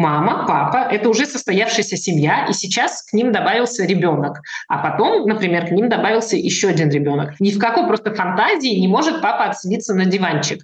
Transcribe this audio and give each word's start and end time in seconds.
мама, 0.00 0.46
папа– 0.48 0.88
это 0.90 1.08
уже 1.08 1.26
состоявшаяся 1.26 1.96
семья, 1.96 2.46
и 2.48 2.52
сейчас 2.52 3.02
к 3.02 3.12
ним 3.12 3.32
добавился 3.32 3.84
ребенок. 3.84 4.40
А 4.68 4.78
потом, 4.78 5.26
например, 5.26 5.66
к 5.66 5.70
ним 5.70 5.88
добавился 5.88 6.36
еще 6.36 6.68
один 6.68 6.90
ребенок. 6.90 7.38
Ни 7.38 7.50
в 7.50 7.58
какой 7.58 7.86
просто 7.86 8.14
фантазии 8.14 8.80
не 8.80 8.88
может 8.88 9.20
папа 9.20 9.44
отсидеться 9.44 9.94
на 9.94 10.06
диванчик. 10.06 10.62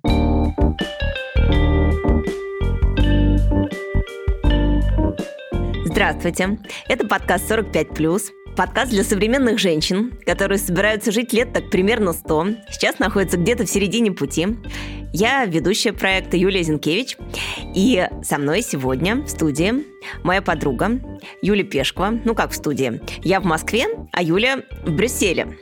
Здравствуйте. 5.84 6.58
Это 6.88 7.06
подкаст 7.06 7.50
«45+.» 7.50 8.20
Подкаст 8.56 8.90
для 8.90 9.04
современных 9.04 9.58
женщин, 9.58 10.14
которые 10.24 10.56
собираются 10.56 11.12
жить 11.12 11.34
лет 11.34 11.52
так 11.52 11.68
примерно 11.68 12.14
100, 12.14 12.46
сейчас 12.70 12.98
находятся 12.98 13.36
где-то 13.36 13.66
в 13.66 13.68
середине 13.68 14.12
пути. 14.12 14.46
Я 15.18 15.46
ведущая 15.46 15.94
проекта 15.94 16.36
Юлия 16.36 16.62
Зинкевич, 16.62 17.16
и 17.74 18.06
со 18.22 18.36
мной 18.36 18.60
сегодня 18.60 19.22
в 19.22 19.28
студии 19.28 19.86
моя 20.22 20.42
подруга 20.42 21.00
Юля 21.40 21.64
Пешкова. 21.64 22.20
Ну 22.22 22.34
как 22.34 22.50
в 22.50 22.54
студии? 22.54 23.00
Я 23.24 23.40
в 23.40 23.46
Москве, 23.46 23.86
а 24.12 24.22
Юля 24.22 24.58
в 24.84 24.92
Брюсселе. 24.92 25.56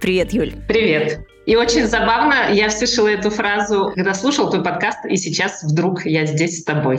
Привет, 0.00 0.32
Юль. 0.32 0.54
Привет. 0.68 1.20
И 1.44 1.54
очень 1.54 1.86
забавно, 1.86 2.50
я 2.50 2.70
слышала 2.70 3.08
эту 3.08 3.28
фразу, 3.28 3.92
когда 3.94 4.14
слушал 4.14 4.48
твой 4.48 4.64
подкаст, 4.64 5.04
и 5.04 5.16
сейчас 5.16 5.62
вдруг 5.62 6.06
я 6.06 6.24
здесь 6.24 6.60
с 6.60 6.64
тобой. 6.64 6.98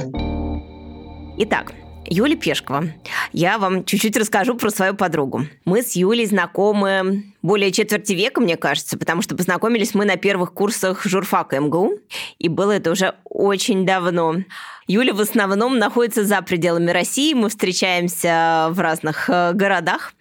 Итак, 1.40 1.74
Юля 2.08 2.36
Пешкова. 2.36 2.86
Я 3.32 3.58
вам 3.58 3.84
чуть-чуть 3.86 4.16
расскажу 4.18 4.56
про 4.56 4.70
свою 4.70 4.94
подругу. 4.94 5.48
Мы 5.66 5.82
с 5.82 5.96
Юлей 5.96 6.26
знакомы 6.26 7.34
более 7.42 7.72
четверти 7.72 8.14
века, 8.14 8.42
мне 8.42 8.58
кажется, 8.58 8.98
потому 8.98 9.22
что 9.22 9.36
познакомились 9.36 9.94
мы 9.94 10.06
на 10.06 10.16
первых 10.16 10.54
курсах 10.54 11.04
журфака 11.06 11.60
МГУ, 11.60 12.00
и 12.38 12.48
было 12.48 12.72
это 12.74 12.92
уже 12.92 13.16
очень 13.24 13.86
давно. 13.86 14.36
Юля 14.88 15.14
в 15.14 15.22
основном 15.22 15.80
находится 15.80 16.24
за 16.24 16.42
пределами 16.42 16.92
России, 16.92 17.34
мы 17.34 17.50
встречаемся 17.50 18.68
в 18.70 18.80
разных 18.80 19.30
э, 19.30 19.54
городах, 19.54 20.14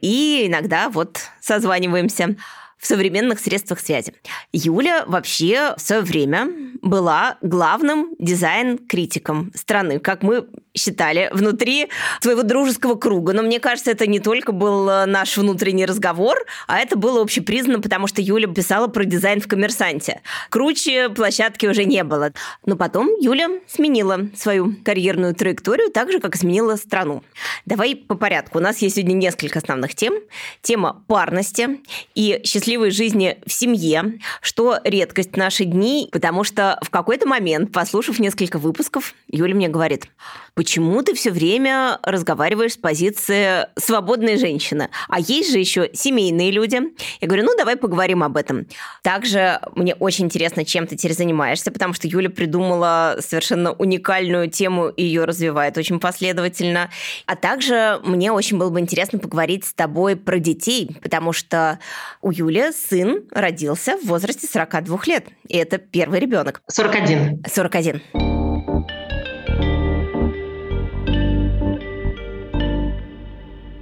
и 0.00 0.44
иногда 0.46 0.88
вот 0.88 1.20
созваниваемся 1.40 2.36
в 2.78 2.86
современных 2.86 3.40
средствах 3.40 3.80
связи. 3.80 4.14
Юля 4.52 5.04
вообще 5.06 5.74
в 5.76 5.80
свое 5.80 6.02
время 6.02 6.48
была 6.80 7.36
главным 7.42 8.14
дизайн-критиком 8.18 9.52
страны, 9.54 9.98
как 9.98 10.22
мы 10.22 10.46
считали, 10.78 11.28
внутри 11.32 11.88
своего 12.20 12.42
дружеского 12.42 12.94
круга. 12.94 13.32
Но 13.32 13.42
мне 13.42 13.60
кажется, 13.60 13.90
это 13.90 14.06
не 14.06 14.20
только 14.20 14.52
был 14.52 14.88
э, 14.88 15.06
наш 15.06 15.36
внутренний 15.36 15.86
разговор, 15.86 16.38
а 16.66 16.78
это 16.78 16.96
было 16.96 17.20
общепризнано, 17.20 17.80
потому 17.80 18.06
что 18.06 18.22
Юля 18.22 18.48
писала 18.48 18.88
про 18.88 19.04
дизайн 19.04 19.40
в 19.40 19.48
«Коммерсанте». 19.48 20.22
Круче 20.50 21.08
площадки 21.10 21.66
уже 21.66 21.84
не 21.84 22.04
было. 22.04 22.32
Но 22.64 22.76
потом 22.76 23.08
Юля 23.20 23.48
сменила 23.66 24.28
свою 24.36 24.76
карьерную 24.84 25.34
траекторию, 25.34 25.90
так 25.90 26.10
же, 26.12 26.20
как 26.20 26.36
сменила 26.36 26.76
страну. 26.76 27.22
Давай 27.66 27.96
по 27.96 28.14
порядку. 28.14 28.58
У 28.58 28.60
нас 28.60 28.78
есть 28.78 28.96
сегодня 28.96 29.14
несколько 29.14 29.58
основных 29.58 29.94
тем. 29.94 30.14
Тема 30.62 31.04
парности 31.06 31.80
и 32.14 32.40
счастливой 32.44 32.90
жизни 32.90 33.38
в 33.46 33.52
семье, 33.52 34.18
что 34.40 34.78
редкость 34.84 35.32
в 35.32 35.36
наши 35.36 35.64
дни, 35.64 36.08
потому 36.12 36.44
что 36.44 36.78
в 36.82 36.90
какой-то 36.90 37.26
момент, 37.26 37.72
послушав 37.72 38.18
несколько 38.18 38.58
выпусков, 38.58 39.14
Юля 39.28 39.54
мне 39.54 39.68
говорит, 39.68 40.08
почему 40.54 40.67
ты 41.02 41.14
все 41.14 41.30
время 41.30 41.98
разговариваешь 42.02 42.74
с 42.74 42.76
позиции 42.76 43.66
свободной 43.76 44.36
женщины, 44.36 44.88
а 45.08 45.20
есть 45.20 45.50
же 45.50 45.58
еще 45.58 45.90
семейные 45.92 46.50
люди. 46.50 46.80
Я 47.20 47.28
говорю, 47.28 47.44
ну 47.44 47.56
давай 47.56 47.76
поговорим 47.76 48.22
об 48.22 48.36
этом. 48.36 48.66
Также 49.02 49.60
мне 49.74 49.94
очень 49.94 50.26
интересно, 50.26 50.64
чем 50.64 50.86
ты 50.86 50.96
теперь 50.96 51.14
занимаешься, 51.14 51.70
потому 51.70 51.94
что 51.94 52.06
Юля 52.06 52.30
придумала 52.30 53.16
совершенно 53.20 53.72
уникальную 53.72 54.50
тему 54.50 54.88
и 54.88 55.02
ее 55.02 55.24
развивает 55.24 55.78
очень 55.78 56.00
последовательно. 56.00 56.90
А 57.26 57.36
также 57.36 58.00
мне 58.04 58.32
очень 58.32 58.58
было 58.58 58.70
бы 58.70 58.80
интересно 58.80 59.18
поговорить 59.18 59.64
с 59.64 59.72
тобой 59.72 60.16
про 60.16 60.38
детей, 60.38 60.96
потому 61.02 61.32
что 61.32 61.78
у 62.20 62.30
Юли 62.30 62.72
сын 62.72 63.24
родился 63.30 63.96
в 63.96 64.04
возрасте 64.06 64.46
42 64.46 65.00
лет. 65.06 65.26
И 65.48 65.56
это 65.56 65.78
первый 65.78 66.20
ребенок. 66.20 66.60
41. 66.68 67.44
41. 67.50 68.27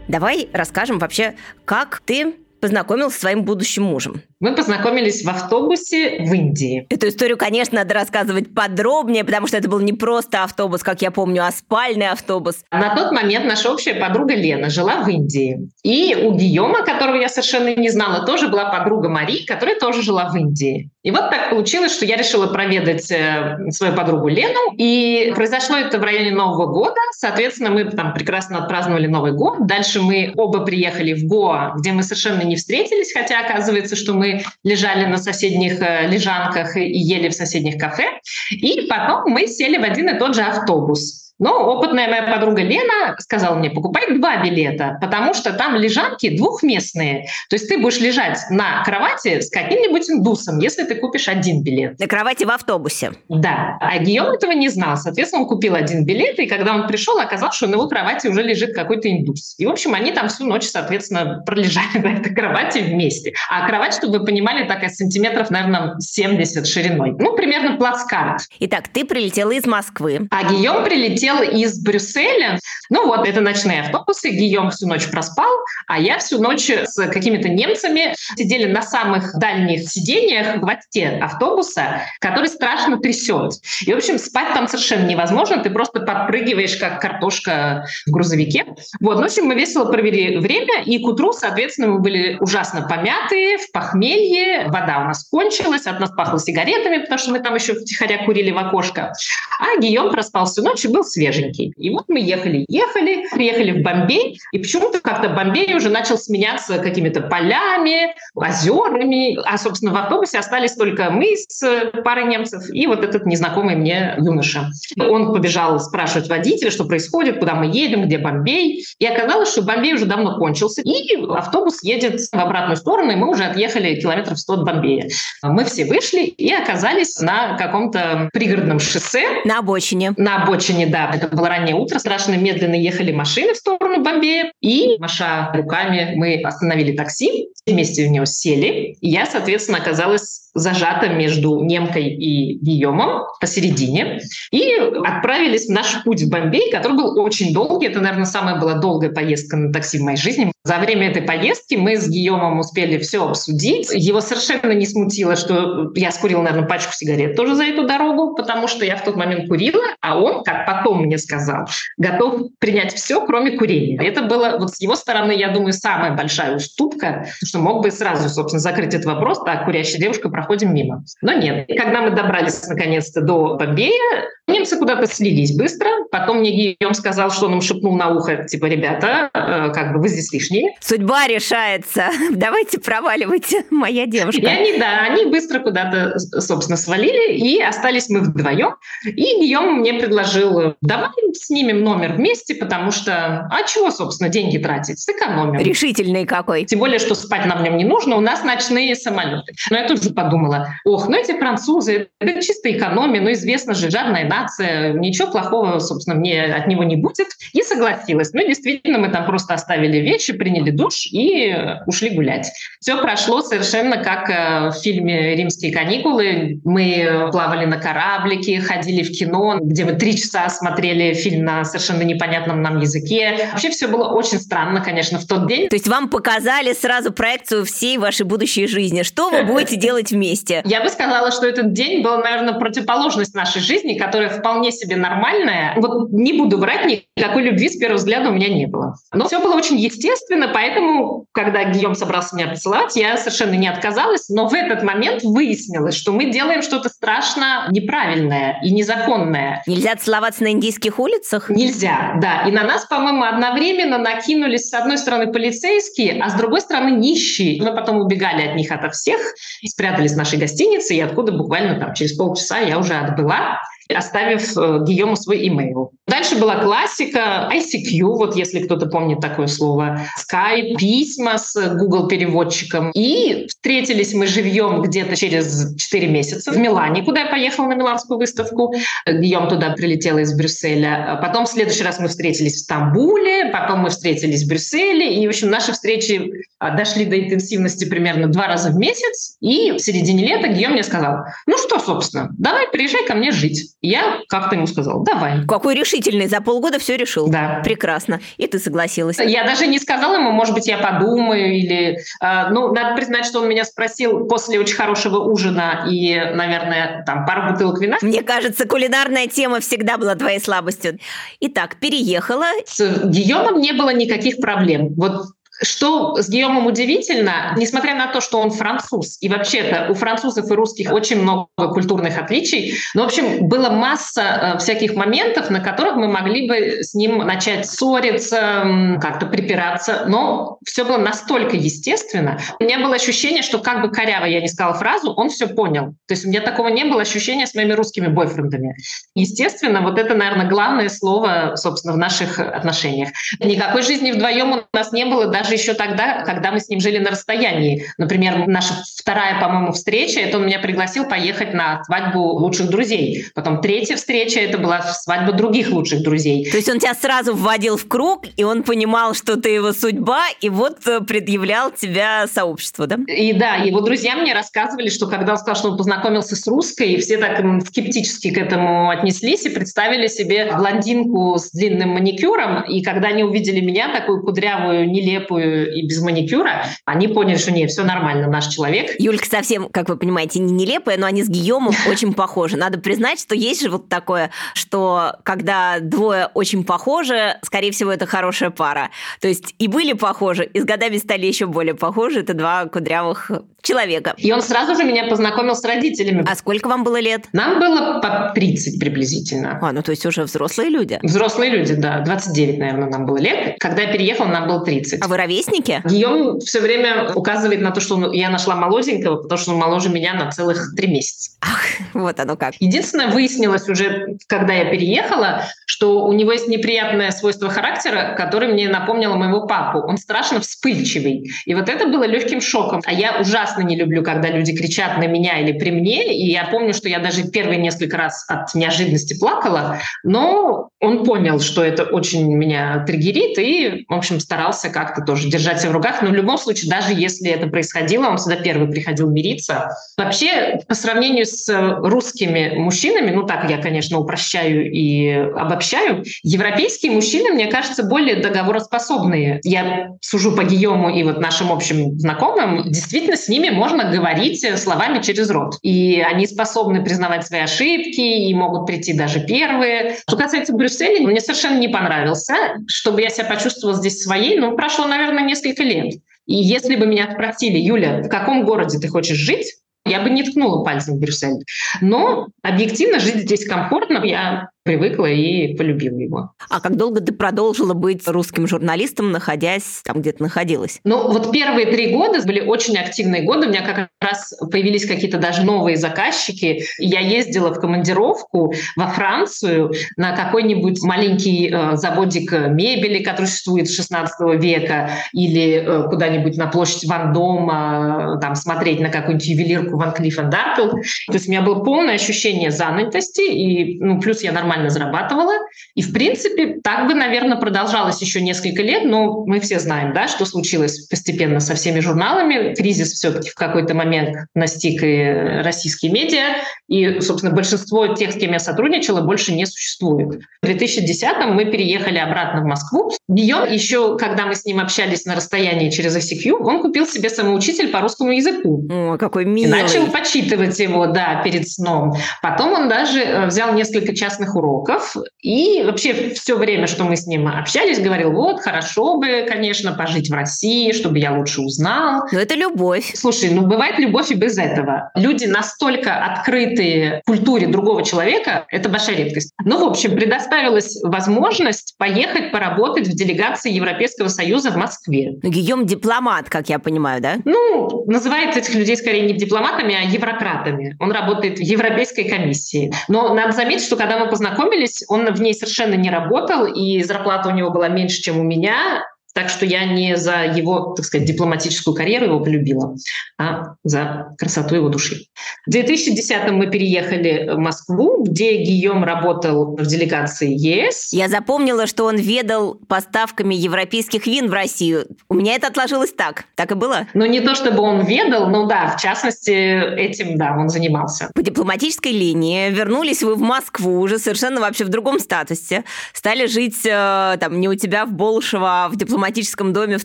Давай 0.08 0.48
расскажем 0.52 0.98
вообще, 0.98 1.36
как 1.64 2.00
ты 2.04 2.36
познакомился 2.60 3.16
с 3.16 3.20
своим 3.20 3.44
будущим 3.44 3.82
мужем. 3.84 4.22
Мы 4.38 4.54
познакомились 4.54 5.24
в 5.24 5.30
автобусе 5.30 6.18
в 6.20 6.34
Индии. 6.34 6.86
Эту 6.90 7.08
историю, 7.08 7.38
конечно, 7.38 7.78
надо 7.78 7.94
рассказывать 7.94 8.52
подробнее, 8.52 9.24
потому 9.24 9.46
что 9.46 9.56
это 9.56 9.66
был 9.66 9.80
не 9.80 9.94
просто 9.94 10.44
автобус, 10.44 10.82
как 10.82 11.00
я 11.00 11.10
помню, 11.10 11.42
а 11.46 11.50
спальный 11.50 12.08
автобус. 12.08 12.56
На 12.70 12.94
тот 12.94 13.12
момент 13.12 13.46
наша 13.46 13.72
общая 13.72 13.94
подруга 13.94 14.34
Лена 14.34 14.68
жила 14.68 15.02
в 15.02 15.08
Индии. 15.08 15.70
И 15.82 16.14
у 16.22 16.32
Гийома, 16.34 16.84
которого 16.84 17.16
я 17.16 17.30
совершенно 17.30 17.74
не 17.74 17.88
знала, 17.88 18.26
тоже 18.26 18.48
была 18.48 18.66
подруга 18.70 19.08
Мари, 19.08 19.46
которая 19.46 19.78
тоже 19.78 20.02
жила 20.02 20.28
в 20.28 20.36
Индии. 20.36 20.90
И 21.02 21.12
вот 21.12 21.30
так 21.30 21.50
получилось, 21.50 21.94
что 21.94 22.04
я 22.04 22.16
решила 22.16 22.48
проведать 22.48 23.10
э, 23.12 23.70
свою 23.70 23.94
подругу 23.94 24.26
Лену. 24.26 24.74
И 24.76 25.32
произошло 25.36 25.76
это 25.76 25.98
в 25.98 26.02
районе 26.02 26.32
Нового 26.32 26.66
года. 26.66 27.00
Соответственно, 27.12 27.70
мы 27.70 27.84
там 27.84 28.12
прекрасно 28.12 28.58
отпраздновали 28.58 29.06
Новый 29.06 29.30
год. 29.30 29.68
Дальше 29.68 30.02
мы 30.02 30.32
оба 30.36 30.64
приехали 30.64 31.14
в 31.14 31.24
Гоа, 31.26 31.74
где 31.78 31.92
мы 31.92 32.02
совершенно 32.02 32.42
не 32.42 32.56
встретились, 32.56 33.12
хотя 33.14 33.38
оказывается, 33.38 33.94
что 33.94 34.14
мы 34.14 34.35
лежали 34.64 35.06
на 35.06 35.18
соседних 35.18 35.80
э, 35.80 36.06
лежанках 36.08 36.76
и 36.76 36.98
ели 36.98 37.28
в 37.28 37.34
соседних 37.34 37.78
кафе. 37.78 38.04
И 38.50 38.86
потом 38.88 39.32
мы 39.32 39.46
сели 39.46 39.78
в 39.78 39.82
один 39.82 40.08
и 40.08 40.18
тот 40.18 40.34
же 40.34 40.42
автобус. 40.42 41.25
Но 41.38 41.52
опытная 41.66 42.08
моя 42.08 42.32
подруга 42.32 42.62
Лена 42.62 43.14
сказала 43.18 43.56
мне, 43.56 43.70
покупай 43.70 44.16
два 44.16 44.42
билета, 44.42 44.98
потому 45.00 45.34
что 45.34 45.52
там 45.52 45.76
лежанки 45.76 46.36
двухместные. 46.36 47.26
То 47.50 47.56
есть 47.56 47.68
ты 47.68 47.78
будешь 47.78 48.00
лежать 48.00 48.38
на 48.50 48.82
кровати 48.84 49.40
с 49.40 49.50
каким-нибудь 49.50 50.08
индусом, 50.10 50.58
если 50.58 50.84
ты 50.84 50.94
купишь 50.94 51.28
один 51.28 51.62
билет. 51.62 51.98
На 51.98 52.06
кровати 52.06 52.44
в 52.44 52.50
автобусе? 52.50 53.12
Да. 53.28 53.76
А 53.80 53.98
Гийом 53.98 54.26
этого 54.26 54.52
не 54.52 54.68
знал. 54.68 54.96
Соответственно, 54.96 55.42
он 55.42 55.48
купил 55.48 55.74
один 55.74 56.06
билет, 56.06 56.38
и 56.38 56.46
когда 56.46 56.74
он 56.74 56.86
пришел, 56.86 57.18
оказалось, 57.18 57.56
что 57.56 57.66
на 57.66 57.74
его 57.74 57.88
кровати 57.88 58.28
уже 58.28 58.42
лежит 58.42 58.74
какой-то 58.74 59.10
индус. 59.10 59.54
И, 59.58 59.66
в 59.66 59.70
общем, 59.70 59.94
они 59.94 60.12
там 60.12 60.28
всю 60.28 60.46
ночь, 60.46 60.64
соответственно, 60.64 61.42
пролежали 61.44 61.98
на 62.02 62.18
этой 62.18 62.34
кровати 62.34 62.78
вместе. 62.78 63.34
А 63.50 63.66
кровать, 63.66 63.94
чтобы 63.94 64.20
вы 64.20 64.24
понимали, 64.24 64.66
такая 64.66 64.90
сантиметров, 64.90 65.50
наверное, 65.50 65.96
70 65.98 66.66
шириной. 66.66 67.14
Ну, 67.18 67.36
примерно 67.36 67.76
плацкарт. 67.76 68.42
Итак, 68.60 68.88
ты 68.88 69.04
прилетела 69.04 69.50
из 69.50 69.66
Москвы. 69.66 70.28
А 70.30 70.50
Гийом 70.50 70.84
прилетел 70.84 71.25
прилетел 71.26 71.42
из 71.42 71.78
Брюсселя. 71.82 72.58
Ну 72.88 73.06
вот, 73.06 73.26
это 73.26 73.40
ночные 73.40 73.80
автобусы. 73.80 74.30
Гийом 74.30 74.70
всю 74.70 74.86
ночь 74.86 75.10
проспал, 75.10 75.50
а 75.86 75.98
я 75.98 76.18
всю 76.18 76.40
ночь 76.40 76.70
с 76.70 76.94
какими-то 77.08 77.48
немцами 77.48 78.14
сидели 78.36 78.70
на 78.70 78.82
самых 78.82 79.36
дальних 79.38 79.88
сидениях 79.88 80.56
в 80.56 80.60
хвосте 80.60 81.08
автобуса, 81.20 82.02
который 82.20 82.48
страшно 82.48 82.98
трясет. 82.98 83.54
И, 83.84 83.92
в 83.92 83.96
общем, 83.96 84.18
спать 84.18 84.54
там 84.54 84.68
совершенно 84.68 85.06
невозможно. 85.06 85.62
Ты 85.62 85.70
просто 85.70 86.00
подпрыгиваешь, 86.00 86.76
как 86.76 87.00
картошка 87.00 87.86
в 88.06 88.10
грузовике. 88.10 88.66
Вот, 89.00 89.18
в 89.18 89.22
общем, 89.22 89.46
мы 89.46 89.54
весело 89.54 89.90
провели 89.90 90.38
время, 90.38 90.84
и 90.84 90.98
к 90.98 91.06
утру, 91.06 91.32
соответственно, 91.32 91.88
мы 91.88 91.98
были 92.00 92.36
ужасно 92.40 92.86
помятые, 92.88 93.58
в 93.58 93.72
похмелье, 93.72 94.66
вода 94.68 95.00
у 95.00 95.04
нас 95.04 95.24
кончилась, 95.28 95.86
от 95.86 95.98
нас 95.98 96.10
пахло 96.10 96.38
сигаретами, 96.38 96.98
потому 96.98 97.18
что 97.18 97.30
мы 97.32 97.40
там 97.40 97.54
еще 97.54 97.74
втихаря 97.74 98.24
курили 98.24 98.50
в 98.50 98.58
окошко. 98.58 99.12
А 99.60 99.80
Гийом 99.80 100.10
проспал 100.10 100.46
всю 100.46 100.62
ночь 100.62 100.84
и 100.84 100.88
был 100.88 101.04
свеженький. 101.16 101.72
И 101.78 101.90
вот 101.90 102.04
мы 102.08 102.20
ехали, 102.20 102.66
ехали, 102.68 103.26
приехали 103.32 103.80
в 103.80 103.82
Бомбей, 103.82 104.38
и 104.52 104.58
почему-то 104.58 105.00
как-то 105.00 105.30
Бомбей 105.30 105.74
уже 105.74 105.88
начал 105.88 106.18
сменяться 106.18 106.78
какими-то 106.78 107.22
полями, 107.22 108.14
озерами, 108.34 109.38
а, 109.44 109.56
собственно, 109.56 109.92
в 109.92 109.96
автобусе 109.96 110.38
остались 110.38 110.74
только 110.74 111.10
мы 111.10 111.34
с 111.36 111.90
парой 112.04 112.26
немцев 112.26 112.64
и 112.70 112.86
вот 112.86 113.02
этот 113.02 113.24
незнакомый 113.24 113.76
мне 113.76 114.14
юноша. 114.18 114.68
Он 114.98 115.32
побежал 115.32 115.80
спрашивать 115.80 116.28
водителя, 116.28 116.70
что 116.70 116.84
происходит, 116.84 117.38
куда 117.38 117.54
мы 117.54 117.66
едем, 117.66 118.06
где 118.06 118.18
Бомбей. 118.18 118.84
И 118.98 119.06
оказалось, 119.06 119.50
что 119.50 119.62
Бомбей 119.62 119.94
уже 119.94 120.04
давно 120.04 120.38
кончился, 120.38 120.82
и 120.82 121.16
автобус 121.30 121.82
едет 121.82 122.20
в 122.20 122.34
обратную 122.34 122.76
сторону, 122.76 123.12
и 123.12 123.16
мы 123.16 123.30
уже 123.30 123.44
отъехали 123.44 123.98
километров 123.98 124.38
100 124.38 124.52
от 124.52 124.64
Бомбея. 124.64 125.08
Мы 125.42 125.64
все 125.64 125.86
вышли 125.86 126.24
и 126.24 126.52
оказались 126.52 127.18
на 127.20 127.56
каком-то 127.56 128.28
пригородном 128.32 128.78
шоссе. 128.80 129.24
На 129.44 129.60
обочине. 129.60 130.12
На 130.16 130.42
обочине, 130.42 130.86
да, 130.86 131.05
это 131.14 131.28
было 131.28 131.48
раннее 131.48 131.74
утро, 131.74 131.98
страшно 131.98 132.34
медленно 132.34 132.74
ехали 132.74 133.12
машины 133.12 133.54
в 133.54 133.56
сторону 133.56 134.02
Бомбея, 134.02 134.52
и, 134.60 134.96
маша 134.98 135.50
руками, 135.54 136.12
мы 136.14 136.40
остановили 136.42 136.96
такси, 136.96 137.48
вместе 137.66 138.06
в 138.06 138.10
него 138.10 138.24
сели, 138.24 138.96
и 139.00 139.10
я, 139.10 139.26
соответственно, 139.26 139.78
оказалась 139.78 140.45
зажата 140.56 141.08
между 141.08 141.62
немкой 141.62 142.08
и 142.08 142.58
Гийомом 142.58 143.24
посередине, 143.40 144.20
и 144.50 144.72
отправились 145.04 145.66
в 145.66 145.70
наш 145.70 146.02
путь 146.04 146.22
в 146.22 146.30
Бомбей, 146.30 146.70
который 146.70 146.96
был 146.96 147.18
очень 147.20 147.52
долгий. 147.52 147.86
Это, 147.86 148.00
наверное, 148.00 148.24
самая 148.26 148.58
была 148.58 148.74
долгая 148.74 149.10
поездка 149.10 149.56
на 149.56 149.72
такси 149.72 149.98
в 149.98 150.02
моей 150.02 150.18
жизни. 150.18 150.52
За 150.64 150.78
время 150.78 151.10
этой 151.10 151.22
поездки 151.22 151.76
мы 151.76 151.96
с 151.96 152.08
Гийомом 152.08 152.58
успели 152.58 152.98
все 152.98 153.28
обсудить. 153.28 153.88
Его 153.92 154.20
совершенно 154.20 154.72
не 154.72 154.86
смутило, 154.86 155.36
что 155.36 155.92
я 155.94 156.10
скурила, 156.10 156.42
наверное, 156.42 156.66
пачку 156.68 156.92
сигарет 156.92 157.36
тоже 157.36 157.54
за 157.54 157.64
эту 157.64 157.86
дорогу, 157.86 158.34
потому 158.34 158.66
что 158.66 158.84
я 158.84 158.96
в 158.96 159.04
тот 159.04 159.16
момент 159.16 159.48
курила, 159.48 159.82
а 160.00 160.18
он, 160.18 160.42
как 160.42 160.66
потом 160.66 161.02
мне 161.02 161.18
сказал, 161.18 161.66
готов 161.98 162.50
принять 162.58 162.94
все, 162.94 163.24
кроме 163.24 163.56
курения. 163.56 163.96
Это 164.04 164.22
было 164.22 164.56
вот 164.58 164.74
с 164.74 164.80
его 164.80 164.96
стороны, 164.96 165.32
я 165.32 165.50
думаю, 165.50 165.72
самая 165.72 166.16
большая 166.16 166.56
уступка, 166.56 167.26
что 167.44 167.58
мог 167.58 167.82
бы 167.82 167.90
сразу, 167.90 168.28
собственно, 168.28 168.60
закрыть 168.60 168.94
этот 168.94 169.06
вопрос, 169.06 169.40
так, 169.44 169.66
курящая 169.66 170.00
девушка, 170.00 170.28
проходим 170.46 170.72
мимо. 170.72 171.04
Но 171.22 171.32
нет. 171.32 171.68
И 171.68 171.76
когда 171.76 172.02
мы 172.02 172.10
добрались 172.10 172.66
наконец-то 172.68 173.20
до 173.20 173.56
Бомбея, 173.56 174.30
немцы 174.46 174.78
куда-то 174.78 175.06
слились 175.06 175.56
быстро. 175.56 175.88
Потом 176.10 176.38
мне 176.38 176.50
Гийом 176.50 176.94
сказал, 176.94 177.30
что 177.30 177.46
он 177.46 177.54
им 177.54 177.60
шепнул 177.60 177.96
на 177.96 178.10
ухо, 178.14 178.44
типа, 178.44 178.66
ребята, 178.66 179.30
э, 179.34 179.72
как 179.72 179.92
бы 179.92 180.00
вы 180.00 180.08
здесь 180.08 180.32
лишние. 180.32 180.70
Судьба 180.80 181.26
решается. 181.26 182.10
Давайте 182.30 182.78
проваливайте, 182.78 183.64
моя 183.70 184.06
девушка. 184.06 184.40
И 184.40 184.46
они, 184.46 184.78
да, 184.78 185.00
они 185.00 185.26
быстро 185.26 185.60
куда-то, 185.60 186.18
собственно, 186.18 186.76
свалили, 186.76 187.34
и 187.34 187.60
остались 187.60 188.08
мы 188.08 188.20
вдвоем. 188.20 188.76
И 189.04 189.40
Гийом 189.40 189.80
мне 189.80 189.94
предложил, 189.94 190.74
давай 190.80 191.10
снимем 191.34 191.82
номер 191.82 192.14
вместе, 192.14 192.54
потому 192.54 192.90
что, 192.90 193.48
а 193.50 193.62
чего, 193.66 193.90
собственно, 193.90 194.30
деньги 194.30 194.58
тратить? 194.58 195.00
Сэкономим. 195.00 195.58
Решительный 195.60 196.24
какой. 196.24 196.64
Тем 196.64 196.78
более, 196.78 196.98
что 196.98 197.14
спать 197.14 197.46
нам 197.46 197.58
в 197.58 197.62
нем 197.62 197.76
не 197.76 197.84
нужно, 197.84 198.16
у 198.16 198.20
нас 198.20 198.44
ночные 198.44 198.94
самолеты. 198.94 199.52
Но 199.70 199.78
я 199.78 199.88
тут 199.88 200.02
же 200.02 200.10
подумала, 200.10 200.35
ох, 200.84 201.08
ну 201.08 201.16
эти 201.16 201.36
французы, 201.38 202.08
это 202.20 202.42
чисто 202.42 202.70
экономия, 202.70 203.20
ну 203.20 203.32
известно 203.32 203.74
же, 203.74 203.90
жадная 203.90 204.28
нация, 204.28 204.92
ничего 204.92 205.30
плохого, 205.30 205.78
собственно, 205.78 206.16
мне 206.16 206.44
от 206.44 206.66
него 206.66 206.84
не 206.84 206.96
будет. 206.96 207.28
И 207.52 207.62
согласилась. 207.62 208.32
Ну, 208.32 208.46
действительно, 208.46 208.98
мы 208.98 209.08
там 209.08 209.26
просто 209.26 209.54
оставили 209.54 209.98
вещи, 209.98 210.32
приняли 210.32 210.70
душ 210.70 211.06
и 211.06 211.54
ушли 211.86 212.10
гулять. 212.10 212.50
Все 212.80 213.00
прошло 213.00 213.42
совершенно 213.42 213.98
как 213.98 214.30
э, 214.30 214.70
в 214.70 214.82
фильме 214.82 215.36
«Римские 215.36 215.72
каникулы». 215.72 216.60
Мы 216.64 217.28
плавали 217.32 217.64
на 217.64 217.78
кораблике, 217.78 218.60
ходили 218.60 219.02
в 219.02 219.10
кино, 219.10 219.58
где 219.60 219.84
мы 219.84 219.92
три 219.92 220.16
часа 220.16 220.48
смотрели 220.48 221.14
фильм 221.14 221.44
на 221.44 221.64
совершенно 221.64 222.02
непонятном 222.02 222.62
нам 222.62 222.80
языке. 222.80 223.48
Вообще 223.52 223.70
все 223.70 223.88
было 223.88 224.08
очень 224.08 224.38
странно, 224.38 224.80
конечно, 224.80 225.18
в 225.18 225.26
тот 225.26 225.48
день. 225.48 225.68
То 225.68 225.76
есть 225.76 225.88
вам 225.88 226.08
показали 226.08 226.72
сразу 226.72 227.12
проекцию 227.12 227.64
всей 227.64 227.98
вашей 227.98 228.26
будущей 228.26 228.66
жизни. 228.66 229.02
Что 229.02 229.30
вы 229.30 229.42
будете 229.44 229.76
делать 229.76 230.10
вместе? 230.10 230.25
Я 230.64 230.82
бы 230.82 230.88
сказала, 230.88 231.30
что 231.30 231.46
этот 231.46 231.72
день 231.72 232.02
был, 232.02 232.18
наверное, 232.18 232.54
противоположность 232.54 233.34
нашей 233.34 233.60
жизни, 233.60 233.98
которая 233.98 234.30
вполне 234.30 234.72
себе 234.72 234.96
нормальная. 234.96 235.74
Вот 235.76 236.10
не 236.10 236.32
буду 236.32 236.58
врать, 236.58 236.86
никакой 237.16 237.42
любви 237.42 237.68
с 237.68 237.76
первого 237.76 237.98
взгляда 237.98 238.30
у 238.30 238.32
меня 238.32 238.48
не 238.48 238.66
было. 238.66 238.96
Но 239.12 239.26
все 239.26 239.40
было 239.40 239.54
очень 239.54 239.78
естественно, 239.78 240.48
поэтому, 240.52 241.26
когда 241.32 241.64
Гийом 241.64 241.94
собрался 241.94 242.36
меня 242.36 242.48
поцеловать, 242.48 242.96
я 242.96 243.16
совершенно 243.16 243.54
не 243.54 243.68
отказалась, 243.68 244.28
но 244.28 244.48
в 244.48 244.54
этот 244.54 244.82
момент 244.82 245.22
выяснилось, 245.22 245.94
что 245.94 246.12
мы 246.12 246.30
делаем 246.30 246.62
что-то 246.62 246.88
страшно 246.88 247.66
неправильное 247.70 248.60
и 248.62 248.72
незаконное. 248.72 249.62
Нельзя 249.66 249.96
целоваться 249.96 250.42
на 250.42 250.52
индийских 250.52 250.98
улицах? 250.98 251.50
Нельзя, 251.50 252.14
да. 252.20 252.42
И 252.48 252.52
на 252.52 252.64
нас, 252.64 252.86
по-моему, 252.86 253.24
одновременно 253.24 253.98
накинулись 253.98 254.68
с 254.68 254.74
одной 254.74 254.98
стороны 254.98 255.32
полицейские, 255.32 256.20
а 256.22 256.30
с 256.30 256.34
другой 256.34 256.60
стороны 256.60 256.90
нищие. 256.90 257.62
Мы 257.62 257.74
потом 257.74 258.00
убегали 258.00 258.42
от 258.48 258.56
них 258.56 258.70
ото 258.70 258.90
всех, 258.90 259.20
спрятались 259.64 260.05
в 260.14 260.16
нашей 260.16 260.38
гостинице, 260.38 260.94
и 260.94 261.00
откуда 261.00 261.32
буквально 261.32 261.78
там 261.78 261.94
через 261.94 262.12
полчаса 262.14 262.58
я 262.58 262.78
уже 262.78 262.94
отбыла 262.94 263.60
оставив 263.94 264.56
э, 264.56 264.84
Гийому 264.86 265.16
свой 265.16 265.46
имейл. 265.48 265.92
Дальше 266.06 266.36
была 266.36 266.62
классика 266.62 267.50
ICQ, 267.52 268.00
вот 268.02 268.36
если 268.36 268.60
кто-то 268.60 268.86
помнит 268.86 269.20
такое 269.20 269.46
слово, 269.46 270.00
Skype, 270.18 270.76
письма 270.76 271.38
с 271.38 271.54
Google 271.76 272.08
переводчиком. 272.08 272.90
И 272.92 273.46
встретились 273.48 274.14
мы 274.14 274.26
живьем 274.26 274.82
где-то 274.82 275.16
через 275.16 275.76
4 275.76 276.06
месяца 276.08 276.52
в 276.52 276.56
Милане, 276.56 277.02
куда 277.02 277.22
я 277.22 277.26
поехала 277.26 277.66
на 277.66 277.74
Миланскую 277.74 278.18
выставку. 278.18 278.74
Гийом 279.06 279.48
туда 279.48 279.70
прилетела 279.70 280.18
из 280.18 280.34
Брюсселя. 280.34 281.18
Потом 281.22 281.46
в 281.46 281.48
следующий 281.48 281.82
раз 281.82 281.98
мы 281.98 282.08
встретились 282.08 282.54
в 282.54 282.60
Стамбуле, 282.60 283.50
потом 283.52 283.80
мы 283.80 283.90
встретились 283.90 284.44
в 284.44 284.48
Брюсселе. 284.48 285.14
И, 285.16 285.26
в 285.26 285.30
общем, 285.30 285.50
наши 285.50 285.72
встречи 285.72 286.30
а, 286.58 286.76
дошли 286.76 287.04
до 287.04 287.18
интенсивности 287.18 287.84
примерно 287.84 288.28
два 288.28 288.46
раза 288.46 288.70
в 288.70 288.76
месяц. 288.76 289.36
И 289.40 289.72
в 289.72 289.78
середине 289.78 290.26
лета 290.26 290.48
Гийом 290.48 290.72
мне 290.72 290.82
сказал, 290.82 291.24
ну 291.46 291.58
что, 291.58 291.78
собственно, 291.78 292.30
давай 292.38 292.68
приезжай 292.68 293.06
ко 293.06 293.14
мне 293.14 293.30
жить. 293.30 293.75
Я 293.86 294.20
как-то 294.28 294.56
ему 294.56 294.66
сказала, 294.66 295.04
давай. 295.04 295.46
Какой 295.46 295.74
решительный, 295.74 296.26
за 296.26 296.40
полгода 296.40 296.78
все 296.78 296.96
решил. 296.96 297.28
Да. 297.28 297.60
Прекрасно. 297.64 298.20
И 298.36 298.46
ты 298.46 298.58
согласилась. 298.58 299.18
Я 299.18 299.44
даже 299.44 299.66
не 299.66 299.78
сказала 299.78 300.16
ему, 300.16 300.32
может 300.32 300.54
быть, 300.54 300.66
я 300.66 300.78
подумаю, 300.78 301.56
или... 301.56 301.98
Э, 302.22 302.48
ну, 302.50 302.72
надо 302.72 302.96
признать, 302.96 303.26
что 303.26 303.40
он 303.40 303.48
меня 303.48 303.64
спросил 303.64 304.26
после 304.26 304.58
очень 304.58 304.76
хорошего 304.76 305.18
ужина 305.18 305.86
и, 305.88 306.16
наверное, 306.34 307.04
там, 307.06 307.24
пару 307.24 307.52
бутылок 307.52 307.80
вина. 307.80 307.96
Мне 308.02 308.22
кажется, 308.22 308.66
кулинарная 308.66 309.28
тема 309.28 309.60
всегда 309.60 309.98
была 309.98 310.14
твоей 310.14 310.40
слабостью. 310.40 310.98
Итак, 311.40 311.76
переехала. 311.80 312.46
С 312.66 313.04
Гийомом 313.04 313.60
не 313.60 313.72
было 313.72 313.92
никаких 313.92 314.38
проблем. 314.38 314.94
Вот 314.96 315.35
что 315.62 316.16
с 316.16 316.28
Гийомом 316.28 316.66
удивительно, 316.66 317.54
несмотря 317.56 317.94
на 317.94 318.08
то, 318.08 318.20
что 318.20 318.38
он 318.38 318.50
француз, 318.50 319.16
и 319.20 319.28
вообще-то 319.28 319.88
у 319.90 319.94
французов 319.94 320.50
и 320.50 320.54
русских 320.54 320.92
очень 320.92 321.22
много 321.22 321.46
культурных 321.56 322.18
отличий, 322.18 322.74
но, 322.94 323.02
в 323.02 323.06
общем, 323.06 323.48
была 323.48 323.70
масса 323.70 324.22
э, 324.22 324.58
всяких 324.58 324.94
моментов, 324.94 325.50
на 325.50 325.60
которых 325.60 325.96
мы 325.96 326.08
могли 326.08 326.48
бы 326.48 326.82
с 326.82 326.94
ним 326.94 327.18
начать 327.18 327.66
ссориться, 327.66 328.98
как-то 329.00 329.26
припираться, 329.26 330.04
но 330.06 330.58
все 330.64 330.84
было 330.84 330.98
настолько 330.98 331.56
естественно. 331.56 332.38
У 332.60 332.64
меня 332.64 332.78
было 332.78 332.94
ощущение, 332.94 333.42
что 333.42 333.58
как 333.58 333.82
бы 333.82 333.90
коряво 333.90 334.24
я 334.26 334.40
не 334.40 334.48
сказала 334.48 334.74
фразу, 334.74 335.12
он 335.12 335.30
все 335.30 335.46
понял. 335.46 335.94
То 336.06 336.14
есть 336.14 336.24
у 336.24 336.28
меня 336.28 336.40
такого 336.40 336.68
не 336.68 336.84
было 336.84 337.02
ощущения 337.02 337.46
с 337.46 337.54
моими 337.54 337.72
русскими 337.72 338.08
бойфрендами. 338.08 338.76
Естественно, 339.14 339.80
вот 339.80 339.98
это, 339.98 340.14
наверное, 340.14 340.48
главное 340.48 340.88
слово, 340.88 341.52
собственно, 341.56 341.94
в 341.94 341.98
наших 341.98 342.38
отношениях. 342.38 343.10
Никакой 343.40 343.82
жизни 343.82 344.12
вдвоем 344.12 344.52
у 344.52 344.76
нас 344.76 344.92
не 344.92 345.04
было 345.04 345.26
даже 345.26 345.45
даже 345.46 345.54
еще 345.54 345.74
тогда, 345.74 346.22
когда 346.22 346.50
мы 346.50 346.58
с 346.58 346.68
ним 346.68 346.80
жили 346.80 346.98
на 346.98 347.10
расстоянии. 347.10 347.86
Например, 347.98 348.46
наша 348.48 348.74
вторая, 348.98 349.40
по-моему, 349.40 349.72
встреча, 349.72 350.18
это 350.18 350.38
он 350.38 350.46
меня 350.46 350.58
пригласил 350.58 351.04
поехать 351.04 351.54
на 351.54 351.84
свадьбу 351.84 352.20
лучших 352.20 352.68
друзей. 352.68 353.26
Потом 353.34 353.60
третья 353.60 353.96
встреча, 353.96 354.40
это 354.40 354.58
была 354.58 354.82
свадьба 354.82 355.32
других 355.32 355.70
лучших 355.70 356.02
друзей. 356.02 356.50
То 356.50 356.56
есть 356.56 356.68
он 356.68 356.80
тебя 356.80 356.94
сразу 356.94 357.34
вводил 357.34 357.76
в 357.76 357.86
круг, 357.86 358.24
и 358.36 358.42
он 358.42 358.64
понимал, 358.64 359.14
что 359.14 359.36
ты 359.36 359.50
его 359.50 359.72
судьба, 359.72 360.24
и 360.40 360.48
вот 360.48 360.78
э, 360.86 361.00
предъявлял 361.00 361.70
тебя 361.70 362.26
сообществу, 362.26 362.86
да? 362.86 362.98
И 363.06 363.32
да, 363.32 363.54
его 363.54 363.80
друзья 363.80 364.16
мне 364.16 364.34
рассказывали, 364.34 364.88
что 364.88 365.06
когда 365.06 365.32
он 365.32 365.38
сказал, 365.38 365.54
что 365.54 365.70
он 365.70 365.78
познакомился 365.78 366.34
с 366.34 366.46
русской, 366.48 366.96
все 366.96 367.18
так 367.18 367.36
скептически 367.66 368.30
к 368.30 368.38
этому 368.38 368.90
отнеслись 368.90 369.46
и 369.46 369.50
представили 369.50 370.08
себе 370.08 370.50
блондинку 370.56 371.36
с 371.38 371.50
длинным 371.52 371.90
маникюром, 371.90 372.62
и 372.62 372.82
когда 372.82 373.08
они 373.08 373.22
увидели 373.22 373.60
меня, 373.60 373.92
такую 373.92 374.22
кудрявую, 374.22 374.90
нелепую, 374.90 375.35
маленькую 375.36 375.74
и 375.74 375.86
без 375.86 376.00
маникюра, 376.02 376.66
они 376.84 377.08
поняли, 377.08 377.36
что 377.36 377.52
нет, 377.52 377.70
все 377.70 377.84
нормально, 377.84 378.28
наш 378.28 378.48
человек. 378.48 378.98
Юлька 378.98 379.26
совсем, 379.26 379.68
как 379.68 379.88
вы 379.88 379.96
понимаете, 379.96 380.38
не 380.40 380.52
нелепая, 380.52 380.96
но 380.96 381.06
они 381.06 381.22
с 381.22 381.28
Гийомом 381.28 381.74
очень 381.88 382.14
похожи. 382.14 382.56
Надо 382.56 382.78
признать, 382.78 383.20
что 383.20 383.34
есть 383.34 383.62
же 383.62 383.70
вот 383.70 383.88
такое, 383.88 384.30
что 384.54 385.16
когда 385.22 385.78
двое 385.80 386.28
очень 386.34 386.64
похожи, 386.64 387.36
скорее 387.42 387.72
всего, 387.72 387.92
это 387.92 388.06
хорошая 388.06 388.50
пара. 388.50 388.90
То 389.20 389.28
есть 389.28 389.54
и 389.58 389.68
были 389.68 389.92
похожи, 389.92 390.44
и 390.44 390.60
с 390.60 390.64
годами 390.64 390.96
стали 390.96 391.26
еще 391.26 391.46
более 391.46 391.74
похожи. 391.74 392.20
Это 392.20 392.34
два 392.34 392.66
кудрявых 392.66 393.30
человека. 393.66 394.14
И 394.16 394.32
он 394.32 394.40
сразу 394.42 394.76
же 394.76 394.84
меня 394.84 395.06
познакомил 395.08 395.54
с 395.54 395.64
родителями. 395.64 396.24
А 396.26 396.34
сколько 396.36 396.68
вам 396.68 396.84
было 396.84 397.00
лет? 397.00 397.26
Нам 397.32 397.58
было 397.58 398.00
по 398.00 398.32
30 398.34 398.78
приблизительно. 398.78 399.58
А, 399.60 399.72
ну 399.72 399.82
то 399.82 399.90
есть 399.90 400.06
уже 400.06 400.22
взрослые 400.22 400.70
люди. 400.70 400.98
Взрослые 401.02 401.50
люди, 401.50 401.74
да. 401.74 402.00
29, 402.00 402.58
наверное, 402.58 402.88
нам 402.88 403.06
было 403.06 403.18
лет. 403.18 403.56
Когда 403.58 403.82
я 403.82 403.92
переехала, 403.92 404.28
нам 404.28 404.46
было 404.46 404.64
30. 404.64 405.02
А 405.02 405.08
вы 405.08 405.16
ровесники? 405.26 405.82
Гийом 405.84 406.40
все 406.40 406.60
время 406.60 407.12
указывает 407.14 407.60
на 407.60 407.70
то, 407.72 407.80
что 407.80 408.12
я 408.12 408.30
нашла 408.30 408.54
молоденького, 408.54 409.22
потому 409.22 409.38
что 409.38 409.52
он 409.52 409.58
моложе 409.58 409.88
меня 409.90 410.14
на 410.14 410.30
целых 410.30 410.74
три 410.76 410.88
месяца. 410.88 411.32
Ах, 411.40 411.64
вот 411.94 412.18
оно 412.20 412.36
как. 412.36 412.54
Единственное, 412.60 413.08
выяснилось 413.08 413.68
уже, 413.68 414.16
когда 414.28 414.54
я 414.54 414.66
переехала, 414.66 415.44
что 415.66 416.06
у 416.06 416.12
него 416.12 416.32
есть 416.32 416.48
неприятное 416.48 417.10
свойство 417.10 417.50
характера, 417.50 418.14
которое 418.16 418.52
мне 418.52 418.68
напомнило 418.68 419.14
моего 419.14 419.46
папу. 419.46 419.80
Он 419.80 419.98
страшно 419.98 420.40
вспыльчивый. 420.40 421.30
И 421.44 421.54
вот 421.54 421.68
это 421.68 421.86
было 421.88 422.04
легким 422.04 422.40
шоком. 422.40 422.80
А 422.86 422.92
я 422.92 423.20
ужасно 423.20 423.62
не 423.62 423.76
люблю, 423.76 424.02
когда 424.02 424.28
люди 424.28 424.56
кричат 424.56 424.98
на 424.98 425.06
меня 425.06 425.40
или 425.40 425.58
при 425.58 425.70
мне. 425.70 426.16
И 426.16 426.30
я 426.30 426.44
помню, 426.44 426.72
что 426.72 426.88
я 426.88 426.98
даже 426.98 427.28
первые 427.28 427.58
несколько 427.58 427.96
раз 427.96 428.24
от 428.28 428.54
неожиданности 428.54 429.18
плакала. 429.18 429.78
Но 430.02 430.70
он 430.80 431.04
понял, 431.04 431.40
что 431.40 431.64
это 431.64 431.84
очень 431.84 432.30
меня 432.34 432.84
триггерит, 432.86 433.38
и, 433.38 433.86
в 433.88 433.94
общем, 433.94 434.20
старался 434.20 434.68
как-то 434.68 435.02
тоже 435.02 435.28
держать 435.28 435.60
себя 435.60 435.70
в 435.70 435.74
руках. 435.74 436.02
Но 436.02 436.10
в 436.10 436.14
любом 436.14 436.36
случае, 436.36 436.70
даже 436.70 436.92
если 436.92 437.30
это 437.30 437.46
происходило, 437.46 438.08
он 438.08 438.18
всегда 438.18 438.36
первый 438.36 438.68
приходил 438.68 439.10
мириться. 439.10 439.70
Вообще, 439.96 440.60
по 440.68 440.74
сравнению 440.74 441.24
с 441.24 441.48
русскими 441.82 442.54
мужчинами, 442.56 443.10
ну 443.10 443.22
так 443.22 443.48
я, 443.48 443.58
конечно, 443.58 443.98
упрощаю 443.98 444.70
и 444.70 445.08
обобщаю, 445.08 446.04
европейские 446.22 446.92
мужчины, 446.92 447.30
мне 447.30 447.46
кажется, 447.46 447.84
более 447.84 448.16
договороспособные. 448.16 449.40
Я 449.44 449.92
сужу 450.02 450.32
по 450.32 450.44
Гийому 450.44 450.90
и 450.90 451.02
вот 451.04 451.20
нашим 451.20 451.52
общим 451.52 451.98
знакомым, 451.98 452.70
действительно 452.70 453.16
с 453.16 453.28
ними 453.28 453.48
можно 453.48 453.90
говорить 453.90 454.44
словами 454.58 455.00
через 455.00 455.30
рот. 455.30 455.56
И 455.62 456.00
они 456.00 456.26
способны 456.26 456.84
признавать 456.84 457.26
свои 457.26 457.40
ошибки 457.40 458.00
и 458.00 458.34
могут 458.34 458.66
прийти 458.66 458.92
даже 458.92 459.20
первые. 459.20 459.96
Что 460.06 460.16
касается 460.16 460.52
Брюсселя, 460.52 460.66
мне 460.80 461.20
совершенно 461.20 461.58
не 461.58 461.68
понравился. 461.68 462.34
Чтобы 462.66 463.02
я 463.02 463.08
себя 463.08 463.24
почувствовала 463.24 463.76
здесь 463.76 464.02
своей, 464.02 464.38
ну, 464.38 464.56
прошло, 464.56 464.86
наверное, 464.86 465.24
несколько 465.24 465.62
лет. 465.62 465.94
И 466.26 466.34
если 466.34 466.76
бы 466.76 466.86
меня 466.86 467.10
спросили, 467.12 467.58
Юля, 467.58 468.02
в 468.02 468.08
каком 468.08 468.44
городе 468.44 468.78
ты 468.78 468.88
хочешь 468.88 469.16
жить, 469.16 469.54
я 469.84 470.00
бы 470.00 470.10
не 470.10 470.24
ткнула 470.24 470.64
пальцем 470.64 470.96
в 470.96 471.00
Брюссель. 471.00 471.44
Но 471.80 472.26
объективно 472.42 472.98
жить 472.98 473.22
здесь 473.22 473.46
комфортно. 473.46 474.04
Я 474.04 474.48
привыкла 474.66 475.06
и 475.06 475.54
полюбила 475.54 475.98
его. 475.98 476.32
А 476.50 476.60
как 476.60 476.76
долго 476.76 477.00
ты 477.00 477.12
продолжила 477.12 477.72
быть 477.72 478.06
русским 478.06 478.46
журналистом, 478.46 479.12
находясь 479.12 479.80
там, 479.84 480.00
где 480.00 480.12
ты 480.12 480.22
находилась? 480.22 480.80
Ну, 480.84 481.10
вот 481.10 481.32
первые 481.32 481.66
три 481.66 481.92
года 481.92 482.20
были 482.26 482.40
очень 482.40 482.76
активные 482.76 483.22
годы. 483.22 483.46
У 483.46 483.50
меня 483.50 483.62
как 483.62 483.88
раз 484.00 484.34
появились 484.50 484.86
какие-то 484.86 485.18
даже 485.18 485.42
новые 485.42 485.76
заказчики. 485.76 486.64
Я 486.78 487.00
ездила 487.00 487.54
в 487.54 487.60
командировку 487.60 488.52
во 488.76 488.88
Францию 488.88 489.72
на 489.96 490.14
какой-нибудь 490.14 490.82
маленький 490.82 491.50
э, 491.50 491.76
заводик 491.76 492.32
мебели, 492.32 493.02
который 493.02 493.26
существует 493.26 493.68
с 493.68 493.76
16 493.76 494.42
века, 494.42 494.90
или 495.12 495.64
э, 495.64 495.88
куда-нибудь 495.88 496.36
на 496.36 496.48
площадь 496.48 496.84
Вандома, 496.88 498.16
э, 498.16 498.20
там 498.20 498.34
смотреть 498.34 498.80
на 498.80 498.88
какую-нибудь 498.88 499.26
ювелирку 499.26 499.76
Ван 499.76 499.92
Клифф 499.92 500.16
То 500.16 500.80
есть 501.12 501.28
у 501.28 501.30
меня 501.30 501.42
было 501.42 501.62
полное 501.62 501.94
ощущение 501.94 502.50
занятости, 502.50 503.20
и 503.20 503.78
ну, 503.80 504.00
плюс 504.00 504.22
я 504.22 504.32
нормально 504.32 504.55
нормально 504.56 504.70
зарабатывала. 504.70 505.32
И, 505.74 505.82
в 505.82 505.92
принципе, 505.92 506.60
так 506.62 506.86
бы, 506.86 506.94
наверное, 506.94 507.36
продолжалось 507.36 508.00
еще 508.00 508.20
несколько 508.20 508.62
лет, 508.62 508.84
но 508.84 509.24
мы 509.24 509.40
все 509.40 509.58
знаем, 509.58 509.92
да, 509.92 510.08
что 510.08 510.24
случилось 510.24 510.86
постепенно 510.88 511.40
со 511.40 511.54
всеми 511.54 511.80
журналами. 511.80 512.54
Кризис 512.54 512.92
все-таки 512.92 513.30
в 513.30 513.34
какой-то 513.34 513.74
момент 513.74 514.16
настиг 514.34 514.82
и 514.82 515.42
российские 515.42 515.92
медиа, 515.92 516.36
и, 516.68 517.00
собственно, 517.00 517.34
большинство 517.34 517.88
тех, 517.88 518.12
с 518.12 518.16
кем 518.16 518.32
я 518.32 518.38
сотрудничала, 518.38 519.02
больше 519.02 519.32
не 519.32 519.46
существует. 519.46 520.20
В 520.42 520.46
2010-м 520.46 521.34
мы 521.34 521.46
переехали 521.46 521.98
обратно 521.98 522.42
в 522.42 522.44
Москву. 522.44 522.92
Гийом, 523.08 523.50
еще 523.50 523.96
когда 523.98 524.26
мы 524.26 524.34
с 524.34 524.44
ним 524.44 524.60
общались 524.60 525.04
на 525.04 525.14
расстоянии 525.14 525.70
через 525.70 525.96
ICQ, 525.96 526.42
он 526.42 526.62
купил 526.62 526.86
себе 526.86 527.10
самоучитель 527.10 527.68
по 527.68 527.80
русскому 527.80 528.12
языку. 528.12 528.66
О, 528.70 528.96
какой 528.96 529.24
милый. 529.24 529.48
И 529.48 529.62
начал 529.62 529.86
почитывать 529.88 530.58
его, 530.58 530.86
да, 530.86 531.22
перед 531.22 531.48
сном. 531.48 531.94
Потом 532.22 532.52
он 532.52 532.68
даже 532.68 533.00
э, 533.00 533.26
взял 533.26 533.52
несколько 533.54 533.94
частных 533.94 534.34
уроков 534.34 534.45
уроков. 534.46 534.96
И 535.22 535.62
вообще 535.64 536.10
все 536.14 536.36
время, 536.36 536.66
что 536.66 536.84
мы 536.84 536.96
с 536.96 537.06
ним 537.06 537.28
общались, 537.28 537.80
говорил, 537.80 538.12
вот, 538.12 538.40
хорошо 538.40 538.98
бы, 538.98 539.26
конечно, 539.28 539.72
пожить 539.72 540.10
в 540.10 540.14
России, 540.14 540.72
чтобы 540.72 540.98
я 540.98 541.12
лучше 541.12 541.42
узнал. 541.42 542.04
Но 542.12 542.20
это 542.20 542.34
любовь. 542.34 542.92
Слушай, 542.94 543.30
ну 543.30 543.42
бывает 543.42 543.78
любовь 543.78 544.10
и 544.10 544.14
без 544.14 544.38
этого. 544.38 544.90
Люди 544.94 545.26
настолько 545.26 546.04
открытые 546.04 547.02
культуре 547.06 547.46
другого 547.46 547.84
человека, 547.84 548.46
это 548.50 548.68
большая 548.68 548.96
редкость. 548.96 549.32
Ну, 549.44 549.64
в 549.64 549.68
общем, 549.68 549.96
предоставилась 549.96 550.80
возможность 550.82 551.74
поехать 551.78 552.32
поработать 552.32 552.88
в 552.88 552.94
делегации 552.94 553.52
Европейского 553.52 554.08
Союза 554.08 554.50
в 554.50 554.56
Москве. 554.56 555.14
Ну, 555.22 555.30
Гийом 555.30 555.66
дипломат, 555.66 556.30
как 556.30 556.48
я 556.48 556.58
понимаю, 556.58 557.00
да? 557.00 557.16
Ну, 557.24 557.84
называет 557.86 558.36
этих 558.36 558.54
людей 558.54 558.76
скорее 558.76 559.02
не 559.02 559.14
дипломатами, 559.14 559.74
а 559.74 559.82
еврократами. 559.88 560.76
Он 560.80 560.92
работает 560.92 561.38
в 561.38 561.42
Европейской 561.42 562.04
комиссии. 562.04 562.72
Но 562.88 563.14
надо 563.14 563.32
заметить, 563.32 563.64
что 563.64 563.76
когда 563.76 563.98
мы 563.98 564.08
познакомились, 564.08 564.35
познакомились, 564.36 564.84
он 564.88 565.12
в 565.12 565.20
ней 565.20 565.34
совершенно 565.34 565.74
не 565.74 565.90
работал, 565.90 566.46
и 566.46 566.82
зарплата 566.82 567.28
у 567.28 567.32
него 567.32 567.50
была 567.50 567.68
меньше, 567.68 568.02
чем 568.02 568.20
у 568.20 568.22
меня. 568.22 568.84
Так 569.16 569.30
что 569.30 569.46
я 569.46 569.64
не 569.64 569.96
за 569.96 570.24
его, 570.24 570.74
так 570.76 570.84
сказать, 570.84 571.08
дипломатическую 571.08 571.74
карьеру 571.74 572.04
его 572.04 572.20
полюбила, 572.20 572.76
а 573.16 573.54
за 573.64 574.14
красоту 574.18 574.56
его 574.56 574.68
души. 574.68 575.06
В 575.46 575.50
2010-м 575.54 576.36
мы 576.36 576.48
переехали 576.48 577.30
в 577.32 577.38
Москву, 577.38 578.04
где 578.04 578.36
Гийом 578.42 578.84
работал 578.84 579.56
в 579.56 579.64
делегации 579.64 580.28
ЕС. 580.30 580.92
Я 580.92 581.08
запомнила, 581.08 581.66
что 581.66 581.84
он 581.84 581.96
ведал 581.96 582.56
поставками 582.68 583.34
европейских 583.34 584.06
вин 584.06 584.28
в 584.28 584.34
Россию. 584.34 584.86
У 585.08 585.14
меня 585.14 585.34
это 585.34 585.46
отложилось 585.46 585.94
так. 585.94 586.24
Так 586.34 586.52
и 586.52 586.54
было? 586.54 586.86
Ну, 586.92 587.06
не 587.06 587.20
то 587.20 587.34
чтобы 587.34 587.62
он 587.62 587.86
ведал, 587.86 588.28
но 588.28 588.44
да, 588.44 588.76
в 588.76 588.82
частности, 588.82 589.30
этим, 589.30 590.18
да, 590.18 590.36
он 590.38 590.50
занимался. 590.50 591.10
По 591.14 591.22
дипломатической 591.22 591.92
линии 591.92 592.50
вернулись 592.50 593.02
вы 593.02 593.14
в 593.14 593.20
Москву 593.20 593.80
уже 593.80 593.98
совершенно 593.98 594.42
вообще 594.42 594.64
в 594.64 594.68
другом 594.68 595.00
статусе. 595.00 595.64
Стали 595.94 596.26
жить 596.26 596.66
э, 596.66 597.16
там 597.18 597.40
не 597.40 597.48
у 597.48 597.54
тебя 597.54 597.86
в 597.86 597.92
Болшево, 597.92 598.64
а 598.64 598.68
в 598.68 598.76
дипломатической 598.76 599.05
дипломатическом 599.06 599.52
доме 599.52 599.78
в 599.78 599.84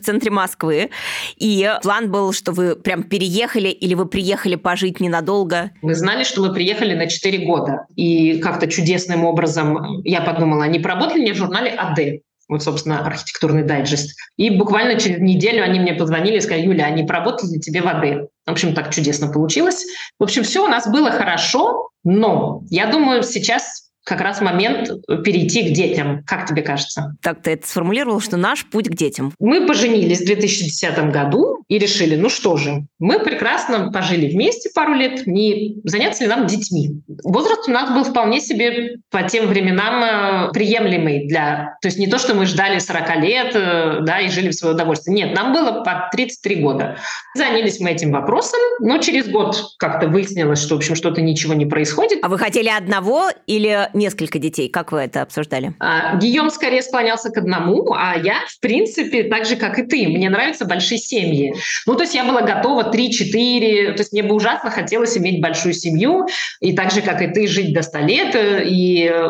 центре 0.00 0.30
Москвы. 0.30 0.90
И 1.36 1.70
план 1.82 2.10
был, 2.10 2.32
что 2.32 2.52
вы 2.52 2.76
прям 2.76 3.02
переехали 3.02 3.68
или 3.68 3.94
вы 3.94 4.06
приехали 4.06 4.56
пожить 4.56 5.00
ненадолго? 5.00 5.70
Мы 5.82 5.94
знали, 5.94 6.24
что 6.24 6.42
мы 6.42 6.52
приехали 6.52 6.94
на 6.94 7.06
4 7.06 7.46
года. 7.46 7.86
И 7.96 8.38
как-то 8.40 8.66
чудесным 8.66 9.24
образом 9.24 10.02
я 10.04 10.20
подумала, 10.20 10.64
не 10.64 10.78
поработали 10.78 11.20
мне 11.20 11.32
в 11.32 11.36
журнале 11.36 11.70
АД 11.70 12.22
вот, 12.48 12.62
собственно, 12.62 13.06
архитектурный 13.06 13.62
дайджест. 13.62 14.14
И 14.36 14.50
буквально 14.50 15.00
через 15.00 15.20
неделю 15.20 15.62
они 15.62 15.80
мне 15.80 15.94
позвонили 15.94 16.36
и 16.36 16.40
сказали, 16.40 16.66
Юля, 16.66 16.84
они 16.84 17.02
поработали 17.02 17.58
тебе 17.58 17.80
в 17.80 17.86
АД. 17.86 18.28
В 18.44 18.50
общем, 18.50 18.74
так 18.74 18.92
чудесно 18.92 19.28
получилось. 19.28 19.86
В 20.18 20.24
общем, 20.24 20.42
все 20.42 20.62
у 20.62 20.68
нас 20.68 20.86
было 20.86 21.10
хорошо, 21.10 21.88
но 22.04 22.62
я 22.68 22.88
думаю, 22.88 23.22
сейчас 23.22 23.91
как 24.04 24.20
раз 24.20 24.40
момент 24.40 24.90
перейти 25.24 25.70
к 25.70 25.72
детям. 25.72 26.22
Как 26.26 26.46
тебе 26.46 26.62
кажется? 26.62 27.16
Так 27.22 27.42
ты 27.42 27.52
это 27.52 27.66
сформулировал, 27.66 28.20
что 28.20 28.36
наш 28.36 28.66
путь 28.66 28.88
к 28.88 28.94
детям. 28.94 29.32
Мы 29.38 29.66
поженились 29.66 30.20
в 30.20 30.26
2010 30.26 31.10
году 31.10 31.62
и 31.68 31.78
решили, 31.78 32.16
ну 32.16 32.28
что 32.28 32.56
же, 32.56 32.84
мы 32.98 33.20
прекрасно 33.20 33.90
пожили 33.92 34.28
вместе 34.28 34.70
пару 34.74 34.94
лет, 34.94 35.26
не 35.26 35.80
заняться 35.84 36.24
ли 36.24 36.28
нам 36.28 36.46
детьми. 36.46 37.02
Возраст 37.24 37.68
у 37.68 37.70
нас 37.70 37.90
был 37.90 38.04
вполне 38.04 38.40
себе 38.40 38.96
по 39.10 39.22
тем 39.22 39.46
временам 39.46 40.02
э, 40.02 40.52
приемлемый 40.52 41.26
для... 41.26 41.76
То 41.80 41.88
есть 41.88 41.98
не 41.98 42.08
то, 42.08 42.18
что 42.18 42.34
мы 42.34 42.46
ждали 42.46 42.78
40 42.78 43.16
лет 43.16 43.52
э, 43.54 43.98
да, 44.02 44.20
и 44.20 44.28
жили 44.28 44.50
в 44.50 44.54
свое 44.54 44.74
удовольствие. 44.74 45.14
Нет, 45.14 45.34
нам 45.34 45.52
было 45.52 45.82
по 45.82 46.08
33 46.12 46.56
года. 46.56 46.96
Занялись 47.34 47.80
мы 47.80 47.90
этим 47.90 48.12
вопросом, 48.12 48.60
но 48.80 48.98
через 48.98 49.28
год 49.28 49.56
как-то 49.78 50.08
выяснилось, 50.08 50.60
что, 50.60 50.74
в 50.74 50.78
общем, 50.78 50.94
что-то 50.94 51.22
ничего 51.22 51.54
не 51.54 51.66
происходит. 51.66 52.18
А 52.22 52.28
вы 52.28 52.38
хотели 52.38 52.68
одного 52.68 53.30
или 53.46 53.88
несколько 53.94 54.38
детей? 54.38 54.68
Как 54.68 54.92
вы 54.92 55.00
это 55.00 55.22
обсуждали? 55.22 55.74
А, 55.78 56.16
Гийом 56.16 56.50
скорее 56.50 56.82
склонялся 56.82 57.30
к 57.30 57.36
одному, 57.36 57.92
а 57.92 58.16
я, 58.16 58.36
в 58.48 58.60
принципе, 58.60 59.24
так 59.24 59.46
же, 59.46 59.56
как 59.56 59.78
и 59.78 59.82
ты. 59.82 60.08
Мне 60.08 60.30
нравятся 60.30 60.64
большие 60.64 60.98
семьи. 60.98 61.54
Ну, 61.86 61.94
то 61.94 62.02
есть 62.02 62.14
я 62.14 62.24
была 62.24 62.42
готова 62.42 62.92
3-4, 62.92 63.92
то 63.92 64.00
есть 64.00 64.12
мне 64.12 64.22
бы 64.22 64.34
ужасно 64.34 64.70
хотелось 64.70 65.16
иметь 65.16 65.40
большую 65.40 65.74
семью, 65.74 66.26
и 66.60 66.74
так 66.74 66.90
же, 66.90 67.02
как 67.02 67.22
и 67.22 67.28
ты, 67.28 67.46
жить 67.46 67.72
до 67.74 67.82
100 67.82 67.98
лет 68.00 68.36
и 68.64 69.04
э, 69.04 69.28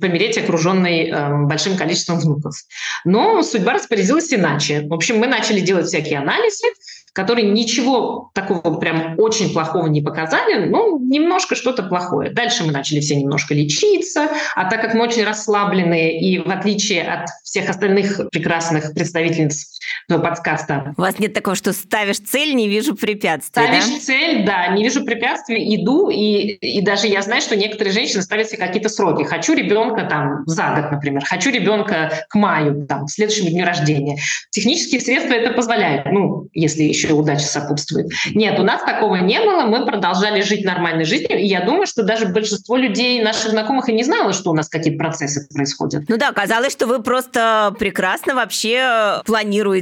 помереть 0.00 0.38
окруженной 0.38 1.10
э, 1.10 1.46
большим 1.46 1.76
количеством 1.76 2.18
внуков. 2.20 2.54
Но 3.04 3.42
судьба 3.42 3.74
распорядилась 3.74 4.32
иначе. 4.32 4.82
В 4.82 4.94
общем, 4.94 5.18
мы 5.18 5.26
начали 5.26 5.60
делать 5.60 5.86
всякие 5.86 6.18
анализы, 6.18 6.66
которые 7.18 7.50
ничего 7.50 8.30
такого 8.32 8.78
прям 8.78 9.16
очень 9.18 9.52
плохого 9.52 9.88
не 9.88 10.00
показали, 10.00 10.66
но 10.66 11.00
немножко 11.00 11.56
что-то 11.56 11.82
плохое. 11.82 12.30
Дальше 12.30 12.62
мы 12.62 12.70
начали 12.70 13.00
все 13.00 13.16
немножко 13.16 13.54
лечиться, 13.54 14.28
а 14.54 14.70
так 14.70 14.80
как 14.80 14.94
мы 14.94 15.02
очень 15.02 15.24
расслабленные 15.24 16.20
и 16.20 16.38
в 16.38 16.48
отличие 16.48 17.02
от 17.02 17.28
всех 17.42 17.70
остальных 17.70 18.20
прекрасных 18.30 18.94
представительниц 18.94 19.77
подкаста. 20.08 20.94
У 20.96 21.00
вас 21.00 21.18
нет 21.18 21.32
такого, 21.32 21.56
что 21.56 21.72
ставишь 21.72 22.18
цель, 22.18 22.54
не 22.54 22.68
вижу 22.68 22.94
препятствий, 22.94 23.62
Ставишь 23.62 23.86
да? 23.86 24.00
цель, 24.00 24.44
да, 24.44 24.68
не 24.68 24.84
вижу 24.84 25.04
препятствий, 25.04 25.76
иду, 25.76 26.10
и, 26.10 26.54
и 26.54 26.80
даже 26.82 27.06
я 27.06 27.22
знаю, 27.22 27.40
что 27.40 27.56
некоторые 27.56 27.92
женщины 27.92 28.22
ставят 28.22 28.48
себе 28.48 28.58
какие-то 28.58 28.88
сроки. 28.88 29.24
Хочу 29.24 29.54
ребенка 29.54 30.04
там 30.04 30.44
за 30.46 30.74
год, 30.74 30.90
например, 30.90 31.24
хочу 31.24 31.50
ребенка 31.50 32.24
к 32.28 32.34
маю, 32.34 32.86
там, 32.86 33.06
к 33.06 33.10
следующему 33.10 33.50
дню 33.50 33.64
рождения. 33.64 34.18
Технические 34.50 35.00
средства 35.00 35.34
это 35.34 35.52
позволяют, 35.52 36.06
ну, 36.06 36.48
если 36.52 36.82
еще 36.82 37.12
удача 37.12 37.44
сопутствует. 37.44 38.08
Нет, 38.34 38.58
у 38.58 38.62
нас 38.62 38.82
такого 38.82 39.16
не 39.16 39.40
было, 39.40 39.62
мы 39.62 39.86
продолжали 39.86 40.42
жить 40.42 40.64
нормальной 40.64 41.04
жизнью, 41.04 41.38
и 41.38 41.46
я 41.46 41.64
думаю, 41.64 41.86
что 41.86 42.02
даже 42.02 42.26
большинство 42.26 42.76
людей, 42.76 43.22
наших 43.22 43.50
знакомых, 43.50 43.88
и 43.88 43.92
не 43.92 44.04
знало, 44.04 44.32
что 44.32 44.50
у 44.50 44.54
нас 44.54 44.68
какие-то 44.68 44.98
процессы 44.98 45.46
происходят. 45.52 46.04
Ну 46.08 46.16
да, 46.16 46.32
казалось, 46.32 46.72
что 46.72 46.86
вы 46.86 47.02
просто 47.02 47.74
прекрасно 47.78 48.34
вообще 48.34 49.22
планируете 49.24 49.77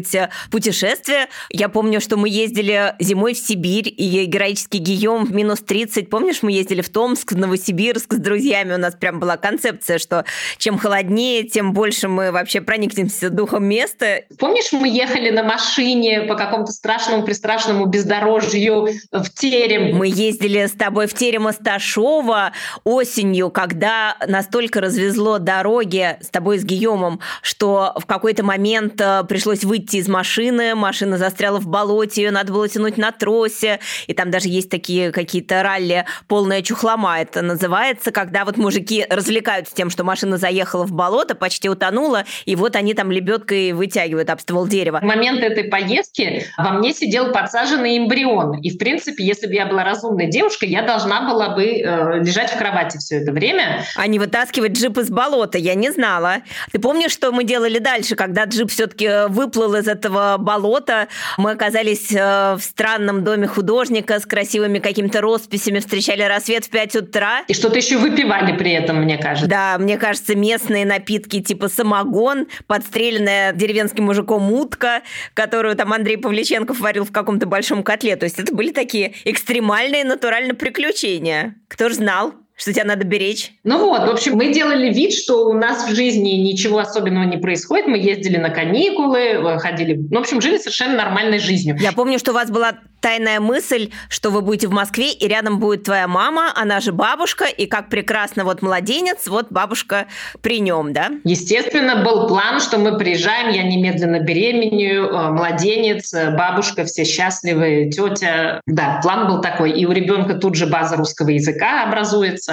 путешествие. 0.50 1.28
Я 1.50 1.68
помню, 1.68 2.00
что 2.00 2.16
мы 2.16 2.28
ездили 2.28 2.94
зимой 2.98 3.34
в 3.34 3.38
Сибирь, 3.38 3.92
и 3.96 4.24
героический 4.24 4.78
Гийом 4.78 5.24
в 5.24 5.32
минус 5.32 5.60
30. 5.60 6.10
Помнишь, 6.10 6.42
мы 6.42 6.52
ездили 6.52 6.82
в 6.82 6.88
Томск, 6.88 7.32
в 7.32 7.36
Новосибирск 7.36 8.14
с 8.14 8.18
друзьями. 8.18 8.74
У 8.74 8.78
нас 8.78 8.94
прям 8.94 9.20
была 9.20 9.36
концепция, 9.36 9.98
что 9.98 10.24
чем 10.58 10.78
холоднее, 10.78 11.44
тем 11.44 11.72
больше 11.72 12.08
мы 12.08 12.32
вообще 12.32 12.60
проникнемся 12.60 13.30
духом 13.30 13.64
места. 13.64 14.22
Помнишь, 14.38 14.72
мы 14.72 14.88
ехали 14.88 15.30
на 15.30 15.42
машине 15.42 16.22
по 16.22 16.34
какому-то 16.34 16.72
страшному, 16.72 17.22
пристрашному 17.22 17.86
бездорожью 17.86 18.88
в 19.12 19.30
Терем? 19.30 19.96
Мы 19.96 20.08
ездили 20.08 20.66
с 20.66 20.72
тобой 20.72 21.06
в 21.06 21.14
Терем 21.14 21.46
Асташова 21.46 22.52
осенью, 22.84 23.50
когда 23.50 24.16
настолько 24.26 24.80
развезло 24.80 25.38
дороги 25.38 26.16
с 26.20 26.28
тобой 26.28 26.58
с 26.58 26.64
Гийомом, 26.64 27.20
что 27.42 27.92
в 27.96 28.06
какой-то 28.06 28.44
момент 28.44 29.00
э, 29.00 29.24
пришлось 29.28 29.64
выйти 29.64 29.85
из 29.94 30.08
машины, 30.08 30.74
машина 30.74 31.18
застряла 31.18 31.58
в 31.58 31.66
болоте, 31.66 32.22
ее 32.22 32.30
надо 32.30 32.52
было 32.52 32.68
тянуть 32.68 32.96
на 32.98 33.12
тросе, 33.12 33.80
и 34.06 34.14
там 34.14 34.30
даже 34.30 34.48
есть 34.48 34.70
такие 34.70 35.12
какие-то 35.12 35.62
ралли 35.62 36.04
«Полная 36.28 36.62
чухлома» 36.62 37.20
это 37.20 37.42
называется, 37.42 38.10
когда 38.10 38.44
вот 38.44 38.56
мужики 38.56 39.06
развлекаются 39.08 39.74
тем, 39.74 39.90
что 39.90 40.04
машина 40.04 40.36
заехала 40.36 40.84
в 40.84 40.92
болото, 40.92 41.34
почти 41.34 41.68
утонула, 41.68 42.24
и 42.44 42.56
вот 42.56 42.76
они 42.76 42.94
там 42.94 43.10
лебедкой 43.10 43.72
вытягивают 43.72 44.30
об 44.30 44.40
ствол 44.40 44.66
дерева. 44.66 45.00
В 45.00 45.04
момент 45.04 45.40
этой 45.40 45.64
поездки 45.64 46.44
во 46.56 46.70
мне 46.72 46.92
сидел 46.92 47.32
подсаженный 47.32 47.98
эмбрион, 47.98 48.60
и, 48.60 48.70
в 48.70 48.78
принципе, 48.78 49.24
если 49.24 49.46
бы 49.46 49.54
я 49.54 49.66
была 49.66 49.84
разумной 49.84 50.28
девушкой, 50.28 50.68
я 50.68 50.82
должна 50.82 51.28
была 51.28 51.50
бы 51.50 51.64
э, 51.64 52.18
лежать 52.20 52.50
в 52.50 52.58
кровати 52.58 52.98
все 52.98 53.16
это 53.16 53.32
время. 53.32 53.84
А 53.96 54.06
не 54.06 54.18
вытаскивать 54.18 54.72
джип 54.72 54.98
из 54.98 55.10
болота, 55.10 55.58
я 55.58 55.74
не 55.74 55.90
знала. 55.90 56.38
Ты 56.72 56.78
помнишь, 56.78 57.12
что 57.12 57.32
мы 57.32 57.44
делали 57.44 57.78
дальше, 57.78 58.16
когда 58.16 58.44
джип 58.44 58.70
все-таки 58.70 59.28
выплыл 59.28 59.65
из 59.74 59.88
этого 59.88 60.36
болота? 60.38 61.08
Мы 61.38 61.52
оказались 61.52 62.12
э, 62.12 62.56
в 62.56 62.60
странном 62.60 63.24
доме 63.24 63.46
художника 63.46 64.20
с 64.20 64.26
красивыми 64.26 64.78
какими-то 64.78 65.20
росписями, 65.20 65.80
встречали 65.80 66.22
рассвет 66.22 66.66
в 66.66 66.70
5 66.70 66.96
утра. 66.96 67.42
И 67.48 67.54
что-то 67.54 67.76
еще 67.76 67.98
выпивали 67.98 68.56
при 68.56 68.72
этом, 68.72 69.02
мне 69.02 69.18
кажется. 69.18 69.48
Да, 69.48 69.76
мне 69.78 69.98
кажется, 69.98 70.34
местные 70.34 70.86
напитки 70.86 71.40
типа 71.40 71.68
самогон, 71.68 72.46
подстреленная 72.66 73.52
деревенским 73.52 74.04
мужиком 74.04 74.52
утка, 74.52 75.02
которую 75.34 75.76
там 75.76 75.92
Андрей 75.92 76.16
Павличенков 76.16 76.80
варил 76.80 77.04
в 77.04 77.12
каком-то 77.12 77.46
большом 77.46 77.82
котле. 77.82 78.16
То 78.16 78.24
есть 78.24 78.38
это 78.38 78.54
были 78.54 78.72
такие 78.72 79.14
экстремальные 79.24 80.04
натурально 80.04 80.54
приключения. 80.54 81.56
Кто 81.68 81.88
ж 81.88 81.94
знал? 81.94 82.34
Что 82.56 82.72
тебя 82.72 82.84
надо 82.84 83.04
беречь? 83.04 83.52
Ну 83.64 83.78
вот, 83.86 84.08
в 84.08 84.10
общем, 84.10 84.36
мы 84.36 84.52
делали 84.52 84.92
вид, 84.92 85.12
что 85.12 85.46
у 85.46 85.52
нас 85.52 85.88
в 85.88 85.94
жизни 85.94 86.30
ничего 86.30 86.78
особенного 86.78 87.24
не 87.24 87.36
происходит. 87.36 87.86
Мы 87.86 87.98
ездили 87.98 88.38
на 88.38 88.48
каникулы, 88.48 89.18
э, 89.18 89.58
ходили... 89.58 89.94
Ну, 90.10 90.18
в 90.18 90.22
общем, 90.22 90.40
жили 90.40 90.56
совершенно 90.56 90.96
нормальной 90.96 91.38
жизнью. 91.38 91.76
Я 91.78 91.92
помню, 91.92 92.18
что 92.18 92.30
у 92.30 92.34
вас 92.34 92.50
была 92.50 92.78
тайная 93.06 93.40
мысль, 93.40 93.90
что 94.08 94.30
вы 94.30 94.40
будете 94.40 94.68
в 94.68 94.72
Москве, 94.72 95.12
и 95.12 95.28
рядом 95.28 95.60
будет 95.60 95.84
твоя 95.84 96.08
мама, 96.08 96.50
она 96.56 96.80
же 96.80 96.92
бабушка, 96.92 97.44
и 97.44 97.66
как 97.66 97.88
прекрасно 97.88 98.44
вот 98.44 98.62
младенец, 98.62 99.28
вот 99.28 99.46
бабушка 99.50 100.06
при 100.40 100.58
нем, 100.60 100.92
да? 100.92 101.10
Естественно, 101.24 102.02
был 102.02 102.26
план, 102.26 102.60
что 102.60 102.78
мы 102.78 102.98
приезжаем, 102.98 103.50
я 103.50 103.62
немедленно 103.62 104.20
беременею, 104.20 105.04
э, 105.06 105.30
младенец, 105.30 106.12
э, 106.14 106.30
бабушка, 106.36 106.84
все 106.84 107.04
счастливы, 107.04 107.90
тетя. 107.92 108.60
Да, 108.66 108.98
план 109.02 109.28
был 109.28 109.40
такой. 109.40 109.70
И 109.72 109.86
у 109.86 109.92
ребенка 109.92 110.34
тут 110.34 110.56
же 110.56 110.66
база 110.66 110.96
русского 110.96 111.28
языка 111.28 111.84
образуется. 111.84 112.45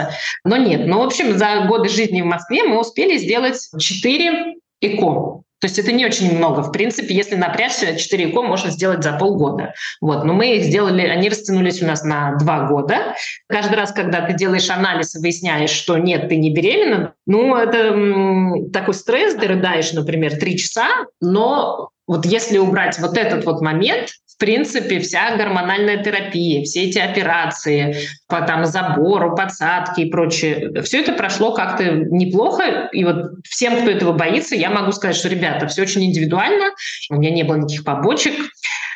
Но 0.43 0.57
нет. 0.57 0.88
Ну, 0.88 1.00
в 1.00 1.03
общем, 1.03 1.38
за 1.38 1.65
годы 1.67 1.89
жизни 1.89 2.21
в 2.21 2.25
Москве 2.25 2.63
мы 2.63 2.79
успели 2.79 3.17
сделать 3.17 3.59
четыре 3.79 4.55
ЭКО. 4.81 5.43
То 5.63 5.67
есть 5.67 5.79
это 5.79 5.93
не 5.93 6.05
очень 6.05 6.35
много. 6.35 6.62
В 6.62 6.73
принципе, 6.73 7.15
если 7.15 7.35
напрячься, 7.35 7.95
4 7.95 8.31
ЭКО 8.31 8.41
можно 8.41 8.69
сделать 8.69 9.01
за 9.01 9.13
полгода. 9.13 9.73
Вот. 10.01 10.25
Но 10.25 10.33
мы 10.33 10.57
их 10.57 10.65
сделали, 10.65 11.03
они 11.03 11.29
растянулись 11.29 11.81
у 11.81 11.85
нас 11.85 12.03
на 12.03 12.35
2 12.35 12.67
года. 12.67 13.15
Каждый 13.47 13.75
раз, 13.75 13.93
когда 13.93 14.27
ты 14.27 14.33
делаешь 14.33 14.69
анализ 14.69 15.15
и 15.15 15.19
выясняешь, 15.19 15.69
что 15.69 15.97
нет, 15.97 16.27
ты 16.27 16.35
не 16.35 16.53
беременна, 16.53 17.13
ну, 17.25 17.55
это 17.55 17.77
м, 17.77 18.71
такой 18.71 18.93
стресс, 18.93 19.35
ты 19.35 19.47
рыдаешь, 19.47 19.93
например, 19.93 20.35
3 20.35 20.57
часа, 20.57 20.89
но 21.21 21.91
вот 22.07 22.25
если 22.25 22.57
убрать 22.57 23.00
вот 23.00 23.17
этот 23.17 23.45
вот 23.45 23.62
момент, 23.62 24.09
принципе, 24.43 25.00
вся 25.00 25.38
гормональная 25.38 26.03
терапия, 26.03 26.65
все 26.65 26.83
эти 26.83 27.00
операции 27.00 27.95
по 28.27 28.41
там, 28.41 28.65
забору, 28.65 29.38
подсадке 29.38 30.01
и 30.03 30.12
прочее, 30.12 30.81
все 30.83 31.00
это 31.00 31.13
прошло 31.13 31.53
как-то 31.53 31.85
неплохо. 31.85 32.89
И 32.91 33.05
вот 33.05 33.35
всем, 33.45 33.77
кто 33.77 33.89
этого 33.89 34.12
боится, 34.12 34.53
я 34.53 34.69
могу 34.69 34.91
сказать, 34.91 35.15
что, 35.15 35.29
ребята, 35.29 35.67
все 35.67 35.83
очень 35.83 36.03
индивидуально, 36.03 36.71
у 37.09 37.15
меня 37.15 37.31
не 37.31 37.43
было 37.43 37.55
никаких 37.55 37.85
побочек. 37.85 38.33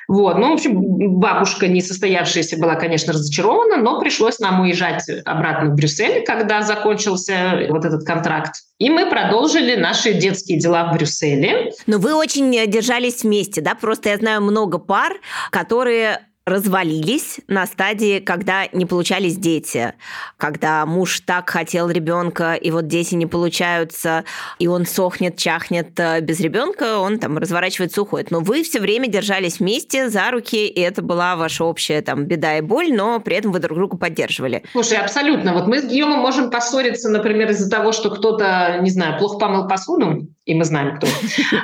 Вот. 0.10 0.38
Ну, 0.38 0.52
в 0.52 0.54
общем, 0.54 1.20
бабушка 1.20 1.68
несостоявшаяся 1.68 2.58
была, 2.58 2.76
конечно, 2.76 3.14
разочарована, 3.14 3.78
но 3.78 4.00
пришлось 4.00 4.40
нам 4.40 4.62
уезжать 4.62 5.04
обратно 5.26 5.70
в 5.70 5.76
Брюссель, 5.76 6.24
когда 6.26 6.62
закончился 6.62 7.68
вот 7.70 7.84
этот 7.84 8.06
контракт. 8.06 8.54
И 8.80 8.90
мы 8.90 9.10
продолжили 9.10 9.76
наши 9.76 10.14
детские 10.14 10.60
дела 10.60 10.86
в 10.86 10.96
Брюсселе. 10.96 11.72
Но 11.88 11.98
вы 11.98 12.14
очень 12.14 12.52
держались 12.70 13.24
вместе, 13.24 13.60
да? 13.60 13.74
Просто 13.74 14.10
я 14.10 14.18
знаю 14.18 14.42
много 14.42 14.78
пар, 14.78 15.14
которые 15.52 16.28
развалились 16.48 17.42
на 17.50 17.66
стадии, 17.66 18.20
когда 18.20 18.68
не 18.72 18.86
получались 18.86 19.36
дети, 19.36 19.94
когда 20.38 20.86
муж 20.86 21.20
так 21.26 21.50
хотел 21.50 21.90
ребенка, 21.90 22.54
и 22.54 22.72
вот 22.72 22.88
дети 22.88 23.16
не 23.16 23.26
получаются, 23.26 24.24
и 24.58 24.68
он 24.68 24.86
сохнет, 24.86 25.36
чахнет 25.36 26.00
э, 26.00 26.22
без 26.22 26.40
ребенка, 26.40 27.00
он 27.00 27.20
там 27.20 27.38
разворачивается, 27.38 28.02
уходит. 28.02 28.32
Но 28.32 28.40
вы 28.40 28.64
все 28.64 28.80
время 28.80 29.10
держались 29.10 29.60
вместе 29.60 30.10
за 30.10 30.32
руки, 30.32 30.68
и 30.68 30.80
это 30.80 31.02
была 31.02 31.36
ваша 31.36 31.66
общая 31.66 32.02
там 32.02 32.24
беда 32.24 32.58
и 32.58 32.62
боль, 32.62 32.94
но 32.96 33.20
при 33.20 33.36
этом 33.36 33.52
вы 33.52 33.60
друг 33.60 33.78
друга 33.78 33.98
поддерживали. 33.98 34.64
Слушай, 34.72 35.00
абсолютно. 35.00 35.54
Вот 35.54 35.68
мы 35.68 35.82
с 35.82 35.86
Гиомом 35.86 36.20
можем 36.20 36.50
поссориться, 36.50 37.10
например, 37.10 37.52
из-за 37.52 37.70
того, 37.70 37.92
что 37.92 38.10
кто-то, 38.10 38.80
не 38.82 38.90
знаю, 38.90 39.20
плохо 39.20 39.38
помыл 39.38 39.68
посуду, 39.68 40.30
и 40.48 40.56
мы 40.56 40.64
знаем, 40.64 40.96
кто. 40.98 41.08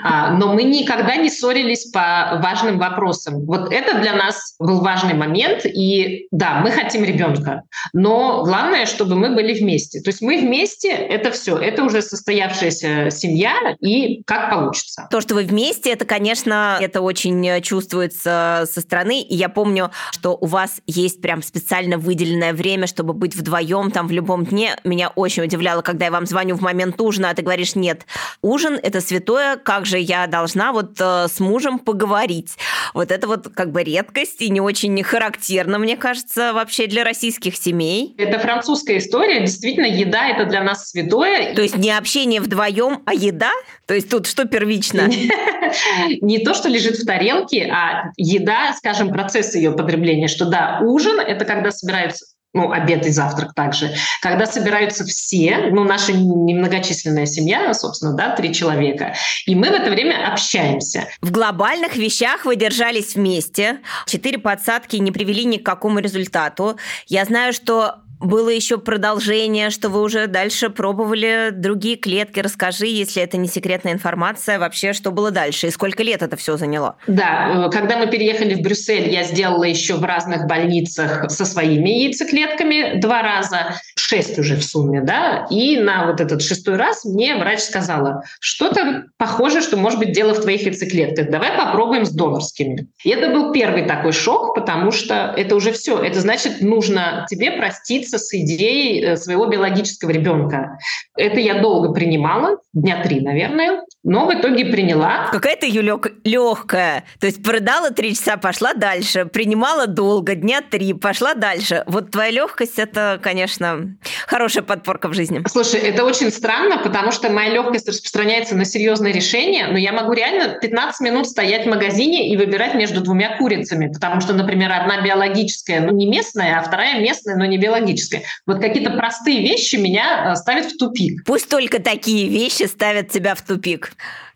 А, 0.04 0.34
но 0.34 0.54
мы 0.54 0.64
никогда 0.64 1.16
не 1.16 1.30
ссорились 1.30 1.86
по 1.86 2.40
важным 2.44 2.78
вопросам. 2.78 3.46
Вот 3.46 3.72
это 3.72 4.00
для 4.00 4.14
нас 4.14 4.56
был 4.60 4.82
важный 4.82 5.14
момент. 5.14 5.66
И 5.66 6.28
да, 6.32 6.60
мы 6.60 6.70
хотим 6.70 7.06
ребенка, 7.06 7.64
но 7.94 8.44
главное, 8.44 8.86
чтобы 8.86 9.16
мы 9.16 9.34
были 9.34 9.58
вместе. 9.58 10.02
То 10.02 10.10
есть 10.10 10.22
мы 10.22 10.38
вместе— 10.38 10.90
это 10.90 11.32
все. 11.32 11.58
Это 11.58 11.84
уже 11.84 12.02
состоявшаяся 12.02 13.10
семья, 13.10 13.54
и 13.80 14.22
как 14.24 14.50
получится. 14.50 15.08
То, 15.10 15.22
что 15.22 15.36
вы 15.36 15.44
вместе, 15.44 15.92
это, 15.92 16.04
конечно, 16.04 16.78
это 16.82 17.00
очень 17.00 17.62
чувствуется 17.62 18.66
со 18.70 18.82
стороны. 18.82 19.22
И 19.22 19.36
я 19.36 19.48
помню, 19.48 19.92
что 20.12 20.38
у 20.40 20.46
вас 20.46 20.82
есть 20.88 21.22
прям 21.22 21.42
специально 21.42 21.98
выделенное 21.98 22.52
время, 22.52 22.88
чтобы 22.88 23.14
быть 23.14 23.34
вдвоем 23.34 23.92
там 23.92 24.08
в 24.08 24.12
любом 24.12 24.44
дне. 24.46 24.76
Меня 24.84 25.10
очень 25.16 25.44
удивляло, 25.44 25.82
когда 25.82 26.06
я 26.06 26.12
вам 26.12 26.26
звоню 26.26 26.58
в 26.58 26.62
момент 26.62 27.00
ужина, 27.00 27.30
а 27.30 27.34
ты 27.34 27.44
говоришь, 27.44 27.76
нет, 27.76 28.06
ужин 28.42 28.73
ужин– 28.74 28.80
это 28.84 29.02
святое, 29.02 29.58
как 29.58 29.86
же 29.86 30.00
я 30.00 30.28
должна 30.28 30.72
вот 30.72 31.00
э, 31.00 31.28
с 31.28 31.40
мужем 31.40 31.80
поговорить. 31.80 32.56
Вот 32.94 33.12
это 33.12 33.28
вот 33.28 33.50
как 33.54 33.72
бы 33.72 33.84
редкость 33.84 34.42
и 34.42 34.50
не 34.50 34.62
очень 34.62 35.02
характерно, 35.04 35.80
мне 35.80 35.98
кажется, 35.98 36.54
вообще 36.54 36.88
для 36.88 37.04
российских 37.04 37.56
семей. 37.56 38.16
Это 38.18 38.40
французская 38.40 38.98
история. 38.98 39.42
Действительно, 39.42 39.86
еда– 39.86 40.28
это 40.30 40.46
для 40.46 40.64
нас 40.64 40.90
святое. 40.90 41.54
То 41.56 41.62
есть 41.62 41.78
не 41.78 41.92
общение 41.92 42.42
вдвоем, 42.42 43.04
а 43.06 43.14
еда? 43.14 43.52
То 43.86 43.94
есть 43.94 44.10
тут 44.10 44.28
что 44.28 44.46
первично? 44.46 45.08
Не 46.22 46.40
то, 46.40 46.54
что 46.54 46.70
лежит 46.70 46.98
в 46.98 47.06
тарелке, 47.06 47.70
а 47.72 48.12
еда, 48.18 48.74
скажем, 48.78 49.10
процесс 49.10 49.56
ее 49.56 49.72
потребления, 49.72 50.28
что 50.28 50.46
да, 50.46 50.80
ужин– 50.82 51.20
это 51.28 51.46
когда 51.46 51.72
собираются 51.72 52.26
ну, 52.54 52.72
обед 52.72 53.06
и 53.06 53.10
завтрак 53.10 53.54
также, 53.54 53.94
когда 54.22 54.46
собираются 54.46 55.04
все, 55.06 55.70
ну, 55.72 55.84
наша 55.84 56.14
немногочисленная 56.14 57.26
семья, 57.26 57.74
собственно, 57.74 58.14
да, 58.14 58.36
три 58.36 58.54
человека, 58.54 59.16
и 59.46 59.56
мы 59.56 59.70
в 59.70 59.74
это 59.74 59.90
время 59.90 60.32
общаемся. 60.32 61.08
В 61.22 61.32
глобальных 61.32 61.96
вещах 61.96 62.46
вы 62.46 62.56
держались 62.56 63.16
вместе, 63.16 63.80
четыре 64.06 64.38
подсадки 64.38 64.98
не 64.98 65.12
привели 65.12 65.46
ни 65.46 65.58
к 65.58 65.66
какому 65.66 66.00
результату. 66.00 66.78
Я 67.08 67.26
знаю, 67.26 67.54
что 67.54 68.04
было 68.24 68.50
еще 68.50 68.78
продолжение, 68.78 69.70
что 69.70 69.90
вы 69.90 70.02
уже 70.02 70.28
дальше 70.28 70.70
пробовали 70.70 71.50
другие 71.52 71.98
клетки. 71.98 72.40
Расскажи, 72.40 72.88
если 72.88 73.22
это 73.22 73.38
не 73.38 73.48
секретная 73.48 73.94
информация, 73.94 74.58
вообще, 74.58 74.94
что 74.94 75.12
было 75.12 75.30
дальше 75.30 75.68
и 75.68 75.72
сколько 75.72 76.02
лет 76.04 76.22
это 76.22 76.38
все 76.38 76.58
заняло? 76.58 76.96
Да, 77.08 77.68
э, 77.68 77.70
когда 77.70 77.98
мы 77.98 78.08
переехали 78.08 78.56
в 78.56 78.62
Брюссель, 78.62 79.10
я 79.10 79.24
сделала 79.24 79.66
еще 79.66 79.96
в 79.96 80.04
разных 80.04 80.48
больницах 80.48 81.30
со 81.30 81.46
своими 81.46 81.90
яйцеклетками 81.90 83.00
два 83.00 83.22
раза, 83.22 83.76
шесть 83.96 84.40
уже 84.40 84.56
в 84.56 84.64
сумме, 84.64 85.02
да, 85.02 85.46
и 85.50 85.78
на 85.78 86.08
вот 86.08 86.22
этот 86.22 86.42
шестой 86.42 86.78
раз 86.78 87.04
мне 87.06 87.36
врач 87.36 87.60
сказала, 87.60 88.24
что-то 88.40 89.06
похоже, 89.18 89.62
что 89.62 89.78
может 89.78 90.00
быть 90.00 90.14
дело 90.14 90.34
в 90.34 90.42
твоих 90.42 90.64
яйцеклетках, 90.64 91.30
давай 91.30 91.58
попробуем 91.58 92.06
с 92.06 92.12
донорскими. 92.12 92.88
И 93.04 93.10
это 93.10 93.30
был 93.30 93.52
первый 93.52 93.86
такой 93.86 94.14
шок, 94.14 94.56
потому 94.56 94.92
что 94.92 95.34
это 95.36 95.56
уже 95.56 95.72
все, 95.72 96.02
это 96.02 96.22
значит, 96.22 96.62
нужно 96.62 97.26
тебе 97.30 97.52
проститься 97.52 98.13
с 98.18 98.34
идеей 98.34 99.04
э, 99.04 99.18
своего 99.18 99.46
биологического 99.48 100.12
ребенка. 100.12 100.78
Это 101.16 101.40
я 101.40 101.62
долго 101.62 101.94
принимала, 101.94 102.58
дня 102.74 103.02
три, 103.04 103.22
наверное, 103.22 103.84
но 104.04 104.26
в 104.26 104.34
итоге 104.34 104.66
приняла. 104.66 105.30
Какая 105.32 105.56
ты, 105.56 105.68
Юлек, 105.68 106.12
легкая. 106.24 107.06
То 107.20 107.28
есть 107.28 107.42
продала 107.44 107.92
три 107.92 108.16
часа, 108.16 108.38
пошла 108.38 108.74
дальше, 108.74 109.26
принимала 109.26 109.88
долго, 109.88 110.36
дня 110.36 110.62
три, 110.62 110.94
пошла 110.94 111.34
дальше. 111.36 111.84
Вот 111.88 112.12
твоя 112.12 112.32
легкость 112.32 112.80
это, 112.80 113.20
конечно, 113.22 113.96
хорошая 114.28 114.64
подпорка 114.64 115.08
в 115.08 115.14
жизни. 115.14 115.42
Слушай, 115.48 115.80
это 115.82 116.04
очень 116.04 116.32
странно, 116.32 116.80
потому 116.80 117.12
что 117.12 117.30
моя 117.30 117.52
легкость 117.52 117.88
распространяется 117.88 118.56
на 118.56 118.66
серьезные 118.66 119.14
решения, 119.14 119.68
но 119.68 119.78
я 119.78 119.94
могу 119.94 120.14
реально 120.14 120.60
15 120.60 121.02
минут 121.02 121.28
стоять 121.28 121.66
в 121.66 121.70
магазине 121.70 122.30
и 122.30 122.38
выбирать 122.38 122.74
между 122.74 123.02
двумя 123.02 123.38
курицами, 123.38 123.92
потому 123.92 124.20
что, 124.20 124.34
например, 124.34 124.72
одна 124.72 125.02
биологическая, 125.02 125.80
но 125.80 125.92
не 125.92 126.08
местная, 126.08 126.60
а 126.60 126.64
вторая 126.64 127.00
местная, 127.00 127.36
но 127.36 127.46
не 127.46 127.58
биологическая. 127.58 128.03
Вот 128.46 128.60
какие-то 128.60 128.92
простые 128.92 129.42
вещи 129.42 129.76
меня 129.76 130.32
э, 130.32 130.36
ставят 130.36 130.66
в 130.66 130.78
тупик. 130.78 131.24
Пусть 131.26 131.50
только 131.50 131.82
такие 131.82 132.28
вещи 132.28 132.64
ставят 132.64 133.10
тебя 133.10 133.36
в 133.36 133.42
тупик. 133.42 133.94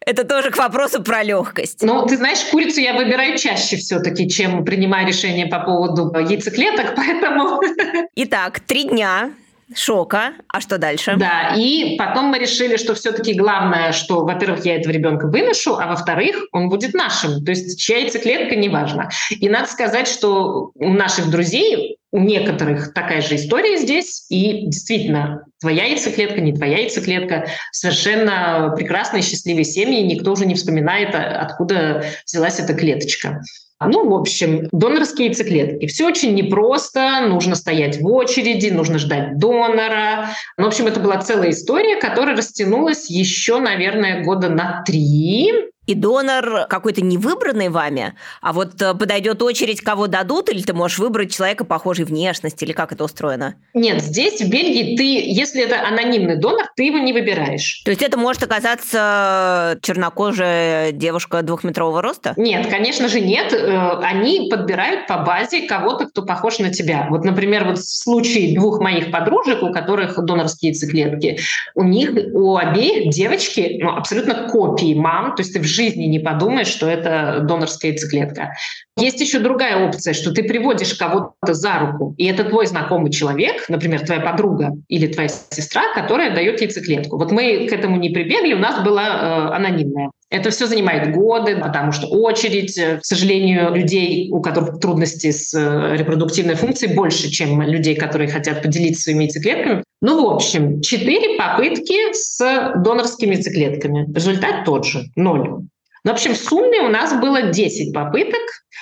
Это 0.08 0.24
тоже 0.24 0.52
к 0.52 0.58
вопросу 0.58 1.04
про 1.04 1.22
легкость. 1.22 1.84
Ну, 1.84 2.06
ты 2.06 2.16
знаешь, 2.16 2.40
курицу 2.50 2.80
я 2.80 2.94
выбираю 2.94 3.38
чаще 3.38 3.76
все-таки, 3.76 4.30
чем 4.30 4.64
принимаю 4.64 5.06
решение 5.06 5.48
по 5.48 5.60
поводу 5.60 6.14
яйцеклеток, 6.18 6.94
поэтому... 6.96 7.60
Итак, 8.16 8.62
три 8.62 8.86
дня 8.86 9.32
шока. 9.76 10.34
А 10.48 10.62
что 10.62 10.78
дальше? 10.78 11.16
Да, 11.18 11.54
и 11.58 11.98
потом 11.98 12.28
мы 12.28 12.40
решили, 12.40 12.78
что 12.78 12.96
все-таки 12.96 13.34
главное, 13.34 13.92
что, 13.92 14.24
во-первых, 14.24 14.66
я 14.66 14.78
этого 14.78 14.94
ребенка 14.94 15.28
выношу, 15.28 15.76
а 15.76 15.88
во-вторых, 15.88 16.38
он 16.52 16.70
будет 16.70 16.94
нашим. 16.94 17.44
То 17.44 17.52
есть 17.52 17.80
чья 17.80 17.98
яйцеклетка, 17.98 18.56
неважно. 18.56 19.10
И 19.30 19.50
надо 19.50 19.68
сказать, 19.68 20.08
что 20.08 20.72
у 20.76 20.94
наших 20.94 21.30
друзей 21.30 21.98
у 22.18 22.22
некоторых 22.22 22.94
такая 22.94 23.22
же 23.22 23.36
история 23.36 23.78
здесь, 23.78 24.26
и 24.30 24.66
действительно, 24.66 25.46
твоя 25.62 25.86
яйцеклетка, 25.86 26.42
не 26.42 26.54
твоя 26.54 26.80
яйцеклетка, 26.80 27.48
совершенно 27.72 28.74
прекрасные, 28.76 29.22
счастливые 29.22 29.66
семьи, 29.66 30.02
никто 30.02 30.32
уже 30.32 30.46
не 30.46 30.56
вспоминает, 30.56 31.14
а 31.14 31.42
откуда 31.42 32.06
взялась 32.26 32.60
эта 32.60 32.74
клеточка. 32.74 33.42
Ну, 33.80 34.10
в 34.10 34.14
общем, 34.16 34.68
донорские 34.72 35.28
яйцеклетки. 35.28 35.86
Все 35.86 36.08
очень 36.08 36.34
непросто, 36.34 37.22
нужно 37.28 37.56
стоять 37.56 38.02
в 38.02 38.08
очереди, 38.08 38.70
нужно 38.70 38.98
ждать 38.98 39.38
донора. 39.38 40.30
Ну, 40.58 40.64
в 40.64 40.68
общем, 40.68 40.88
это 40.88 41.00
была 41.00 41.22
целая 41.22 41.52
история, 41.52 41.98
которая 41.98 42.36
растянулась 42.36 43.08
еще, 43.08 43.60
наверное, 43.60 44.24
года 44.24 44.50
на 44.50 44.84
три 44.84 45.52
и 45.88 45.96
донор 45.96 46.68
какой-то 46.70 47.02
не 47.02 47.18
выбранный 47.18 47.70
вами, 47.70 48.14
а 48.42 48.54
вот 48.54 48.82
э, 48.82 48.94
подойдет 48.94 49.42
очередь, 49.42 49.82
кого 49.82 50.08
дадут, 50.08 50.50
или 50.50 50.62
ты 50.62 50.74
можешь 50.74 51.00
выбрать 51.00 51.34
человека 51.34 51.64
похожей 51.64 52.06
внешности, 52.06 52.66
или 52.66 52.74
как 52.74 52.92
это 52.92 53.06
устроено? 53.06 53.56
Нет, 53.74 54.04
здесь, 54.04 54.42
в 54.42 54.50
Бельгии, 54.50 54.98
ты, 54.98 55.04
если 55.04 55.64
это 55.64 55.88
анонимный 55.88 56.36
донор, 56.36 56.66
ты 56.76 56.84
его 56.84 56.98
не 56.98 57.14
выбираешь. 57.14 57.82
То 57.86 57.92
есть 57.92 58.04
это 58.04 58.18
может 58.18 58.44
оказаться 58.44 59.80
чернокожая 59.82 60.92
девушка 60.92 61.42
двухметрового 61.42 62.02
роста? 62.02 62.34
Нет, 62.36 62.68
конечно 62.68 63.08
же 63.08 63.22
нет. 63.22 63.54
Э, 63.54 64.00
они 64.02 64.50
подбирают 64.52 65.08
по 65.08 65.20
базе 65.20 65.68
кого-то, 65.68 66.08
кто 66.08 66.24
похож 66.24 66.60
на 66.60 66.72
тебя. 66.72 67.08
Вот, 67.10 67.24
например, 67.24 67.64
вот 67.64 67.78
в 67.78 67.98
случае 67.98 68.54
двух 68.54 68.82
моих 68.82 69.10
подружек, 69.10 69.64
у 69.64 69.72
которых 69.72 70.18
донорские 70.24 70.72
яйцеклетки, 70.72 71.40
у 71.76 71.84
них, 71.84 72.12
у 72.34 72.58
обеих 72.58 73.10
девочки 73.10 73.80
ну, 73.82 73.92
абсолютно 73.92 74.50
копии 74.50 74.94
мам, 74.94 75.34
то 75.36 75.42
есть 75.42 75.54
ты 75.54 75.62
в 75.62 75.77
жизни 75.78 76.06
не 76.06 76.20
подумаешь, 76.20 76.68
что 76.68 76.90
это 76.90 77.40
донорская 77.42 77.92
яйцеклетка. 77.92 78.54
Есть 78.98 79.22
еще 79.22 79.40
другая 79.40 79.88
опция, 79.88 80.14
что 80.14 80.32
ты 80.32 80.44
приводишь 80.44 80.96
кого-то 80.96 81.54
за 81.54 81.80
руку, 81.80 82.16
и 82.18 82.26
это 82.26 82.44
твой 82.44 82.66
знакомый 82.66 83.12
человек, 83.12 83.70
например, 83.70 84.06
твоя 84.06 84.22
подруга 84.22 84.72
или 84.88 85.08
твоя 85.08 85.30
сестра, 85.30 85.84
которая 85.94 86.34
дает 86.34 86.62
яйцеклетку. 86.62 87.18
Вот 87.18 87.32
мы 87.32 87.68
к 87.68 87.74
этому 87.74 87.98
не 87.98 88.10
прибегли, 88.10 88.54
у 88.54 88.60
нас 88.60 88.84
была 88.84 89.08
э, 89.08 89.56
анонимная. 89.56 90.10
Это 90.30 90.50
все 90.50 90.66
занимает 90.66 91.14
годы, 91.14 91.56
потому 91.56 91.92
что 91.92 92.08
очередь, 92.08 92.78
э, 92.78 92.98
к 92.98 93.06
сожалению, 93.06 93.74
людей, 93.74 94.30
у 94.32 94.42
которых 94.42 94.80
трудности 94.80 95.32
с 95.32 95.54
э, 95.54 95.96
репродуктивной 95.96 96.56
функцией, 96.56 96.96
больше, 96.96 97.30
чем 97.30 97.62
людей, 97.62 97.96
которые 97.96 98.30
хотят 98.30 98.62
поделиться 98.62 99.04
своими 99.04 99.24
яйцеклетками. 99.24 99.84
Ну, 100.02 100.28
в 100.28 100.34
общем, 100.34 100.82
четыре 100.82 101.38
попытки 101.38 102.14
с 102.14 102.74
донорскими 102.84 103.36
яйцеклетками. 103.36 104.12
Результат 104.14 104.66
тот 104.66 104.86
же– 104.86 105.06
ноль. 105.16 105.68
Ну, 106.08 106.14
в 106.14 106.16
общем, 106.16 106.36
в 106.36 106.38
сумме 106.38 106.80
у 106.80 106.88
нас 106.88 107.20
было 107.20 107.52
10 107.52 107.94
попыток, 107.94 108.40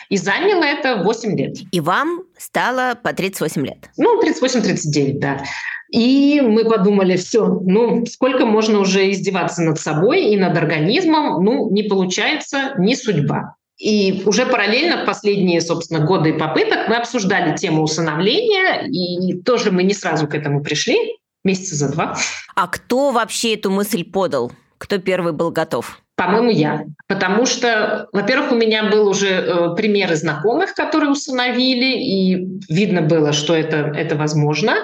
и 0.09 0.17
заняло 0.17 0.63
это 0.63 1.01
8 1.01 1.35
лет. 1.35 1.55
И 1.71 1.79
вам 1.79 2.21
стало 2.38 2.93
по 3.01 3.13
38 3.13 3.65
лет? 3.65 3.89
Ну, 3.97 4.21
38-39, 4.21 5.17
да. 5.17 5.41
И 5.89 6.39
мы 6.39 6.65
подумали, 6.65 7.17
все, 7.17 7.47
ну, 7.47 8.05
сколько 8.05 8.45
можно 8.45 8.77
уже 8.77 9.09
издеваться 9.09 9.63
над 9.63 9.79
собой 9.79 10.25
и 10.25 10.38
над 10.38 10.55
организмом, 10.55 11.43
ну, 11.43 11.71
не 11.71 11.81
получается, 11.81 12.75
не 12.77 12.95
судьба. 12.95 13.55
И 13.79 14.21
уже 14.27 14.45
параллельно 14.45 15.01
в 15.01 15.07
последние, 15.07 15.61
собственно, 15.61 16.05
годы 16.05 16.35
попыток 16.35 16.88
мы 16.89 16.97
обсуждали 16.97 17.57
тему 17.57 17.81
усыновления, 17.81 18.85
и 18.88 19.41
тоже 19.41 19.71
мы 19.71 19.81
не 19.81 19.95
сразу 19.95 20.27
к 20.27 20.35
этому 20.35 20.61
пришли, 20.61 21.17
месяца 21.43 21.73
за 21.73 21.91
два. 21.91 22.15
А 22.55 22.67
кто 22.67 23.09
вообще 23.09 23.55
эту 23.55 23.71
мысль 23.71 24.03
подал? 24.03 24.51
Кто 24.77 24.99
первый 24.99 25.33
был 25.33 25.49
готов? 25.49 26.04
По-моему, 26.15 26.49
я. 26.49 26.86
Потому 27.08 27.45
что, 27.45 28.08
во-первых, 28.13 28.54
у 28.54 28.56
меня 28.56 28.89
был 28.89 29.08
уже 29.08 29.28
э, 29.28 29.75
примеры 29.75 30.15
знакомых, 30.15 30.73
которые 30.73 31.12
усыновили, 31.12 31.97
и 31.97 32.36
видно 32.69 33.01
было, 33.01 33.34
что 33.34 33.54
это, 33.54 33.91
это 33.95 34.15
возможно. 34.15 34.75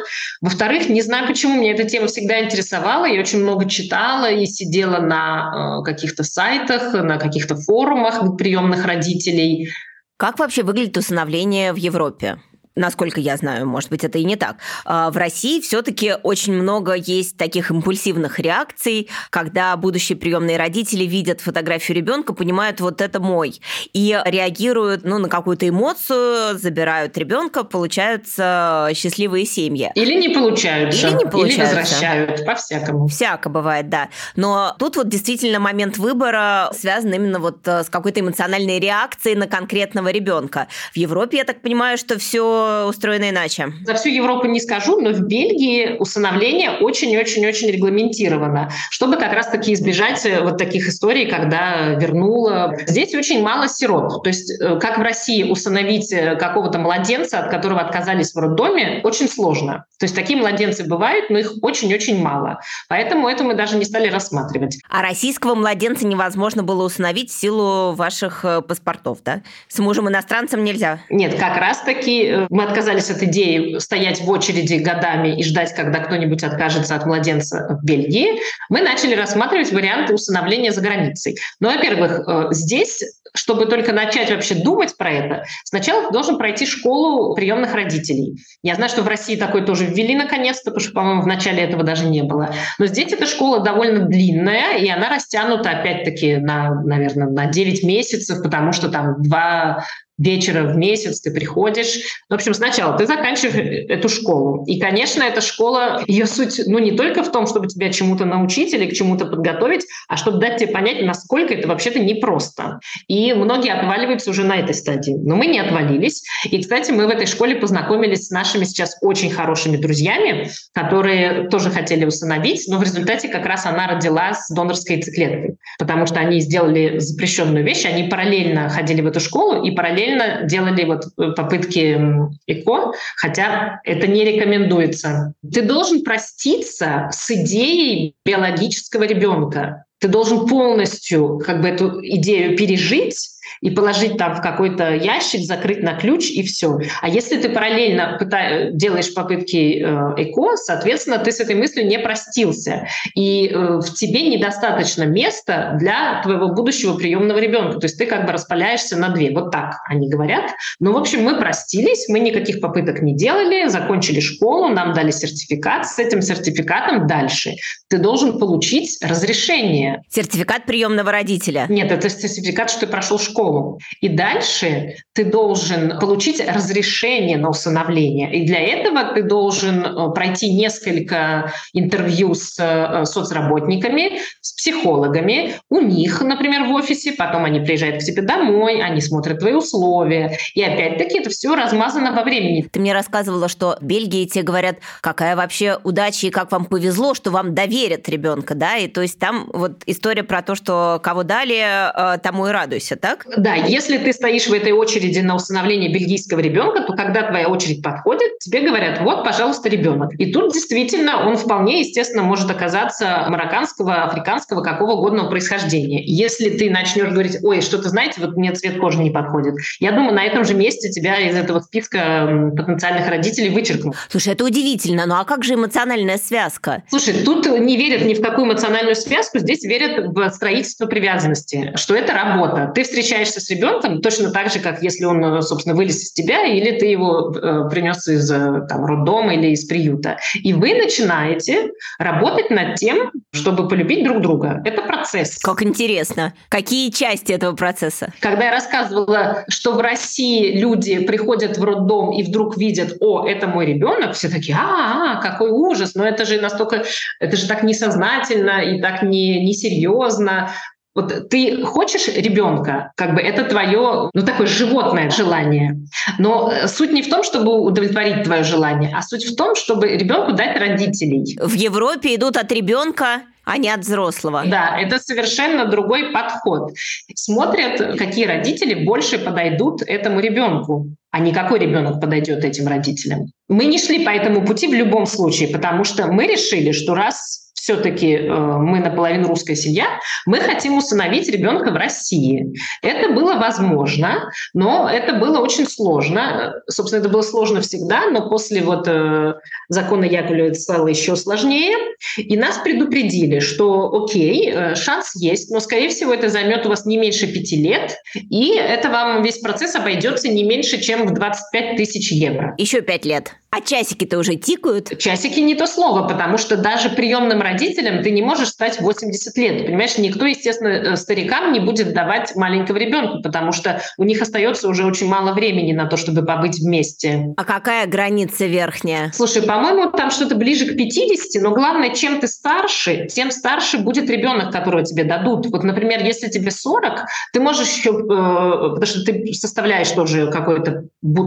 Во-вторых, 0.41 0.89
не 0.89 1.01
знаю 1.01 1.27
почему, 1.27 1.55
меня 1.55 1.71
эта 1.71 1.85
тема 1.85 2.07
всегда 2.07 2.43
интересовала. 2.43 3.05
Я 3.05 3.21
очень 3.21 3.39
много 3.39 3.69
читала 3.69 4.29
и 4.29 4.45
сидела 4.45 4.99
на 4.99 5.79
э, 5.79 5.85
каких-то 5.85 6.23
сайтах, 6.23 6.93
на 6.93 7.17
каких-то 7.17 7.55
форумах 7.55 8.37
приемных 8.37 8.85
родителей. 8.85 9.69
Как 10.17 10.37
вообще 10.37 10.63
выглядит 10.63 10.97
усыновление 10.97 11.71
в 11.71 11.77
Европе? 11.77 12.39
Насколько 12.75 13.19
я 13.19 13.37
знаю, 13.37 13.67
может 13.67 13.89
быть, 13.89 14.03
это 14.03 14.17
и 14.17 14.23
не 14.23 14.35
так. 14.35 14.57
А, 14.85 15.11
в 15.11 15.17
России 15.17 15.59
все-таки 15.61 16.15
очень 16.23 16.53
много 16.53 16.93
есть 16.93 17.37
таких 17.37 17.71
импульсивных 17.71 18.39
реакций, 18.39 19.09
когда 19.29 19.75
будущие 19.75 20.17
приемные 20.17 20.57
родители 20.57 21.03
видят 21.03 21.41
фотографию 21.41 21.97
ребенка, 21.97 22.33
понимают, 22.33 22.79
вот 22.79 23.01
это 23.01 23.19
мой, 23.19 23.61
и 23.93 24.19
реагируют 24.25 25.03
ну, 25.03 25.17
на 25.17 25.27
какую-то 25.27 25.67
эмоцию, 25.67 26.57
забирают 26.57 27.17
ребенка, 27.17 27.63
получаются 27.63 28.89
счастливые 28.93 29.45
семьи. 29.45 29.91
Или 29.95 30.15
не 30.15 30.29
получаются. 30.29 31.07
Или 31.07 31.17
не 31.17 31.25
получаются. 31.25 31.61
Или 31.61 31.81
возвращают, 31.81 32.45
по-всякому. 32.45 33.07
Всяко 33.07 33.49
бывает, 33.49 33.89
да. 33.89 34.09
Но 34.35 34.75
тут 34.79 34.95
вот 34.95 35.09
действительно 35.09 35.59
момент 35.59 35.97
выбора 35.97 36.71
связан 36.77 37.13
именно 37.13 37.39
вот 37.39 37.67
э, 37.67 37.83
с 37.83 37.89
какой-то 37.89 38.21
эмоциональной 38.21 38.79
реакцией 38.79 39.35
на 39.35 39.47
конкретного 39.47 40.09
ребенка. 40.09 40.67
В 40.93 40.97
Европе, 40.97 41.37
я 41.37 41.43
так 41.43 41.61
понимаю, 41.61 41.97
что 41.97 42.17
все 42.17 42.60
устроено 42.87 43.29
иначе? 43.29 43.73
За 43.83 43.93
всю 43.93 44.09
Европу 44.09 44.47
не 44.47 44.59
скажу, 44.59 44.99
но 44.99 45.11
в 45.11 45.21
Бельгии 45.21 45.95
усыновление 45.99 46.71
очень-очень-очень 46.79 47.69
регламентировано, 47.71 48.71
чтобы 48.89 49.17
как 49.17 49.33
раз-таки 49.33 49.73
избежать 49.73 50.25
э, 50.25 50.41
вот 50.41 50.57
таких 50.57 50.87
историй, 50.87 51.29
когда 51.29 51.95
вернула. 51.95 52.75
Здесь 52.87 53.13
очень 53.15 53.41
мало 53.41 53.67
сирот. 53.67 54.23
То 54.23 54.29
есть, 54.29 54.51
э, 54.59 54.79
как 54.79 54.97
в 54.97 55.01
России 55.01 55.43
усыновить 55.43 56.11
э, 56.11 56.35
какого-то 56.35 56.79
младенца, 56.79 57.39
от 57.39 57.49
которого 57.49 57.81
отказались 57.81 58.33
в 58.33 58.37
роддоме, 58.37 59.01
очень 59.03 59.27
сложно. 59.27 59.85
То 59.99 60.05
есть 60.05 60.15
такие 60.15 60.37
младенцы 60.37 60.83
бывают, 60.83 61.29
но 61.29 61.39
их 61.39 61.53
очень-очень 61.61 62.21
мало. 62.21 62.59
Поэтому 62.89 63.29
это 63.29 63.43
мы 63.43 63.53
даже 63.53 63.77
не 63.77 63.85
стали 63.85 64.09
рассматривать. 64.09 64.79
А 64.89 65.01
российского 65.01 65.55
младенца 65.55 66.05
невозможно 66.05 66.63
было 66.63 66.83
усыновить 66.83 67.29
в 67.29 67.39
силу 67.39 67.93
ваших 67.93 68.45
паспортов, 68.67 69.19
да? 69.23 69.41
С 69.67 69.79
мужем 69.79 70.09
иностранцем 70.09 70.63
нельзя? 70.63 70.99
Нет, 71.09 71.35
как 71.39 71.57
раз-таки 71.57 72.47
мы 72.51 72.63
отказались 72.63 73.09
от 73.09 73.23
идеи 73.23 73.79
стоять 73.79 74.21
в 74.21 74.29
очереди 74.29 74.75
годами 74.75 75.39
и 75.39 75.43
ждать, 75.43 75.73
когда 75.73 75.99
кто-нибудь 75.99 76.43
откажется 76.43 76.95
от 76.95 77.05
младенца 77.05 77.79
в 77.81 77.85
Бельгии. 77.85 78.39
Мы 78.69 78.81
начали 78.81 79.15
рассматривать 79.15 79.71
варианты 79.71 80.13
усыновления 80.13 80.71
за 80.71 80.81
границей. 80.81 81.37
Но, 81.59 81.69
во-первых, 81.71 82.27
э, 82.27 82.47
здесь 82.51 83.01
чтобы 83.33 83.65
только 83.65 83.93
начать 83.93 84.29
вообще 84.29 84.55
думать 84.55 84.97
про 84.97 85.11
это, 85.11 85.45
сначала 85.63 86.11
должен 86.11 86.37
пройти 86.37 86.65
школу 86.65 87.33
приемных 87.33 87.73
родителей. 87.73 88.37
Я 88.61 88.75
знаю, 88.75 88.89
что 88.89 89.03
в 89.03 89.07
России 89.07 89.35
такой 89.35 89.65
тоже 89.65 89.85
ввели 89.85 90.15
наконец-то, 90.15 90.71
потому 90.71 90.81
что, 90.81 90.93
по-моему, 90.93 91.21
в 91.21 91.27
начале 91.27 91.63
этого 91.63 91.83
даже 91.83 92.05
не 92.05 92.23
было. 92.23 92.53
Но 92.77 92.87
здесь 92.87 93.13
эта 93.13 93.25
школа 93.25 93.61
довольно 93.61 94.05
длинная, 94.05 94.77
и 94.77 94.89
она 94.89 95.09
растянута, 95.09 95.71
опять-таки, 95.71 96.37
на, 96.37 96.81
наверное, 96.83 97.27
на 97.27 97.45
9 97.45 97.83
месяцев, 97.83 98.43
потому 98.43 98.73
что 98.73 98.89
там 98.89 99.21
два 99.21 99.85
вечера 100.17 100.63
в 100.63 100.75
месяц 100.75 101.21
ты 101.21 101.31
приходишь. 101.31 101.99
В 102.29 102.33
общем, 102.33 102.53
сначала 102.53 102.97
ты 102.97 103.05
заканчиваешь 103.05 103.85
эту 103.89 104.09
школу. 104.09 104.63
И, 104.65 104.79
конечно, 104.79 105.23
эта 105.23 105.41
школа, 105.41 106.03
ее 106.07 106.25
суть, 106.25 106.61
ну, 106.67 106.79
не 106.79 106.91
только 106.91 107.23
в 107.23 107.31
том, 107.31 107.47
чтобы 107.47 107.67
тебя 107.67 107.91
чему-то 107.91 108.25
научить 108.25 108.73
или 108.73 108.87
к 108.89 108.93
чему-то 108.93 109.25
подготовить, 109.25 109.85
а 110.07 110.17
чтобы 110.17 110.39
дать 110.39 110.57
тебе 110.57 110.71
понять, 110.71 111.01
насколько 111.03 111.53
это 111.53 111.67
вообще-то 111.67 111.99
непросто. 111.99 112.79
И 113.07 113.33
многие 113.33 113.73
отваливаются 113.73 114.29
уже 114.29 114.43
на 114.43 114.57
этой 114.57 114.73
стадии. 114.73 115.15
Но 115.17 115.35
мы 115.35 115.47
не 115.47 115.59
отвалились. 115.59 116.23
И, 116.49 116.61
кстати, 116.61 116.91
мы 116.91 117.07
в 117.07 117.09
этой 117.09 117.27
школе 117.27 117.55
познакомились 117.55 118.27
с 118.27 118.31
нашими 118.31 118.63
сейчас 118.63 118.97
очень 119.01 119.31
хорошими 119.31 119.77
друзьями, 119.77 120.49
которые 120.73 121.49
тоже 121.49 121.69
хотели 121.69 122.05
усыновить, 122.05 122.65
но 122.67 122.77
в 122.77 122.83
результате 122.83 123.27
как 123.27 123.45
раз 123.45 123.65
она 123.65 123.87
родила 123.87 124.33
с 124.33 124.49
донорской 124.53 124.97
яйцеклеткой, 124.97 125.55
потому 125.79 126.05
что 126.05 126.19
они 126.19 126.39
сделали 126.39 126.99
запрещенную 126.99 127.63
вещь, 127.63 127.85
они 127.85 128.07
параллельно 128.07 128.69
ходили 128.69 129.01
в 129.01 129.07
эту 129.07 129.19
школу 129.19 129.63
и 129.63 129.71
параллельно 129.71 130.10
параллельно 130.11 130.47
делали 130.47 130.85
вот 130.85 131.05
э, 131.17 131.31
попытки 131.31 131.99
ЭКО, 132.47 132.93
хотя 133.17 133.79
это 133.83 134.07
не 134.07 134.23
рекомендуется. 134.23 135.33
Ты 135.41 135.61
должен 135.61 136.03
проститься 136.03 137.09
с 137.11 137.31
идеей 137.31 138.15
биологического 138.25 139.03
ребенка. 139.03 139.85
Ты 139.99 140.07
должен 140.07 140.47
полностью 140.47 141.39
как 141.45 141.61
бы 141.61 141.67
эту 141.67 141.99
идею 142.03 142.57
пережить 142.57 143.30
и 143.61 143.69
положить 143.69 144.17
там 144.17 144.35
в 144.35 144.41
какой-то 144.41 144.95
ящик, 144.95 145.41
закрыть 145.41 145.83
на 145.83 145.93
ключ 145.93 146.29
и 146.29 146.43
все. 146.43 146.79
А 147.01 147.09
если 147.09 147.37
ты 147.37 147.49
параллельно 147.49 148.17
пыта- 148.19 148.71
делаешь 148.71 149.13
попытки 149.13 149.81
э, 149.83 150.23
ЭКО, 150.23 150.55
соответственно, 150.55 151.17
ты 151.19 151.31
с 151.31 151.39
этой 151.39 151.55
мыслью 151.55 151.87
не 151.87 151.99
простился. 151.99 152.87
И 153.15 153.47
э, 153.47 153.79
в 153.79 153.93
тебе 153.93 154.29
недостаточно 154.29 155.03
места 155.03 155.75
для 155.79 156.21
твоего 156.23 156.49
будущего 156.49 156.95
приемного 156.95 157.39
ребенка. 157.39 157.79
То 157.79 157.85
есть 157.85 157.97
ты 157.97 158.05
как 158.05 158.25
бы 158.25 158.31
распаляешься 158.31 158.97
на 158.97 159.09
две. 159.09 159.31
Вот 159.31 159.51
так 159.51 159.75
они 159.87 160.09
говорят. 160.09 160.51
Ну, 160.79 160.93
в 160.93 160.97
общем, 160.97 161.23
мы 161.23 161.37
простились, 161.37 162.07
мы 162.07 162.19
никаких 162.19 162.61
попыток 162.61 163.01
не 163.01 163.15
делали, 163.15 163.67
закончили 163.67 164.19
школу, 164.19 164.69
нам 164.69 164.93
дали 164.93 165.11
сертификат. 165.11 165.87
С 165.87 165.99
этим 165.99 166.21
сертификатом 166.21 167.07
дальше 167.07 167.55
ты 167.89 167.97
должен 167.97 168.39
получить 168.39 168.97
разрешение. 169.01 170.03
Сертификат 170.09 170.65
приемного 170.65 171.11
родителя? 171.11 171.65
Нет, 171.69 171.91
это 171.91 172.09
сертификат, 172.09 172.69
что 172.69 172.81
ты 172.81 172.87
прошел 172.87 173.19
школу 173.19 173.40
школу. 173.41 173.79
И 174.01 174.09
дальше 174.09 174.95
ты 175.13 175.25
должен 175.25 175.99
получить 175.99 176.41
разрешение 176.47 177.37
на 177.37 177.49
усыновление. 177.49 178.33
И 178.33 178.45
для 178.45 178.59
этого 178.59 179.03
ты 179.13 179.23
должен 179.23 179.83
э, 179.83 180.13
пройти 180.13 180.53
несколько 180.53 181.51
интервью 181.73 182.33
с 182.33 182.57
э, 182.59 183.05
соцработниками, 183.05 184.19
с 184.41 184.53
психологами, 184.53 185.55
у 185.69 185.79
них, 185.79 186.21
например, 186.21 186.65
в 186.65 186.73
офисе, 186.73 187.13
потом 187.13 187.45
они 187.45 187.59
приезжают 187.59 188.01
к 188.01 188.05
тебе 188.05 188.21
домой, 188.21 188.81
они 188.81 189.01
смотрят 189.01 189.39
твои 189.39 189.53
условия. 189.53 190.37
И 190.55 190.61
опять-таки 190.61 191.19
это 191.19 191.29
все 191.29 191.55
размазано 191.55 192.13
во 192.13 192.23
времени. 192.23 192.67
Ты 192.71 192.79
мне 192.79 192.93
рассказывала, 192.93 193.49
что 193.49 193.77
в 193.81 193.83
Бельгии 193.83 194.25
тебе 194.25 194.43
говорят, 194.43 194.77
какая 195.01 195.35
вообще 195.35 195.77
удача 195.83 196.27
и 196.27 196.29
как 196.29 196.51
вам 196.51 196.65
повезло, 196.65 197.13
что 197.13 197.31
вам 197.31 197.53
доверят 197.53 198.07
ребенка, 198.07 198.55
да? 198.55 198.77
И 198.77 198.87
то 198.87 199.01
есть 199.01 199.19
там 199.19 199.49
вот 199.53 199.83
история 199.85 200.23
про 200.23 200.41
то, 200.41 200.55
что 200.55 200.99
кого 201.03 201.23
дали, 201.23 202.15
э, 202.15 202.17
тому 202.19 202.47
и 202.47 202.51
радуйся, 202.51 202.95
так? 202.95 203.25
Да, 203.37 203.55
если 203.55 203.97
ты 203.97 204.13
стоишь 204.13 204.47
в 204.47 204.53
этой 204.53 204.71
очереди 204.71 205.19
на 205.19 205.35
усыновление 205.35 205.91
бельгийского 205.91 206.39
ребенка, 206.39 206.81
то 206.81 206.93
когда 206.93 207.23
твоя 207.23 207.47
очередь 207.47 207.81
подходит, 207.81 208.39
тебе 208.39 208.61
говорят, 208.61 209.01
вот, 209.01 209.23
пожалуйста, 209.23 209.69
ребенок. 209.69 210.13
И 210.19 210.31
тут 210.31 210.53
действительно 210.53 211.27
он 211.27 211.37
вполне, 211.37 211.81
естественно, 211.81 212.23
может 212.23 212.49
оказаться 212.49 213.25
марокканского, 213.29 214.03
африканского, 214.03 214.61
какого 214.61 214.93
угодно 214.93 215.25
происхождения. 215.25 216.03
Если 216.03 216.49
ты 216.49 216.69
начнешь 216.69 217.09
говорить, 217.09 217.37
ой, 217.43 217.61
что-то 217.61 217.89
знаете, 217.89 218.21
вот 218.21 218.35
мне 218.35 218.51
цвет 218.53 218.79
кожи 218.79 218.99
не 218.99 219.11
подходит, 219.11 219.55
я 219.79 219.91
думаю, 219.91 220.13
на 220.13 220.23
этом 220.23 220.45
же 220.45 220.53
месте 220.53 220.89
тебя 220.89 221.19
из 221.19 221.35
этого 221.35 221.59
списка 221.59 222.51
потенциальных 222.55 223.07
родителей 223.07 223.49
вычеркнут. 223.49 223.95
Слушай, 224.09 224.33
это 224.33 224.43
удивительно. 224.43 225.05
Ну 225.05 225.15
а 225.15 225.23
как 225.23 225.43
же 225.43 225.55
эмоциональная 225.55 226.17
связка? 226.17 226.83
Слушай, 226.89 227.23
тут 227.23 227.47
не 227.47 227.77
верят 227.77 228.05
ни 228.05 228.13
в 228.13 228.21
какую 228.21 228.47
эмоциональную 228.47 228.95
связку, 228.95 229.39
здесь 229.39 229.63
верят 229.63 230.07
в 230.13 230.29
строительство 230.31 230.85
привязанности, 230.85 231.73
что 231.75 231.95
это 231.95 232.13
работа. 232.13 232.71
Ты 232.73 232.83
встречаешься 233.25 233.39
с 233.39 233.49
ребенком 233.49 234.01
точно 234.01 234.31
так 234.31 234.51
же, 234.51 234.59
как 234.59 234.81
если 234.81 235.05
он, 235.05 235.23
э, 235.23 235.41
собственно, 235.41 235.75
вылез 235.75 236.01
из 236.03 236.13
тебя, 236.13 236.45
или 236.45 236.77
ты 236.77 236.85
его 236.87 237.33
э, 237.33 237.69
принес 237.69 238.07
из 238.07 238.29
э, 238.31 238.65
там, 238.67 238.85
роддома 238.85 239.33
или 239.35 239.47
из 239.47 239.65
приюта. 239.65 240.17
И 240.35 240.53
вы 240.53 240.73
начинаете 240.73 241.69
работать 241.99 242.49
над 242.49 242.75
тем, 242.75 243.11
чтобы 243.33 243.67
полюбить 243.67 244.03
друг 244.03 244.21
друга. 244.21 244.61
Это 244.65 244.81
процесс. 244.81 245.39
Как 245.39 245.63
интересно. 245.63 246.33
Какие 246.49 246.89
части 246.89 247.31
этого 247.31 247.55
процесса? 247.55 248.11
Когда 248.19 248.45
я 248.45 248.51
рассказывала, 248.51 249.45
что 249.49 249.73
в 249.73 249.79
России 249.79 250.57
люди 250.57 250.99
приходят 250.99 251.57
в 251.57 251.63
роддом 251.63 252.11
и 252.11 252.23
вдруг 252.23 252.57
видят, 252.57 252.97
о, 252.99 253.27
это 253.27 253.47
мой 253.47 253.65
ребенок, 253.65 254.13
все 254.13 254.29
такие, 254.29 254.57
а, 254.57 255.17
а 255.17 255.21
какой 255.21 255.51
ужас, 255.51 255.95
но 255.95 256.05
это 256.05 256.25
же 256.25 256.39
настолько, 256.41 256.83
это 257.19 257.37
же 257.37 257.47
так 257.47 257.63
несознательно 257.63 258.61
и 258.61 258.81
так 258.81 259.03
не, 259.03 259.45
несерьезно. 259.45 260.51
Вот 260.93 261.29
ты 261.29 261.63
хочешь 261.63 262.07
ребенка, 262.07 262.91
как 262.97 263.15
бы 263.15 263.21
это 263.21 263.43
твое, 263.43 264.09
ну, 264.13 264.25
такое 264.25 264.47
животное 264.47 265.09
желание. 265.09 265.77
Но 266.19 266.51
э, 266.51 266.67
суть 266.67 266.91
не 266.91 267.01
в 267.01 267.09
том, 267.09 267.23
чтобы 267.23 267.61
удовлетворить 267.61 268.23
твое 268.23 268.43
желание, 268.43 268.91
а 268.93 269.01
суть 269.01 269.25
в 269.25 269.35
том, 269.35 269.55
чтобы 269.55 269.87
ребенку 269.87 270.33
дать 270.33 270.57
родителей. 270.59 271.37
В 271.41 271.53
Европе 271.53 272.15
идут 272.15 272.37
от 272.37 272.51
ребенка 272.51 273.21
а 273.43 273.57
не 273.57 273.69
от 273.69 273.81
взрослого. 273.81 274.43
Да, 274.45 274.77
это 274.79 274.99
совершенно 274.99 275.65
другой 275.65 276.11
подход. 276.11 276.71
Смотрят, 277.15 277.97
какие 277.97 278.25
родители 278.25 278.85
больше 278.85 279.17
подойдут 279.17 279.81
этому 279.81 280.19
ребенку, 280.19 280.87
а 281.09 281.19
не 281.19 281.33
какой 281.33 281.59
ребенок 281.59 281.99
подойдет 281.99 282.45
этим 282.45 282.67
родителям. 282.67 283.25
Мы 283.49 283.65
не 283.65 283.79
шли 283.79 284.05
по 284.05 284.09
этому 284.09 284.45
пути 284.45 284.67
в 284.67 284.73
любом 284.73 285.05
случае, 285.05 285.49
потому 285.49 285.83
что 285.83 286.07
мы 286.07 286.27
решили, 286.27 286.71
что 286.71 286.93
раз 286.93 287.50
все-таки 287.61 288.13
э, 288.13 288.27
мы 288.57 288.79
наполовину 288.79 289.27
русская 289.27 289.55
семья, 289.55 289.99
мы 290.25 290.39
хотим 290.39 290.77
усыновить 290.77 291.29
ребенка 291.29 291.69
в 291.69 291.75
России. 291.75 292.55
Это 292.81 293.13
было 293.13 293.35
возможно, 293.35 294.31
но 294.55 294.89
это 294.89 295.13
было 295.13 295.39
очень 295.39 295.67
сложно. 295.67 296.55
Собственно, 296.67 297.01
это 297.01 297.09
было 297.09 297.21
сложно 297.21 297.61
всегда, 297.61 298.09
но 298.09 298.27
после 298.29 298.63
вот 298.63 298.87
э, 298.87 299.35
закона 299.69 300.05
Яковлева 300.05 300.47
это 300.47 300.59
стало 300.59 300.87
еще 300.87 301.15
сложнее. 301.15 301.77
И 302.17 302.35
нас 302.35 302.57
предупредили, 302.57 303.37
что 303.39 303.93
окей, 303.93 304.51
э, 304.51 304.73
шанс 304.73 305.11
есть, 305.15 305.51
но, 305.51 305.59
скорее 305.59 305.89
всего, 305.89 306.11
это 306.15 306.29
займет 306.29 306.65
у 306.65 306.69
вас 306.69 306.87
не 306.87 306.97
меньше 306.97 307.27
пяти 307.27 307.57
лет, 307.57 307.95
и 308.15 308.55
это 308.55 308.89
вам 308.89 309.21
весь 309.21 309.37
процесс 309.37 309.75
обойдется 309.75 310.29
не 310.29 310.43
меньше, 310.43 310.81
чем 310.81 311.05
в 311.05 311.13
25 311.13 311.77
тысяч 311.77 312.11
евро. 312.11 312.55
Еще 312.57 312.81
пять 312.81 313.05
лет. 313.05 313.35
А 313.53 313.59
часики-то 313.59 314.17
уже 314.17 314.35
тикают? 314.35 314.97
Часики 314.97 315.41
не 315.41 315.55
то 315.55 315.67
слово, 315.67 316.07
потому 316.07 316.37
что 316.37 316.55
даже 316.55 316.89
приемным 316.89 317.41
родителям 317.41 318.01
ты 318.01 318.09
не 318.11 318.21
можешь 318.21 318.47
стать 318.47 318.79
80 318.79 319.37
лет. 319.37 319.65
Понимаешь, 319.65 319.97
никто, 319.97 320.25
естественно, 320.25 320.69
э, 320.69 320.95
старикам 320.95 321.51
не 321.51 321.59
будет 321.59 321.93
давать 321.93 322.33
маленького 322.37 322.77
ребенка, 322.77 323.17
потому 323.21 323.51
что 323.51 323.81
у 323.97 324.05
них 324.05 324.21
остается 324.21 324.69
уже 324.69 324.85
очень 324.85 325.09
мало 325.09 325.33
времени 325.33 325.73
на 325.73 325.87
то, 325.87 325.97
чтобы 325.97 326.23
побыть 326.23 326.59
вместе. 326.61 327.33
А 327.35 327.43
какая 327.43 327.87
граница 327.87 328.45
верхняя? 328.45 329.11
Слушай, 329.13 329.41
по-моему, 329.41 329.91
там 329.91 330.11
что-то 330.11 330.35
ближе 330.35 330.67
к 330.67 330.77
50, 330.77 331.43
но 331.43 331.51
главное, 331.51 331.93
чем 331.93 332.21
ты 332.21 332.27
старше, 332.29 333.07
тем 333.07 333.31
старше 333.31 333.79
будет 333.79 334.09
ребенок, 334.09 334.53
которого 334.53 334.85
тебе 334.85 335.03
дадут. 335.03 335.47
Вот, 335.47 335.65
например, 335.65 336.05
если 336.05 336.29
тебе 336.29 336.51
40, 336.51 337.01
ты 337.33 337.41
можешь 337.41 337.67
еще, 337.67 337.89
э, 337.89 337.95
потому 337.99 338.85
что 338.85 339.03
ты 339.03 339.33
составляешь 339.33 339.89
тоже 339.89 340.31
какой-то 340.31 340.85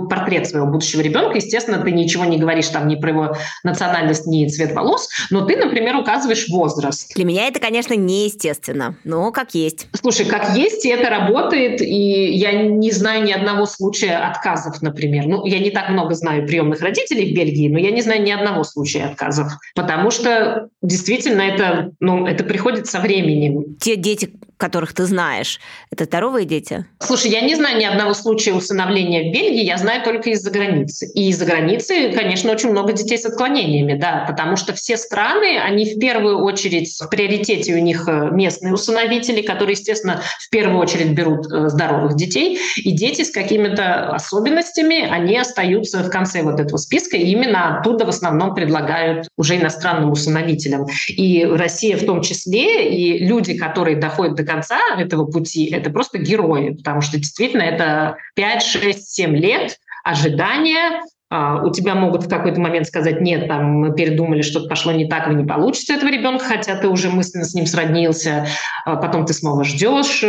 портрет 0.08 0.48
своего 0.48 0.68
будущего 0.68 1.02
ребенка, 1.02 1.36
естественно, 1.36 1.76
ты 1.76 1.90
ничего 1.90 2.13
ничего 2.14 2.24
не 2.24 2.38
говоришь 2.38 2.68
там 2.68 2.86
ни 2.86 2.94
про 2.96 3.10
его 3.10 3.36
национальность, 3.64 4.26
ни 4.26 4.46
цвет 4.46 4.72
волос, 4.72 5.08
но 5.30 5.44
ты, 5.44 5.56
например, 5.56 5.96
указываешь 5.96 6.48
возраст. 6.48 7.12
Для 7.14 7.24
меня 7.24 7.48
это, 7.48 7.58
конечно, 7.58 7.94
неестественно, 7.94 8.96
но 9.04 9.32
как 9.32 9.54
есть. 9.54 9.88
Слушай, 9.92 10.26
как 10.26 10.56
есть, 10.56 10.84
и 10.84 10.88
это 10.88 11.10
работает, 11.10 11.80
и 11.80 12.32
я 12.36 12.52
не 12.52 12.90
знаю 12.92 13.24
ни 13.24 13.32
одного 13.32 13.66
случая 13.66 14.16
отказов, 14.16 14.80
например. 14.82 15.26
Ну, 15.26 15.44
я 15.46 15.58
не 15.58 15.70
так 15.70 15.88
много 15.88 16.14
знаю 16.14 16.46
приемных 16.46 16.80
родителей 16.80 17.32
в 17.32 17.36
Бельгии, 17.36 17.68
но 17.68 17.78
я 17.78 17.90
не 17.90 18.02
знаю 18.02 18.22
ни 18.22 18.30
одного 18.30 18.64
случая 18.64 19.04
отказов, 19.04 19.52
потому 19.74 20.10
что 20.10 20.68
действительно 20.82 21.42
это, 21.42 21.92
ну, 22.00 22.26
это 22.26 22.44
приходит 22.44 22.86
со 22.86 23.00
временем. 23.00 23.76
Те 23.80 23.96
дети, 23.96 24.30
которых 24.56 24.94
ты 24.94 25.04
знаешь, 25.04 25.60
это 25.90 26.04
здоровые 26.04 26.46
дети? 26.46 26.86
Слушай, 27.00 27.30
я 27.30 27.40
не 27.40 27.54
знаю 27.54 27.78
ни 27.78 27.84
одного 27.84 28.14
случая 28.14 28.52
усыновления 28.54 29.30
в 29.30 29.34
Бельгии, 29.34 29.64
я 29.64 29.76
знаю 29.78 30.02
только 30.02 30.30
из-за 30.30 30.50
границы. 30.50 31.10
И 31.14 31.28
из-за 31.28 31.44
границы, 31.44 32.12
конечно, 32.12 32.52
очень 32.52 32.70
много 32.70 32.92
детей 32.92 33.18
с 33.18 33.24
отклонениями, 33.24 33.98
да, 33.98 34.24
потому 34.28 34.56
что 34.56 34.72
все 34.72 34.96
страны, 34.96 35.58
они 35.58 35.84
в 35.84 35.98
первую 35.98 36.38
очередь 36.38 36.94
в 37.00 37.08
приоритете 37.08 37.74
у 37.74 37.78
них 37.78 38.08
э, 38.08 38.30
местные 38.32 38.72
усыновители, 38.72 39.42
которые, 39.42 39.72
естественно, 39.72 40.22
в 40.38 40.50
первую 40.50 40.78
очередь 40.78 41.12
берут 41.12 41.50
э, 41.50 41.68
здоровых 41.68 42.16
детей, 42.16 42.58
и 42.76 42.92
дети 42.92 43.22
с 43.22 43.30
какими-то 43.30 44.10
особенностями, 44.14 45.06
они 45.08 45.36
остаются 45.36 46.02
в 46.02 46.10
конце 46.10 46.42
вот 46.42 46.60
этого 46.60 46.76
списка, 46.76 47.16
и 47.16 47.24
именно 47.24 47.78
оттуда 47.78 48.04
в 48.04 48.08
основном 48.08 48.54
предлагают 48.54 49.28
уже 49.36 49.56
иностранным 49.56 50.12
усыновителям. 50.12 50.86
И 51.08 51.44
Россия 51.44 51.96
в 51.96 52.04
том 52.04 52.22
числе, 52.22 52.88
и 52.88 53.26
люди, 53.26 53.56
которые 53.56 53.96
доходят 53.96 54.36
конца 54.44 54.78
этого 54.96 55.26
пути, 55.26 55.66
это 55.70 55.90
просто 55.90 56.18
герои, 56.18 56.74
потому 56.74 57.00
что 57.00 57.18
действительно 57.18 57.62
это 57.62 58.16
5, 58.34 58.62
6, 58.62 59.08
7 59.08 59.36
лет 59.36 59.78
ожидания, 60.04 61.00
у 61.64 61.70
тебя 61.70 61.94
могут 61.94 62.24
в 62.24 62.28
какой-то 62.28 62.60
момент 62.60 62.86
сказать, 62.86 63.20
нет, 63.20 63.48
там 63.48 63.64
мы 63.64 63.94
передумали, 63.94 64.42
что-то 64.42 64.68
пошло 64.68 64.92
не 64.92 65.08
так, 65.08 65.26
вы 65.26 65.34
не 65.34 65.44
получите 65.44 65.94
этого 65.94 66.10
ребенка, 66.10 66.44
хотя 66.44 66.76
ты 66.76 66.88
уже 66.88 67.10
мысленно 67.10 67.44
с 67.44 67.54
ним 67.54 67.66
сроднился, 67.66 68.46
а 68.84 68.96
потом 68.96 69.26
ты 69.26 69.34
снова 69.34 69.64
ждешь. 69.64 70.22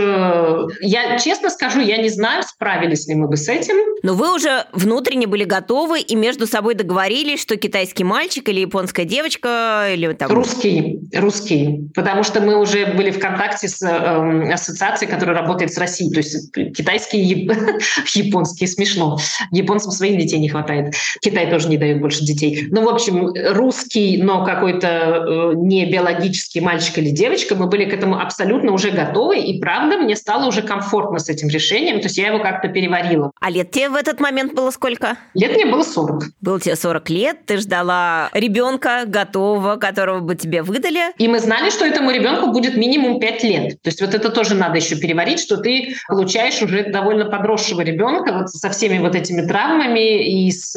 Я 0.82 1.18
честно 1.20 1.50
скажу, 1.50 1.80
я 1.80 1.98
не 1.98 2.10
знаю, 2.10 2.44
справились 2.44 3.08
ли 3.08 3.16
мы 3.16 3.28
бы 3.28 3.38
с 3.38 3.48
этим. 3.48 3.76
Но 4.04 4.16
вы 4.16 4.34
уже 4.34 4.66
внутренне 4.72 5.28
были 5.28 5.44
готовы 5.44 6.00
и 6.00 6.16
между 6.16 6.48
собой 6.48 6.76
договорились, 6.76 7.42
что 7.42 7.56
китайский 7.56 8.04
мальчик 8.04 8.48
или 8.50 8.62
японская 8.62 9.06
девочка 9.06 9.88
или 9.94 10.12
там... 10.14 10.32
Русский, 10.32 11.00
русский, 11.14 11.90
потому 11.94 12.24
что 12.24 12.42
мы 12.42 12.60
уже 12.60 12.88
были 12.94 13.12
в 13.12 13.20
контакте 13.20 13.68
с 13.68 13.82
э, 13.82 14.54
ассоциацией, 14.54 15.12
которая 15.12 15.38
работает 15.38 15.74
с 15.74 15.78
Россией, 15.78 16.12
то 16.12 16.18
есть 16.18 16.52
китайские, 16.54 17.24
японские, 18.14 18.68
смешно. 18.68 19.20
Японцам 19.52 19.92
своих 19.92 20.18
детей 20.18 20.40
не 20.40 20.50
хватает. 20.50 20.95
Китай 21.22 21.50
тоже 21.50 21.70
не 21.70 21.78
дает 21.78 22.02
больше 22.02 22.24
детей. 22.24 22.68
Ну, 22.72 22.84
в 22.84 22.90
общем, 22.90 23.34
русский, 23.54 24.22
но 24.22 24.46
какой-то 24.46 24.88
э, 24.88 25.54
не 25.56 25.86
биологический 25.86 26.62
мальчик 26.62 26.98
или 26.98 27.10
девочка, 27.10 27.56
мы 27.56 27.68
были 27.68 27.86
к 27.86 27.94
этому 27.94 28.20
абсолютно 28.20 28.72
уже 28.72 28.92
готовы, 28.92 29.40
и 29.40 29.60
правда, 29.60 29.98
мне 29.98 30.16
стало 30.16 30.48
уже 30.48 30.62
комфортно 30.62 31.20
с 31.20 31.30
этим 31.30 31.50
решением, 31.50 32.00
то 32.00 32.06
есть 32.06 32.18
я 32.18 32.28
его 32.28 32.40
как-то 32.40 32.68
переварила. 32.68 33.32
А 33.40 33.50
лет 33.50 33.72
тебе 33.72 33.90
в 33.90 33.96
этот 33.96 34.20
момент 34.20 34.54
было 34.54 34.72
сколько? 34.72 35.18
Лет 35.34 35.56
мне 35.56 35.66
было 35.66 35.84
40. 35.84 36.24
Было 36.42 36.60
тебе 36.60 36.76
40 36.76 37.10
лет, 37.10 37.46
ты 37.46 37.58
ждала 37.58 38.30
ребенка 38.34 39.04
готового, 39.06 39.78
которого 39.78 40.20
бы 40.20 40.36
тебе 40.36 40.62
выдали. 40.62 41.14
И 41.18 41.28
мы 41.28 41.40
знали, 41.40 41.70
что 41.70 41.86
этому 41.86 42.12
ребенку 42.12 42.52
будет 42.52 42.76
минимум 42.76 43.20
5 43.20 43.44
лет. 43.44 43.82
То 43.82 43.90
есть 43.90 44.02
вот 44.02 44.14
это 44.14 44.30
тоже 44.30 44.56
надо 44.56 44.78
еще 44.78 44.96
переварить, 44.96 45.40
что 45.40 45.58
ты 45.58 45.96
получаешь 46.08 46.62
уже 46.62 46.86
довольно 46.90 47.26
подросшего 47.26 47.82
ребенка 47.82 48.34
вот 48.34 48.50
со 48.50 48.70
всеми 48.70 49.00
вот 49.00 49.16
этими 49.16 49.42
травмами 49.42 50.46
и 50.46 50.52
с 50.52 50.75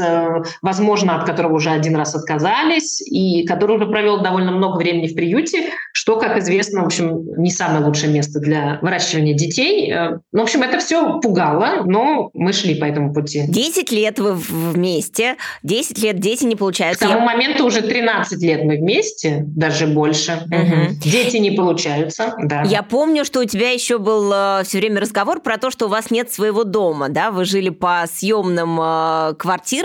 возможно, 0.63 1.17
от 1.17 1.27
которого 1.27 1.55
уже 1.55 1.71
один 1.71 1.97
раз 1.97 2.15
отказались, 2.15 3.01
и 3.01 3.47
который 3.47 3.77
уже 3.77 3.87
провел 3.87 4.23
довольно 4.23 4.53
много 4.53 4.77
времени 4.77 5.09
в 5.09 5.15
приюте, 5.15 5.71
что, 5.93 6.19
как 6.19 6.39
известно, 6.39 6.83
в 6.83 6.87
общем, 6.87 7.25
не 7.37 7.51
самое 7.51 7.85
лучшее 7.85 8.13
место 8.13 8.41
для 8.41 8.79
выращивания 8.83 9.35
детей. 9.35 9.93
Э, 9.93 10.19
ну, 10.33 10.41
в 10.41 10.43
общем, 10.43 10.63
это 10.63 10.79
все 10.79 11.21
пугало, 11.21 11.83
но 11.85 12.31
мы 12.35 12.53
шли 12.53 12.75
по 12.75 12.85
этому 12.85 13.13
пути. 13.13 13.45
Десять 13.49 13.91
лет 13.91 14.19
вы 14.19 14.35
вместе, 14.35 15.37
десять 15.63 15.99
лет 15.99 16.19
дети 16.21 16.45
не 16.45 16.57
получаются. 16.57 17.05
К 17.05 17.09
тому 17.09 17.21
моменту 17.25 17.67
уже 17.67 17.83
13 17.83 18.43
лет 18.43 18.65
мы 18.65 18.77
вместе, 18.77 19.45
даже 19.47 19.87
больше. 19.87 20.41
Угу. 20.47 21.01
Дети 21.05 21.37
не 21.39 21.51
получаются, 21.51 22.35
да. 22.43 22.63
Я 22.63 22.83
помню, 22.83 23.25
что 23.25 23.41
у 23.41 23.45
тебя 23.45 23.71
еще 23.71 23.99
был 23.99 24.31
э, 24.33 24.63
все 24.65 24.79
время 24.79 25.01
разговор 25.01 25.41
про 25.41 25.59
то, 25.59 25.71
что 25.71 25.87
у 25.87 25.89
вас 25.89 26.11
нет 26.11 26.33
своего 26.33 26.65
дома, 26.65 27.09
да? 27.09 27.31
Вы 27.31 27.45
жили 27.45 27.71
по 27.71 28.05
съемным 28.13 28.79
э, 28.81 29.35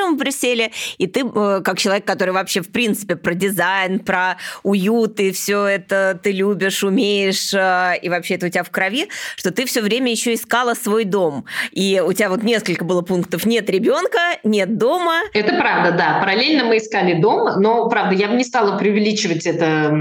квартирам 0.03 0.15
в 0.15 0.17
Брюсселе, 0.17 0.71
и 0.97 1.07
ты, 1.07 1.21
э, 1.21 1.61
как 1.63 1.77
человек, 1.77 2.05
который 2.05 2.33
вообще, 2.33 2.61
в 2.61 2.71
принципе, 2.71 3.15
про 3.15 3.33
дизайн, 3.33 3.99
про 3.99 4.37
уют 4.63 5.19
и 5.19 5.31
все 5.31 5.65
это 5.65 6.19
ты 6.21 6.31
любишь, 6.31 6.83
умеешь, 6.83 7.53
э, 7.53 7.99
и 8.01 8.09
вообще 8.09 8.35
это 8.35 8.47
у 8.47 8.49
тебя 8.49 8.63
в 8.63 8.69
крови, 8.69 9.07
что 9.35 9.51
ты 9.51 9.65
все 9.65 9.81
время 9.81 10.11
еще 10.11 10.33
искала 10.33 10.73
свой 10.73 11.05
дом. 11.05 11.45
И 11.71 12.01
у 12.05 12.13
тебя 12.13 12.29
вот 12.29 12.43
несколько 12.43 12.83
было 12.85 13.01
пунктов. 13.01 13.45
Нет 13.45 13.69
ребенка, 13.69 14.19
нет 14.43 14.77
дома. 14.77 15.21
Это 15.33 15.55
правда, 15.55 15.91
да. 15.91 16.19
Параллельно 16.19 16.65
мы 16.65 16.77
искали 16.77 17.21
дом, 17.21 17.61
но, 17.61 17.89
правда, 17.89 18.15
я 18.15 18.27
бы 18.27 18.35
не 18.35 18.43
стала 18.43 18.77
преувеличивать 18.77 19.45
это 19.45 19.93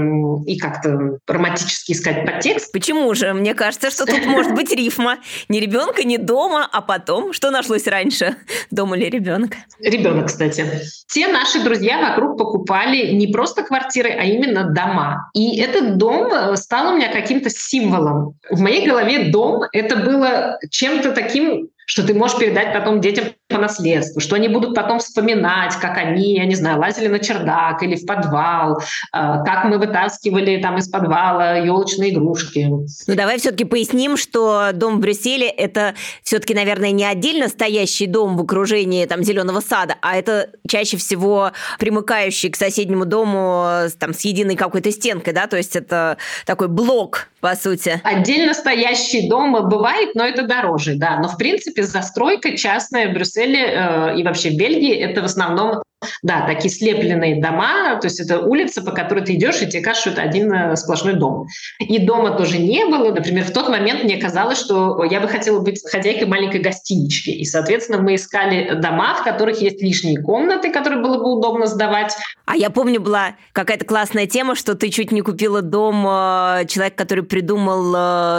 и 0.45 0.57
как-то 0.57 1.19
романтически 1.27 1.93
искать 1.93 2.25
подтекст. 2.25 2.71
Почему 2.71 3.13
же? 3.13 3.33
Мне 3.33 3.53
кажется, 3.53 3.91
что 3.91 4.05
тут 4.05 4.25
может 4.25 4.53
быть 4.53 4.71
рифма. 4.71 5.17
Ни 5.49 5.59
ребенка, 5.59 6.03
ни 6.03 6.17
дома, 6.17 6.67
а 6.71 6.81
потом, 6.81 7.33
что 7.33 7.51
нашлось 7.51 7.87
раньше, 7.87 8.35
дом 8.71 8.95
или 8.95 9.05
ребенок? 9.09 9.51
Ребенок, 9.93 10.27
кстати. 10.27 10.65
Все 11.07 11.27
наши 11.27 11.63
друзья 11.63 11.99
вокруг 12.01 12.37
покупали 12.37 13.13
не 13.13 13.27
просто 13.27 13.61
квартиры, 13.61 14.09
а 14.09 14.23
именно 14.23 14.63
дома. 14.63 15.29
И 15.35 15.59
этот 15.59 15.97
дом 15.97 16.33
э, 16.33 16.55
стал 16.55 16.93
у 16.93 16.97
меня 16.97 17.11
каким-то 17.11 17.51
символом. 17.51 18.35
В 18.49 18.59
моей 18.59 18.87
голове 18.87 19.31
дом— 19.31 19.61
это 19.71 19.97
было 19.97 20.57
чем-то 20.71 21.11
таким 21.11 21.69
что 21.85 22.05
ты 22.05 22.13
можешь 22.13 22.37
передать 22.37 22.73
потом 22.73 23.01
детям 23.01 23.25
по 23.53 23.59
наследству, 23.59 24.19
что 24.19 24.35
они 24.35 24.47
будут 24.47 24.75
потом 24.75 24.99
вспоминать, 24.99 25.75
как 25.75 25.97
они, 25.97 26.35
я 26.35 26.45
не 26.45 26.55
знаю, 26.55 26.79
лазили 26.79 27.07
на 27.07 27.19
чердак 27.19 27.83
или 27.83 27.95
в 27.95 28.05
подвал, 28.05 28.79
э, 28.79 28.81
как 29.11 29.65
мы 29.65 29.77
вытаскивали 29.77 30.61
там 30.61 30.77
из 30.77 30.89
подвала 30.89 31.57
елочные 31.57 32.11
игрушки. 32.11 32.67
Ну 32.69 33.15
давай 33.15 33.37
все-таки 33.37 33.65
поясним, 33.65 34.17
что 34.17 34.71
дом 34.73 34.97
в 34.97 34.99
Брюсселе 34.99 35.47
это 35.47 35.93
все-таки, 36.23 36.53
наверное, 36.53 36.91
не 36.91 37.05
отдельно 37.05 37.47
стоящий 37.47 38.07
дом 38.07 38.37
в 38.37 38.41
окружении 38.41 39.05
там 39.05 39.23
зеленого 39.23 39.61
сада, 39.61 39.95
а 40.01 40.15
это 40.15 40.49
чаще 40.67 40.97
всего 40.97 41.51
примыкающий 41.79 42.49
к 42.49 42.55
соседнему 42.55 43.05
дому 43.05 43.87
там 43.99 44.13
с 44.13 44.21
единой 44.21 44.55
какой-то 44.55 44.91
стенкой, 44.91 45.33
да, 45.33 45.47
то 45.47 45.57
есть 45.57 45.75
это 45.75 46.17
такой 46.45 46.67
блок 46.67 47.27
по 47.39 47.55
сути. 47.55 47.99
Отдельно 48.03 48.53
стоящий 48.53 49.29
дом 49.29 49.51
бывает, 49.69 50.15
но 50.15 50.25
это 50.25 50.43
дороже, 50.43 50.95
да. 50.95 51.19
Но 51.19 51.27
в 51.27 51.37
принципе 51.37 51.72
застройка 51.81 52.55
частная 52.57 53.09
в 53.09 53.13
Брюсселе 53.13 53.59
э, 53.59 54.19
и 54.19 54.23
вообще 54.23 54.51
в 54.51 54.57
Бельгии 54.57 54.95
это 54.95 55.21
в 55.21 55.25
основном 55.25 55.81
да, 56.21 56.45
такие 56.45 56.69
слепленные 56.69 57.41
дома, 57.41 57.99
то 57.99 58.07
есть 58.07 58.19
это 58.19 58.39
улица, 58.39 58.81
по 58.81 58.91
которой 58.91 59.23
ты 59.23 59.35
идешь, 59.35 59.61
и 59.61 59.67
тебе 59.67 59.81
кажется, 59.81 60.11
что 60.11 60.21
это 60.21 60.29
один 60.29 60.51
э, 60.51 60.75
сплошной 60.75 61.13
дом. 61.13 61.47
И 61.79 61.99
дома 61.99 62.31
тоже 62.31 62.57
не 62.57 62.85
было. 62.85 63.11
Например, 63.13 63.43
в 63.43 63.51
тот 63.51 63.69
момент 63.69 64.03
мне 64.03 64.17
казалось, 64.17 64.59
что 64.59 65.03
я 65.03 65.19
бы 65.19 65.27
хотела 65.27 65.59
быть 65.59 65.81
хозяйкой 65.89 66.27
маленькой 66.27 66.61
гостинички. 66.61 67.29
И, 67.29 67.45
соответственно, 67.45 67.99
мы 67.99 68.15
искали 68.15 68.73
дома, 68.75 69.15
в 69.15 69.23
которых 69.23 69.61
есть 69.61 69.81
лишние 69.81 70.21
комнаты, 70.21 70.71
которые 70.71 71.01
было 71.01 71.17
бы 71.17 71.37
удобно 71.37 71.65
сдавать. 71.65 72.15
А 72.45 72.55
я 72.55 72.69
помню, 72.69 73.01
была 73.01 73.35
какая-то 73.51 73.85
классная 73.85 74.27
тема, 74.27 74.55
что 74.55 74.75
ты 74.75 74.89
чуть 74.89 75.11
не 75.11 75.21
купила 75.21 75.61
дом 75.61 76.05
э, 76.07 76.65
человек, 76.67 76.95
который 76.95 77.23
придумал 77.23 77.93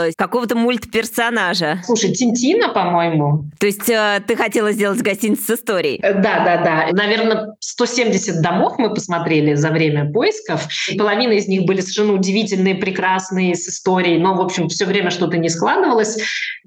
э, 0.07 0.11
какого-то 0.17 0.55
мультперсонажа. 0.55 1.79
Слушай, 1.83 2.13
Тинтина, 2.13 2.69
по-моему. 2.69 3.45
То 3.59 3.65
есть 3.65 3.85
ты 3.85 4.35
хотела 4.35 4.71
сделать 4.71 5.01
гостиницу 5.01 5.43
с 5.43 5.49
историей? 5.49 5.99
Да, 6.01 6.43
да, 6.45 6.63
да. 6.63 6.87
Наверное, 6.91 7.54
170 7.59 8.41
домов 8.41 8.75
мы 8.77 8.93
посмотрели 8.93 9.55
за 9.55 9.69
время 9.69 10.11
поисков. 10.11 10.67
Половина 10.97 11.33
из 11.33 11.47
них 11.47 11.65
были 11.65 11.81
совершенно 11.81 12.13
удивительные, 12.13 12.75
прекрасные, 12.75 13.55
с 13.55 13.67
историей, 13.67 14.17
но, 14.17 14.35
в 14.35 14.41
общем, 14.41 14.67
все 14.69 14.85
время 14.85 15.09
что-то 15.09 15.37
не 15.37 15.49
складывалось. 15.49 16.17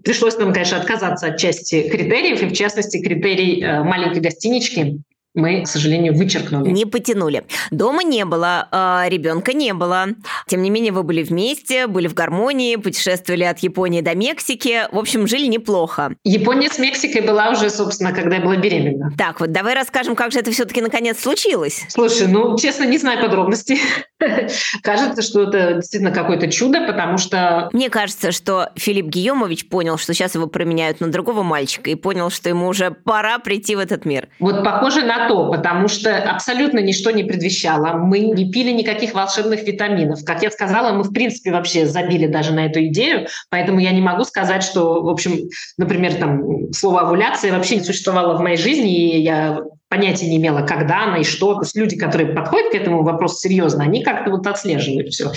Пришлось 0.04 0.36
нам, 0.38 0.52
конечно, 0.52 0.78
отказаться 0.78 1.28
от 1.28 1.38
части 1.38 1.88
критериев, 1.88 2.42
и 2.42 2.46
в 2.46 2.52
частности 2.52 3.02
критерий 3.02 3.62
э, 3.62 3.82
маленькой 3.82 4.20
гостинички 4.20 5.00
мы, 5.38 5.62
к 5.62 5.68
сожалению, 5.68 6.14
вычеркнули. 6.14 6.70
Не 6.70 6.84
потянули. 6.84 7.44
Дома 7.70 8.02
не 8.02 8.24
было, 8.24 8.68
э, 8.70 9.08
ребенка 9.08 9.52
не 9.52 9.72
было. 9.72 10.08
Тем 10.46 10.62
не 10.62 10.70
менее, 10.70 10.92
вы 10.92 11.02
были 11.02 11.22
вместе, 11.22 11.86
были 11.86 12.08
в 12.08 12.14
гармонии, 12.14 12.76
путешествовали 12.76 13.44
от 13.44 13.60
Японии 13.60 14.00
до 14.00 14.14
Мексики. 14.14 14.82
В 14.92 14.98
общем, 14.98 15.26
жили 15.26 15.46
неплохо. 15.46 16.14
Япония 16.24 16.68
с 16.68 16.78
Мексикой 16.78 17.22
была 17.22 17.50
уже, 17.50 17.70
собственно, 17.70 18.12
когда 18.12 18.36
я 18.36 18.42
была 18.42 18.56
беременна. 18.56 19.12
Так, 19.16 19.40
вот 19.40 19.52
давай 19.52 19.74
расскажем, 19.74 20.16
как 20.16 20.32
же 20.32 20.40
это 20.40 20.50
все-таки 20.50 20.80
наконец 20.80 21.20
случилось. 21.20 21.84
Слушай, 21.88 22.26
ну, 22.26 22.56
честно, 22.58 22.84
не 22.84 22.98
знаю 22.98 23.20
подробностей. 23.20 23.80
Кажется, 24.82 25.22
что 25.22 25.44
это 25.44 25.74
действительно 25.74 26.10
какое-то 26.12 26.50
чудо, 26.50 26.86
потому 26.86 27.18
что... 27.18 27.68
Мне 27.72 27.88
кажется, 27.88 28.32
что 28.32 28.70
Филипп 28.74 29.06
Гийомович 29.06 29.68
понял, 29.68 29.96
что 29.96 30.12
сейчас 30.14 30.34
его 30.34 30.46
променяют 30.46 31.00
на 31.00 31.08
другого 31.08 31.42
мальчика, 31.42 31.90
и 31.90 31.94
понял, 31.94 32.30
что 32.30 32.48
ему 32.48 32.66
уже 32.66 32.90
пора 32.90 33.38
прийти 33.38 33.76
в 33.76 33.78
этот 33.78 34.04
мир. 34.04 34.28
Вот 34.40 34.64
похоже 34.64 35.02
на 35.02 35.28
то, 35.28 35.50
потому 35.50 35.88
что 35.88 36.16
абсолютно 36.16 36.80
ничто 36.80 37.10
не 37.10 37.24
предвещало. 37.24 37.96
Мы 37.98 38.20
не 38.20 38.50
пили 38.50 38.72
никаких 38.72 39.14
волшебных 39.14 39.62
витаминов. 39.62 40.24
Как 40.24 40.42
я 40.42 40.50
сказала, 40.50 40.92
мы 40.92 41.04
в 41.04 41.12
принципе 41.12 41.52
вообще 41.52 41.86
забили 41.86 42.26
даже 42.26 42.52
на 42.52 42.66
эту 42.66 42.84
идею, 42.86 43.28
поэтому 43.50 43.78
я 43.78 43.92
не 43.92 44.00
могу 44.00 44.24
сказать, 44.24 44.62
что, 44.62 45.02
в 45.02 45.08
общем, 45.08 45.48
например, 45.76 46.14
там 46.14 46.72
слово 46.72 47.02
овуляция 47.02 47.52
вообще 47.52 47.76
не 47.76 47.84
существовало 47.84 48.36
в 48.36 48.40
моей 48.40 48.56
жизни, 48.56 49.16
и 49.16 49.22
я 49.22 49.60
понятия 49.88 50.28
не 50.28 50.36
имела, 50.36 50.62
когда 50.62 51.04
она 51.04 51.18
и 51.18 51.24
что. 51.24 51.54
То 51.54 51.62
есть 51.62 51.76
люди, 51.76 51.96
которые 51.96 52.32
подходят 52.32 52.72
к 52.72 52.74
этому 52.74 53.02
вопросу 53.02 53.38
серьезно, 53.38 53.84
они 53.84 54.02
как-то 54.02 54.30
вот 54.30 54.46
отслеживают 54.46 55.08
все. 55.08 55.32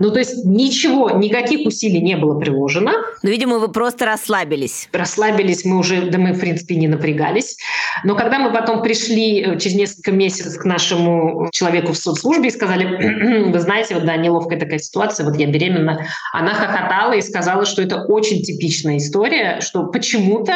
Ну, 0.00 0.10
то 0.10 0.18
есть 0.18 0.44
ничего, 0.44 1.10
никаких 1.10 1.64
усилий 1.64 2.00
не 2.00 2.16
было 2.16 2.38
приложено. 2.38 2.92
Ну, 3.22 3.30
видимо, 3.30 3.58
вы 3.58 3.68
просто 3.68 4.04
расслабились. 4.04 4.88
Расслабились 4.92 5.64
мы 5.64 5.78
уже, 5.78 6.10
да 6.10 6.18
мы, 6.18 6.32
в 6.32 6.40
принципе, 6.40 6.74
не 6.74 6.88
напрягались. 6.88 7.56
Но 8.02 8.16
когда 8.16 8.40
мы 8.40 8.52
потом 8.52 8.82
пришли 8.82 9.40
э, 9.40 9.58
через 9.60 9.76
несколько 9.76 10.10
месяцев 10.10 10.60
к 10.60 10.64
нашему 10.64 11.48
человеку 11.52 11.92
в 11.92 11.96
соцслужбе 11.96 12.48
и 12.48 12.50
сказали, 12.50 13.44
вы 13.52 13.60
знаете, 13.60 13.94
вот 13.94 14.04
да, 14.04 14.16
неловкая 14.16 14.58
такая 14.58 14.80
ситуация, 14.80 15.24
вот 15.24 15.36
я 15.36 15.46
беременна, 15.46 16.04
она 16.32 16.52
хохотала 16.52 17.12
и 17.12 17.22
сказала, 17.22 17.64
что 17.64 17.80
это 17.80 18.04
очень 18.06 18.42
типичная 18.42 18.96
история, 18.96 19.60
что 19.60 19.84
почему-то 19.86 20.54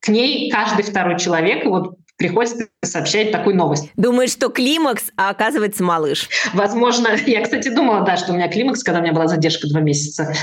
к 0.00 0.08
ней 0.08 0.50
каждый 0.50 0.84
второй 0.84 1.18
человек 1.18 1.66
вот 1.66 1.96
приходится 2.20 2.66
сообщать 2.84 3.32
такую 3.32 3.56
новость. 3.56 3.90
Думаешь, 3.96 4.30
что 4.30 4.50
климакс, 4.50 5.04
а 5.16 5.30
оказывается 5.30 5.82
малыш. 5.82 6.28
Возможно, 6.52 7.08
я, 7.26 7.42
кстати, 7.42 7.70
думала, 7.70 8.04
да, 8.04 8.18
что 8.18 8.32
у 8.32 8.36
меня 8.36 8.48
климакс, 8.48 8.84
когда 8.84 9.00
у 9.00 9.02
меня 9.02 9.14
была 9.14 9.26
задержка 9.26 9.66
два 9.68 9.80
месяца, 9.80 10.24
э, 10.30 10.34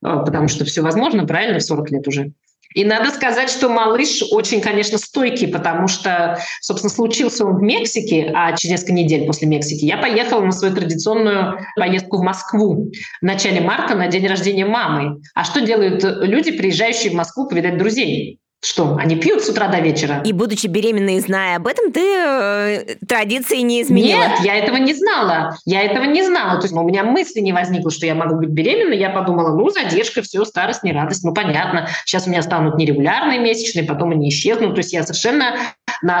потому 0.00 0.46
что 0.46 0.64
все 0.64 0.80
возможно, 0.80 1.26
правильно, 1.26 1.58
в 1.58 1.62
40 1.62 1.90
лет 1.90 2.06
уже. 2.06 2.32
И 2.74 2.84
надо 2.84 3.10
сказать, 3.10 3.50
что 3.50 3.68
малыш 3.68 4.22
очень, 4.30 4.60
конечно, 4.60 4.96
стойкий, 4.98 5.48
потому 5.48 5.88
что, 5.88 6.38
собственно, 6.60 6.90
случился 6.90 7.44
он 7.44 7.58
в 7.58 7.62
Мексике, 7.62 8.30
а 8.34 8.56
через 8.56 8.72
несколько 8.72 8.92
недель 8.92 9.26
после 9.26 9.48
Мексики 9.48 9.84
я 9.84 9.96
поехала 9.96 10.44
на 10.44 10.52
свою 10.52 10.74
традиционную 10.74 11.58
поездку 11.76 12.18
в 12.18 12.22
Москву 12.22 12.92
в 13.20 13.24
начале 13.24 13.60
марта 13.60 13.96
на 13.96 14.06
день 14.06 14.26
рождения 14.26 14.66
мамы. 14.66 15.20
А 15.34 15.44
что 15.44 15.60
делают 15.60 16.02
люди, 16.02 16.52
приезжающие 16.52 17.10
в 17.10 17.14
Москву 17.14 17.48
повидать 17.48 17.78
друзей? 17.78 18.40
Что, 18.64 18.96
они 18.98 19.16
пьют 19.16 19.44
с 19.44 19.48
утра 19.50 19.68
до 19.68 19.80
вечера? 19.80 20.22
И 20.24 20.32
будучи 20.32 20.66
беременной, 20.68 21.20
зная 21.20 21.56
об 21.56 21.66
этом, 21.66 21.92
ты 21.92 22.00
э, 22.00 22.96
традиции 23.06 23.58
не 23.58 23.82
изменила? 23.82 24.20
Нет, 24.20 24.40
я 24.42 24.56
этого 24.56 24.76
не 24.76 24.94
знала. 24.94 25.58
Я 25.66 25.82
этого 25.82 26.04
не 26.04 26.22
знала. 26.22 26.58
То 26.58 26.62
есть 26.64 26.74
у 26.74 26.82
меня 26.82 27.04
мысли 27.04 27.40
не 27.40 27.52
возникло, 27.52 27.90
что 27.90 28.06
я 28.06 28.14
могу 28.14 28.36
быть 28.36 28.48
беременной. 28.48 28.96
Я 28.96 29.10
подумала, 29.10 29.54
ну, 29.54 29.68
задержка, 29.68 30.22
все, 30.22 30.46
старость, 30.46 30.82
не 30.82 30.92
радость. 30.92 31.24
Ну, 31.24 31.34
понятно. 31.34 31.88
Сейчас 32.06 32.26
у 32.26 32.30
меня 32.30 32.40
станут 32.40 32.76
нерегулярные 32.76 33.38
месячные, 33.38 33.84
потом 33.84 34.12
они 34.12 34.30
исчезнут. 34.30 34.74
То 34.74 34.78
есть 34.78 34.94
я 34.94 35.02
совершенно 35.02 35.56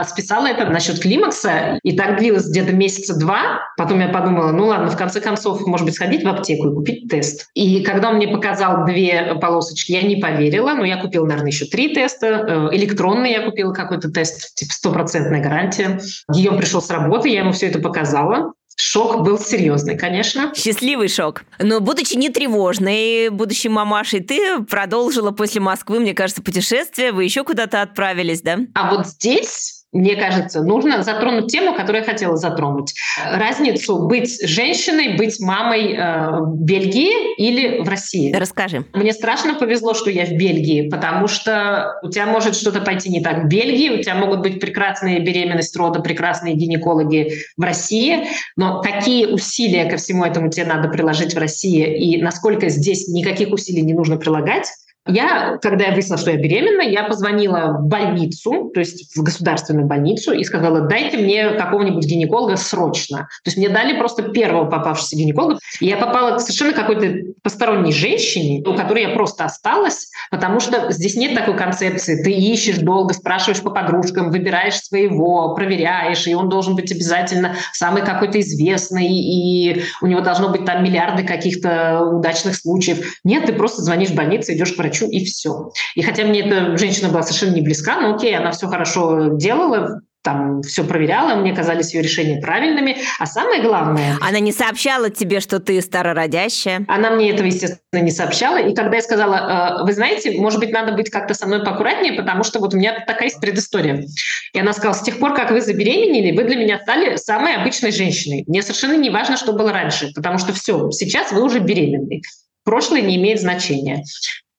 списала 0.04 0.46
это 0.46 0.66
насчет 0.66 1.00
климакса, 1.00 1.78
и 1.82 1.96
так 1.96 2.18
длилось 2.18 2.48
где-то 2.48 2.72
месяца 2.72 3.18
два. 3.18 3.60
Потом 3.76 4.00
я 4.00 4.08
подумала, 4.08 4.52
ну 4.52 4.66
ладно, 4.66 4.90
в 4.90 4.96
конце 4.96 5.20
концов, 5.20 5.66
может 5.66 5.86
быть, 5.86 5.94
сходить 5.94 6.24
в 6.24 6.28
аптеку 6.28 6.70
и 6.70 6.74
купить 6.74 7.08
тест. 7.08 7.48
И 7.54 7.82
когда 7.82 8.10
он 8.10 8.16
мне 8.16 8.28
показал 8.28 8.84
две 8.86 9.34
полосочки, 9.40 9.92
я 9.92 10.02
не 10.02 10.16
поверила, 10.16 10.74
но 10.74 10.84
я 10.84 10.96
купила, 10.96 11.26
наверное, 11.26 11.50
еще 11.50 11.66
три 11.66 11.94
теста. 11.94 12.26
Э, 12.26 12.68
электронный 12.72 13.32
я 13.32 13.42
купила 13.42 13.72
какой-то 13.72 14.10
тест, 14.10 14.54
типа 14.54 14.72
стопроцентная 14.72 15.42
гарантия. 15.42 16.00
Гийом 16.32 16.56
пришел 16.56 16.80
с 16.80 16.90
работы, 16.90 17.28
я 17.28 17.40
ему 17.40 17.52
все 17.52 17.66
это 17.66 17.78
показала. 17.78 18.52
Шок 18.76 19.22
был 19.22 19.38
серьезный, 19.38 19.96
конечно. 19.96 20.52
Счастливый 20.54 21.08
шок. 21.08 21.44
Но 21.58 21.80
будучи 21.80 22.16
не 22.16 22.28
тревожной, 22.28 23.28
будущей 23.30 23.68
мамашей, 23.68 24.20
ты 24.20 24.62
продолжила 24.64 25.30
после 25.30 25.60
Москвы, 25.60 26.00
мне 26.00 26.14
кажется, 26.14 26.42
путешествие. 26.42 27.12
Вы 27.12 27.24
еще 27.24 27.44
куда-то 27.44 27.82
отправились, 27.82 28.42
да? 28.42 28.58
А 28.74 28.94
вот 28.94 29.06
здесь 29.06 29.73
мне 29.94 30.16
кажется, 30.16 30.62
нужно 30.62 31.02
затронуть 31.02 31.50
тему, 31.50 31.74
которую 31.74 32.02
я 32.02 32.04
хотела 32.04 32.36
затронуть. 32.36 32.94
Разницу 33.32 34.06
быть 34.06 34.46
женщиной, 34.46 35.16
быть 35.16 35.38
мамой 35.40 35.94
э, 35.94 36.40
в 36.40 36.56
Бельгии 36.56 37.34
или 37.36 37.80
в 37.80 37.88
России. 37.88 38.34
Расскажи. 38.34 38.84
Мне 38.92 39.12
страшно 39.12 39.54
повезло, 39.54 39.94
что 39.94 40.10
я 40.10 40.26
в 40.26 40.32
Бельгии, 40.32 40.90
потому 40.90 41.28
что 41.28 41.94
у 42.02 42.10
тебя 42.10 42.26
может 42.26 42.56
что-то 42.56 42.80
пойти 42.80 43.08
не 43.08 43.22
так 43.22 43.44
в 43.44 43.46
Бельгии, 43.46 44.00
у 44.00 44.02
тебя 44.02 44.16
могут 44.16 44.40
быть 44.40 44.60
прекрасные 44.60 45.20
беременность 45.20 45.76
рода, 45.76 46.00
прекрасные 46.00 46.54
гинекологи 46.54 47.32
в 47.56 47.62
России, 47.62 48.26
но 48.56 48.82
какие 48.82 49.26
усилия 49.26 49.88
ко 49.88 49.96
всему 49.96 50.24
этому 50.24 50.50
тебе 50.50 50.66
надо 50.66 50.88
приложить 50.88 51.34
в 51.34 51.38
России 51.38 51.96
и 51.96 52.20
насколько 52.20 52.68
здесь 52.68 53.06
никаких 53.06 53.52
усилий 53.52 53.82
не 53.82 53.94
нужно 53.94 54.16
прилагать, 54.16 54.66
я, 55.06 55.58
когда 55.60 55.86
я 55.86 55.92
выяснила, 55.92 56.18
что 56.18 56.30
я 56.30 56.38
беременна, 56.38 56.82
я 56.82 57.04
позвонила 57.04 57.76
в 57.78 57.88
больницу, 57.88 58.70
то 58.72 58.80
есть 58.80 59.14
в 59.14 59.22
государственную 59.22 59.86
больницу, 59.86 60.32
и 60.32 60.42
сказала, 60.44 60.80
дайте 60.80 61.18
мне 61.18 61.50
какого-нибудь 61.50 62.06
гинеколога 62.06 62.56
срочно. 62.56 63.28
То 63.44 63.48
есть 63.48 63.58
мне 63.58 63.68
дали 63.68 63.98
просто 63.98 64.22
первого 64.22 64.64
попавшегося 64.64 65.16
гинеколога. 65.16 65.58
И 65.80 65.86
я 65.86 65.98
попала 65.98 66.36
к 66.36 66.40
совершенно 66.40 66.72
какой-то 66.72 67.34
посторонней 67.42 67.92
женщине, 67.92 68.62
у 68.66 68.74
которой 68.74 69.02
я 69.02 69.10
просто 69.10 69.44
осталась, 69.44 70.08
потому 70.30 70.58
что 70.58 70.90
здесь 70.90 71.16
нет 71.16 71.34
такой 71.34 71.56
концепции. 71.56 72.22
Ты 72.22 72.32
ищешь 72.32 72.78
долго, 72.78 73.12
спрашиваешь 73.12 73.62
по 73.62 73.70
подружкам, 73.70 74.30
выбираешь 74.30 74.80
своего, 74.80 75.54
проверяешь, 75.54 76.26
и 76.26 76.34
он 76.34 76.48
должен 76.48 76.76
быть 76.76 76.90
обязательно 76.90 77.56
самый 77.72 78.02
какой-то 78.02 78.40
известный, 78.40 79.08
и 79.08 79.82
у 80.00 80.06
него 80.06 80.22
должно 80.22 80.48
быть 80.48 80.64
там 80.64 80.82
миллиарды 80.82 81.24
каких-то 81.24 82.00
удачных 82.00 82.56
случаев. 82.56 83.18
Нет, 83.22 83.44
ты 83.46 83.52
просто 83.52 83.82
звонишь 83.82 84.08
в 84.08 84.14
больницу, 84.14 84.52
идешь 84.52 84.72
к 84.72 84.78
врачу 84.78 84.93
хочу, 84.94 85.08
и 85.08 85.24
все. 85.24 85.70
И 85.94 86.02
хотя 86.02 86.24
мне 86.24 86.40
эта 86.40 86.76
женщина 86.76 87.08
была 87.08 87.22
совершенно 87.22 87.54
не 87.54 87.62
близка, 87.62 88.00
но 88.00 88.14
окей, 88.14 88.36
она 88.36 88.52
все 88.52 88.68
хорошо 88.68 89.30
делала, 89.32 90.00
там 90.22 90.62
все 90.62 90.84
проверяла, 90.84 91.34
мне 91.34 91.54
казались 91.54 91.92
ее 91.92 92.02
решения 92.02 92.40
правильными. 92.40 92.96
А 93.18 93.26
самое 93.26 93.62
главное... 93.62 94.16
Она 94.22 94.38
не 94.38 94.52
сообщала 94.52 95.10
тебе, 95.10 95.40
что 95.40 95.60
ты 95.60 95.78
старородящая? 95.82 96.86
Она 96.88 97.10
мне 97.10 97.30
этого, 97.30 97.44
естественно, 97.44 98.00
не 98.00 98.10
сообщала. 98.10 98.56
И 98.56 98.74
когда 98.74 98.96
я 98.96 99.02
сказала, 99.02 99.80
«Э, 99.80 99.84
вы 99.84 99.92
знаете, 99.92 100.40
может 100.40 100.60
быть, 100.60 100.72
надо 100.72 100.92
быть 100.92 101.10
как-то 101.10 101.34
со 101.34 101.46
мной 101.46 101.62
поаккуратнее, 101.62 102.14
потому 102.14 102.42
что 102.42 102.58
вот 102.58 102.72
у 102.72 102.78
меня 102.78 103.04
такая 103.06 103.24
есть 103.24 103.38
предыстория. 103.38 104.06
И 104.54 104.58
она 104.58 104.72
сказала, 104.72 104.94
с 104.94 105.02
тех 105.02 105.18
пор, 105.18 105.34
как 105.34 105.50
вы 105.50 105.60
забеременели, 105.60 106.34
вы 106.34 106.44
для 106.44 106.56
меня 106.56 106.78
стали 106.78 107.16
самой 107.16 107.56
обычной 107.56 107.92
женщиной. 107.92 108.44
Мне 108.46 108.62
совершенно 108.62 108.96
не 108.96 109.10
важно, 109.10 109.36
что 109.36 109.52
было 109.52 109.72
раньше, 109.72 110.10
потому 110.14 110.38
что 110.38 110.54
все, 110.54 110.90
сейчас 110.90 111.32
вы 111.32 111.42
уже 111.42 111.58
беременны. 111.58 112.22
Прошлое 112.64 113.02
не 113.02 113.16
имеет 113.16 113.40
значения. 113.40 114.04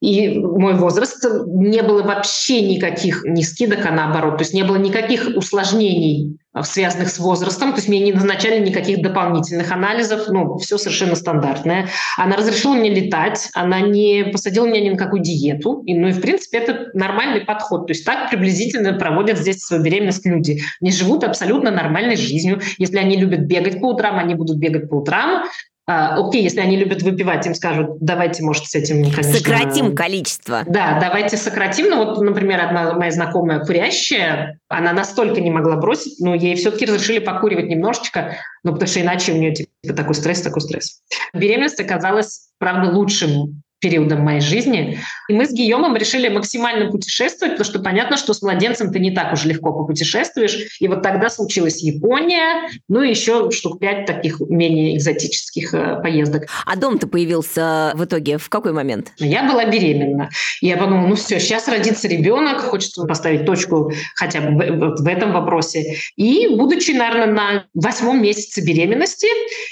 И 0.01 0.37
мой 0.37 0.73
возраст 0.75 1.25
не 1.47 1.81
было 1.81 2.03
вообще 2.03 2.61
никаких 2.61 3.23
ни 3.23 3.41
скидок, 3.41 3.85
а 3.85 3.91
наоборот. 3.91 4.37
То 4.37 4.43
есть 4.43 4.53
не 4.53 4.63
было 4.63 4.75
никаких 4.75 5.29
усложнений, 5.35 6.37
а, 6.53 6.63
связанных 6.63 7.09
с 7.09 7.17
возрастом. 7.17 7.71
То 7.71 7.77
есть 7.77 7.87
мне 7.87 7.99
не 7.99 8.11
назначали 8.11 8.63
никаких 8.65 9.01
дополнительных 9.01 9.71
анализов. 9.71 10.27
Ну, 10.27 10.57
все 10.57 10.77
совершенно 10.77 11.15
стандартное. 11.15 11.87
Она 12.17 12.35
разрешила 12.35 12.73
мне 12.73 12.89
летать. 12.93 13.49
Она 13.53 13.79
не 13.79 14.25
посадила 14.31 14.65
меня 14.65 14.81
ни 14.81 14.89
на 14.89 14.97
какую 14.97 15.23
диету. 15.23 15.81
И, 15.85 15.97
ну 15.97 16.09
и, 16.09 16.11
в 16.11 16.21
принципе, 16.21 16.57
это 16.57 16.89
нормальный 16.93 17.41
подход. 17.41 17.87
То 17.87 17.93
есть 17.93 18.05
так 18.05 18.29
приблизительно 18.29 18.93
проводят 18.93 19.37
здесь 19.37 19.61
свою 19.63 19.81
беременность 19.81 20.25
люди. 20.25 20.59
Они 20.81 20.91
живут 20.91 21.23
абсолютно 21.23 21.71
нормальной 21.71 22.17
жизнью. 22.17 22.59
Если 22.77 22.97
они 22.97 23.15
любят 23.15 23.41
бегать 23.41 23.79
по 23.79 23.93
утрам, 23.93 24.19
они 24.19 24.35
будут 24.35 24.57
бегать 24.57 24.89
по 24.89 24.95
утрам. 24.95 25.45
А, 25.87 26.17
окей, 26.17 26.41
если 26.41 26.61
они 26.61 26.77
любят 26.77 27.03
выпивать, 27.03 27.45
им 27.45 27.53
скажут, 27.53 27.97
давайте, 27.99 28.41
может, 28.43 28.65
с 28.65 28.73
этим, 28.73 29.03
конечно... 29.11 29.33
Сократим 29.33 29.95
количество. 29.95 30.63
Да, 30.65 30.99
давайте 30.99 31.37
сократим. 31.37 31.89
Ну 31.89 32.05
вот, 32.05 32.19
например, 32.19 32.59
одна 32.59 32.93
моя 32.93 33.11
знакомая 33.11 33.59
курящая, 33.59 34.57
она 34.67 34.93
настолько 34.93 35.41
не 35.41 35.51
могла 35.51 35.75
бросить, 35.75 36.19
но 36.19 36.33
ей 36.33 36.55
все-таки 36.55 36.85
разрешили 36.85 37.19
покуривать 37.19 37.67
немножечко, 37.67 38.37
ну 38.63 38.71
потому 38.71 38.87
что 38.87 39.01
иначе 39.01 39.33
у 39.33 39.37
нее 39.37 39.53
типа 39.53 39.93
такой 39.95 40.15
стресс, 40.15 40.41
такой 40.41 40.61
стресс. 40.61 41.01
Беременность 41.33 41.79
оказалась, 41.79 42.49
правда, 42.57 42.89
лучшим 42.89 43.61
периодом 43.85 44.21
моей 44.21 44.41
жизни. 44.41 44.97
И 45.29 45.33
мы 45.33 45.45
с 45.45 45.51
Гийомом 45.51 45.95
решили 45.95 46.27
максимально 46.27 46.89
путешествовать, 46.89 47.53
потому 47.53 47.65
что 47.65 47.79
понятно, 47.79 48.17
что 48.17 48.33
с 48.33 48.41
младенцем 48.41 48.91
ты 48.91 48.97
не 48.97 49.11
так 49.11 49.31
уж 49.31 49.45
легко 49.45 49.71
попутешествуешь. 49.73 50.77
И 50.79 50.87
вот 50.87 51.03
тогда 51.03 51.29
случилась 51.29 51.83
Япония, 51.83 52.67
ну 52.87 53.03
и 53.03 53.11
еще 53.11 53.51
штук 53.51 53.79
пять 53.79 54.07
таких 54.07 54.39
менее 54.39 54.97
экзотических 54.97 55.73
э, 55.75 56.01
поездок. 56.01 56.47
А 56.65 56.75
дом-то 56.75 57.05
появился 57.05 57.91
в 57.93 58.03
итоге 58.05 58.39
в 58.39 58.49
какой 58.49 58.73
момент? 58.73 59.11
Я 59.17 59.43
была 59.43 59.65
беременна. 59.65 60.29
И 60.61 60.67
я 60.67 60.77
подумала, 60.77 61.05
ну 61.05 61.15
все, 61.15 61.39
сейчас 61.39 61.67
родится 61.67 62.07
ребенок, 62.07 62.61
хочется 62.61 63.05
поставить 63.05 63.45
точку 63.45 63.91
хотя 64.15 64.41
бы 64.41 64.65
в, 64.65 65.03
в 65.03 65.07
этом 65.07 65.31
вопросе. 65.31 65.97
И 66.15 66.47
будучи, 66.55 66.89
наверное, 66.89 67.27
на 67.27 67.65
восьмом 67.75 68.19
месяце 68.23 68.65
беременности, 68.65 69.27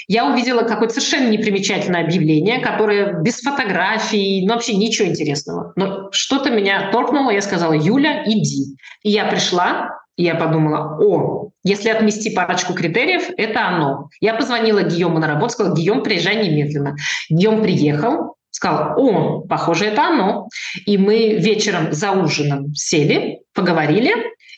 я 0.06 0.26
увидела 0.26 0.62
какое-то 0.62 0.94
совершенно 0.94 1.30
непримечательное 1.30 2.04
объявление, 2.04 2.60
которое 2.60 3.20
без 3.20 3.40
фотографий, 3.40 4.03
фотографий, 4.04 4.46
ну 4.46 4.54
вообще 4.54 4.76
ничего 4.76 5.08
интересного. 5.08 5.72
Но 5.76 6.08
что-то 6.12 6.50
меня 6.50 6.90
торкнуло, 6.90 7.30
я 7.30 7.42
сказала, 7.42 7.72
Юля, 7.72 8.24
иди. 8.26 8.76
И 9.02 9.10
я 9.10 9.26
пришла, 9.26 9.90
и 10.16 10.24
я 10.24 10.34
подумала, 10.34 10.98
о, 11.00 11.50
если 11.64 11.88
отмести 11.88 12.30
парочку 12.30 12.74
критериев, 12.74 13.30
это 13.36 13.66
оно. 13.66 14.08
Я 14.20 14.34
позвонила 14.34 14.82
Гийому 14.82 15.18
на 15.18 15.26
работу, 15.26 15.52
сказала, 15.52 15.74
Гийом, 15.74 16.02
приезжай 16.02 16.36
немедленно. 16.46 16.96
Гийом 17.28 17.62
приехал, 17.62 18.36
сказал, 18.50 18.94
о, 18.96 19.40
похоже, 19.48 19.86
это 19.86 20.08
оно. 20.08 20.48
И 20.86 20.98
мы 20.98 21.34
вечером 21.34 21.92
за 21.92 22.12
ужином 22.12 22.74
сели, 22.74 23.40
поговорили, 23.54 24.12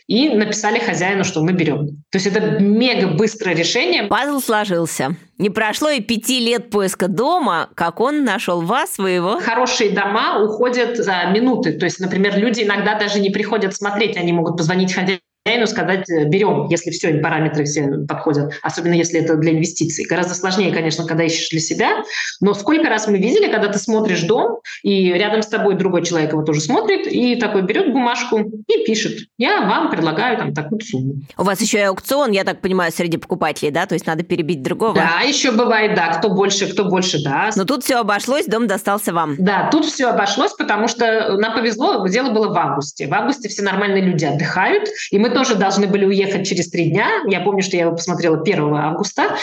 и 0.06 0.28
написали 0.30 0.78
хозяину, 0.78 1.24
что 1.24 1.42
мы 1.42 1.52
берем. 1.52 1.86
То 2.10 2.18
есть 2.18 2.26
это 2.26 2.60
мега 2.60 3.08
быстрое 3.08 3.54
решение. 3.54 4.04
Пазл 4.04 4.40
сложился. 4.40 5.16
Не 5.38 5.50
прошло 5.50 5.90
и 5.90 6.00
пяти 6.00 6.40
лет 6.40 6.70
поиска 6.70 7.08
дома, 7.08 7.68
как 7.74 8.00
он 8.00 8.24
нашел 8.24 8.62
вас, 8.62 8.94
своего. 8.94 9.40
Хорошие 9.40 9.90
дома 9.90 10.42
уходят 10.42 10.96
за 10.96 11.24
минуты. 11.26 11.72
То 11.72 11.84
есть, 11.84 12.00
например, 12.00 12.38
люди 12.38 12.62
иногда 12.62 12.98
даже 12.98 13.20
не 13.20 13.30
приходят 13.30 13.74
смотреть, 13.74 14.16
они 14.16 14.32
могут 14.32 14.56
позвонить 14.56 14.94
хозяину 14.94 15.20
хозяину 15.46 15.66
сказать 15.66 16.10
э, 16.10 16.24
берем, 16.24 16.66
если 16.68 16.90
все, 16.90 17.14
параметры 17.14 17.64
все 17.64 17.88
подходят, 18.08 18.52
особенно 18.62 18.94
если 18.94 19.20
это 19.20 19.36
для 19.36 19.52
инвестиций. 19.52 20.04
Гораздо 20.08 20.34
сложнее, 20.34 20.72
конечно, 20.72 21.06
когда 21.06 21.24
ищешь 21.24 21.50
для 21.50 21.60
себя, 21.60 22.02
но 22.40 22.52
сколько 22.54 22.88
раз 22.88 23.06
мы 23.06 23.18
видели, 23.18 23.50
когда 23.50 23.68
ты 23.68 23.78
смотришь 23.78 24.22
дом, 24.22 24.60
и 24.82 25.12
рядом 25.12 25.42
с 25.42 25.46
тобой 25.46 25.76
другой 25.76 26.04
человек 26.04 26.32
его 26.32 26.42
тоже 26.42 26.60
смотрит, 26.60 27.06
и 27.06 27.36
такой 27.36 27.62
берет 27.62 27.92
бумажку 27.92 28.38
и 28.40 28.84
пишет, 28.84 29.28
я 29.38 29.60
вам 29.62 29.90
предлагаю 29.90 30.36
там 30.36 30.52
такую 30.52 30.80
сумму. 30.80 31.14
У 31.38 31.44
вас 31.44 31.60
еще 31.60 31.78
и 31.78 31.82
аукцион, 31.82 32.32
я 32.32 32.44
так 32.44 32.60
понимаю, 32.60 32.90
среди 32.92 33.16
покупателей, 33.16 33.70
да? 33.70 33.86
То 33.86 33.94
есть 33.94 34.06
надо 34.06 34.24
перебить 34.24 34.62
другого? 34.62 34.94
Да, 34.94 35.20
еще 35.20 35.52
бывает, 35.52 35.94
да, 35.94 36.08
кто 36.08 36.30
больше, 36.30 36.72
кто 36.72 36.84
больше 36.84 37.22
даст. 37.22 37.56
Но 37.56 37.64
тут 37.64 37.84
все 37.84 37.96
обошлось, 37.96 38.46
дом 38.46 38.66
достался 38.66 39.12
вам. 39.12 39.36
Да, 39.38 39.68
тут 39.70 39.84
все 39.84 40.08
обошлось, 40.08 40.52
потому 40.54 40.88
что 40.88 41.36
нам 41.36 41.54
повезло, 41.54 42.06
дело 42.08 42.30
было 42.30 42.52
в 42.52 42.58
августе. 42.58 43.06
В 43.06 43.14
августе 43.14 43.48
все 43.48 43.62
нормальные 43.62 44.02
люди 44.02 44.24
отдыхают, 44.24 44.88
и 45.10 45.18
мы 45.18 45.30
тоже 45.36 45.54
должны 45.54 45.86
были 45.86 46.06
уехать 46.06 46.48
через 46.48 46.70
три 46.70 46.88
дня. 46.88 47.06
Я 47.26 47.40
помню, 47.40 47.62
что 47.62 47.76
я 47.76 47.82
его 47.82 47.92
посмотрела 47.94 48.40
1 48.40 48.74
августа, 48.74 49.36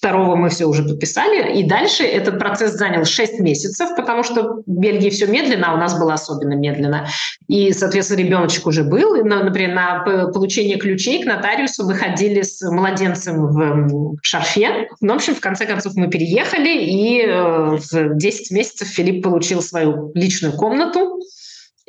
2 0.00 0.36
мы 0.36 0.48
все 0.48 0.66
уже 0.66 0.84
подписали, 0.84 1.58
и 1.58 1.68
дальше 1.68 2.04
этот 2.04 2.38
процесс 2.38 2.74
занял 2.74 3.04
6 3.04 3.40
месяцев, 3.40 3.88
потому 3.96 4.22
что 4.22 4.62
в 4.64 4.80
Бельгии 4.80 5.10
все 5.10 5.26
медленно, 5.26 5.72
а 5.72 5.74
у 5.74 5.76
нас 5.76 5.98
было 5.98 6.14
особенно 6.14 6.54
медленно. 6.54 7.08
И, 7.48 7.72
соответственно, 7.72 8.20
ребеночек 8.20 8.64
уже 8.64 8.84
был. 8.84 9.24
Например, 9.24 9.74
на 9.74 10.30
получение 10.32 10.78
ключей 10.78 11.20
к 11.20 11.26
нотариусу 11.26 11.84
мы 11.84 11.94
ходили 11.96 12.42
с 12.42 12.62
младенцем 12.70 13.48
в 13.48 14.18
шарфе. 14.22 14.86
Ну, 15.00 15.14
в 15.14 15.16
общем, 15.16 15.34
в 15.34 15.40
конце 15.40 15.66
концов 15.66 15.94
мы 15.96 16.08
переехали, 16.08 16.78
и 16.78 17.22
э, 17.22 17.76
в 17.76 18.16
10 18.16 18.52
месяцев 18.52 18.86
Филипп 18.86 19.24
получил 19.24 19.62
свою 19.62 20.12
личную 20.14 20.54
комнату. 20.54 21.18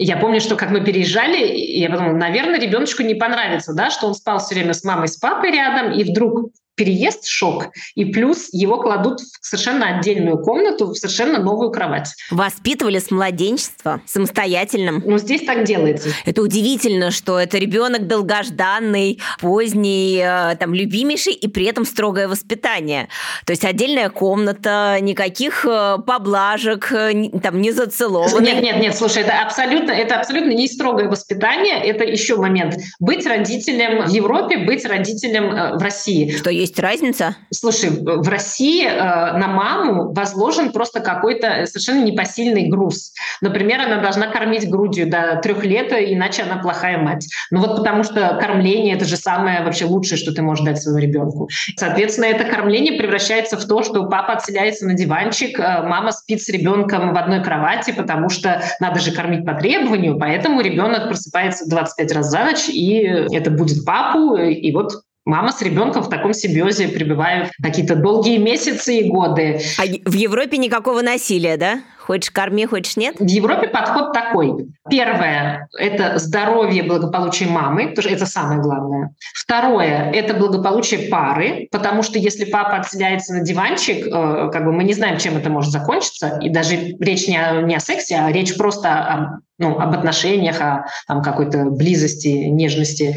Я 0.03 0.17
помню, 0.17 0.41
что 0.41 0.55
как 0.55 0.71
мы 0.71 0.83
переезжали, 0.83 1.37
я 1.55 1.87
подумала, 1.87 2.15
наверное, 2.15 2.59
ребеночку 2.59 3.03
не 3.03 3.13
понравится, 3.13 3.75
да, 3.75 3.91
что 3.91 4.07
он 4.07 4.15
спал 4.15 4.39
все 4.39 4.55
время 4.55 4.73
с 4.73 4.83
мамой, 4.83 5.07
с 5.07 5.17
папой 5.17 5.51
рядом, 5.51 5.91
и 5.91 6.03
вдруг 6.03 6.49
переезд 6.75 7.27
шок, 7.27 7.67
и 7.95 8.05
плюс 8.05 8.49
его 8.51 8.77
кладут 8.77 9.19
в 9.19 9.45
совершенно 9.45 9.97
отдельную 9.97 10.37
комнату, 10.39 10.87
в 10.87 10.95
совершенно 10.95 11.39
новую 11.39 11.71
кровать. 11.71 12.09
Воспитывали 12.29 12.99
с 12.99 13.11
младенчества 13.11 14.01
самостоятельным. 14.05 15.03
Ну, 15.05 15.17
здесь 15.17 15.41
так 15.45 15.63
делается. 15.63 16.09
Это 16.25 16.41
удивительно, 16.41 17.11
что 17.11 17.39
это 17.39 17.57
ребенок 17.57 18.07
долгожданный, 18.07 19.19
поздний, 19.39 20.21
э, 20.23 20.55
там, 20.55 20.73
любимейший, 20.73 21.33
и 21.33 21.47
при 21.47 21.65
этом 21.65 21.85
строгое 21.85 22.27
воспитание. 22.27 23.09
То 23.45 23.51
есть 23.51 23.65
отдельная 23.65 24.09
комната, 24.09 24.97
никаких 25.01 25.65
э, 25.65 25.97
поблажек, 26.05 26.91
э, 26.91 27.29
там, 27.43 27.61
не 27.61 27.71
зацелованных. 27.71 28.41
Нет, 28.41 28.61
нет, 28.63 28.79
нет, 28.79 28.95
слушай, 28.95 29.23
это 29.23 29.41
абсолютно, 29.41 29.91
это 29.91 30.15
абсолютно 30.15 30.51
не 30.51 30.67
строгое 30.67 31.09
воспитание, 31.09 31.83
это 31.83 32.05
еще 32.05 32.37
момент. 32.37 32.75
Быть 32.99 33.25
родителем 33.25 34.05
в 34.05 34.09
Европе, 34.09 34.57
быть 34.57 34.85
родителем 34.85 35.77
в 35.77 35.81
России. 35.81 36.31
Что 36.31 36.49
есть 36.61 36.79
разница? 36.79 37.35
Слушай, 37.51 37.89
в 37.89 38.27
России 38.27 38.85
э, 38.85 38.91
на 39.37 39.47
маму 39.47 40.13
возложен 40.13 40.71
просто 40.71 40.99
какой-то 40.99 41.65
совершенно 41.65 42.03
непосильный 42.03 42.69
груз. 42.69 43.13
Например, 43.41 43.81
она 43.81 44.01
должна 44.01 44.27
кормить 44.27 44.69
грудью 44.69 45.09
до 45.09 45.39
трех 45.43 45.63
лет, 45.65 45.91
иначе 45.91 46.43
она 46.43 46.61
плохая 46.61 46.97
мать. 46.97 47.27
Ну 47.49 47.59
вот 47.59 47.77
потому 47.77 48.03
что 48.03 48.37
кормление– 48.39 48.95
это 48.95 49.05
же 49.05 49.17
самое 49.17 49.63
вообще 49.63 49.85
лучшее, 49.85 50.17
что 50.17 50.33
ты 50.33 50.41
можешь 50.41 50.63
дать 50.63 50.81
своему 50.81 50.99
ребенку. 50.99 51.49
Соответственно, 51.75 52.25
это 52.25 52.45
кормление 52.45 52.97
превращается 52.97 53.57
в 53.57 53.65
то, 53.65 53.83
что 53.83 54.05
папа 54.05 54.33
отселяется 54.33 54.85
на 54.85 54.93
диванчик, 54.93 55.59
э, 55.59 55.83
мама 55.83 56.11
спит 56.11 56.41
с 56.41 56.49
ребенком 56.49 57.13
в 57.13 57.17
одной 57.17 57.43
кровати, 57.43 57.91
потому 57.91 58.29
что 58.29 58.61
надо 58.79 58.99
же 58.99 59.11
кормить 59.11 59.45
по 59.45 59.53
требованию, 59.53 60.17
поэтому 60.17 60.61
ребенок 60.61 61.07
просыпается 61.07 61.69
25 61.69 62.11
раз 62.13 62.29
за 62.29 62.43
ночь, 62.43 62.69
и 62.69 63.01
это 63.31 63.49
будет 63.51 63.83
папу, 63.85 64.35
и 64.35 64.71
вот 64.71 64.93
Мама 65.25 65.51
с 65.51 65.61
ребенком 65.61 66.01
в 66.01 66.09
таком 66.09 66.33
симбиозе 66.33 66.87
пребывают 66.87 67.51
какие-то 67.61 67.95
долгие 67.95 68.37
месяцы 68.37 68.97
и 68.97 69.09
годы. 69.09 69.61
А 69.77 69.83
в 69.83 70.13
Европе 70.13 70.57
никакого 70.57 71.01
насилия, 71.01 71.57
да? 71.57 71.81
Хочешь 71.99 72.31
корми, 72.31 72.65
хочешь 72.65 72.97
нет? 72.97 73.15
В 73.19 73.27
Европе 73.27 73.67
подход 73.67 74.11
такой. 74.11 74.67
Первое– 74.89 75.69
это 75.77 76.17
здоровье, 76.17 76.81
благополучие 76.81 77.47
мамы, 77.47 77.93
тоже 77.93 78.09
это 78.09 78.25
самое 78.25 78.59
главное. 78.59 79.13
Второе– 79.35 80.11
это 80.13 80.33
благополучие 80.33 81.09
пары, 81.09 81.67
потому 81.71 82.01
что 82.01 82.17
если 82.17 82.45
папа 82.45 82.77
отселяется 82.77 83.33
на 83.33 83.41
диванчик, 83.41 84.07
э, 84.07 84.49
как 84.51 84.65
бы 84.65 84.73
мы 84.73 84.83
не 84.83 84.93
знаем, 84.93 85.19
чем 85.19 85.37
это 85.37 85.51
может 85.51 85.71
закончиться, 85.71 86.39
и 86.41 86.49
даже 86.49 86.75
речь 86.99 87.27
не 87.27 87.37
о, 87.37 87.61
не 87.61 87.75
о 87.75 87.79
сексе, 87.79 88.15
а 88.15 88.31
речь 88.31 88.57
просто 88.57 88.89
о, 88.89 89.39
ну, 89.59 89.79
об 89.79 89.93
отношениях, 89.93 90.59
о 90.59 90.87
там, 91.07 91.21
какой-то 91.21 91.65
близости, 91.65 92.27
нежности. 92.27 93.15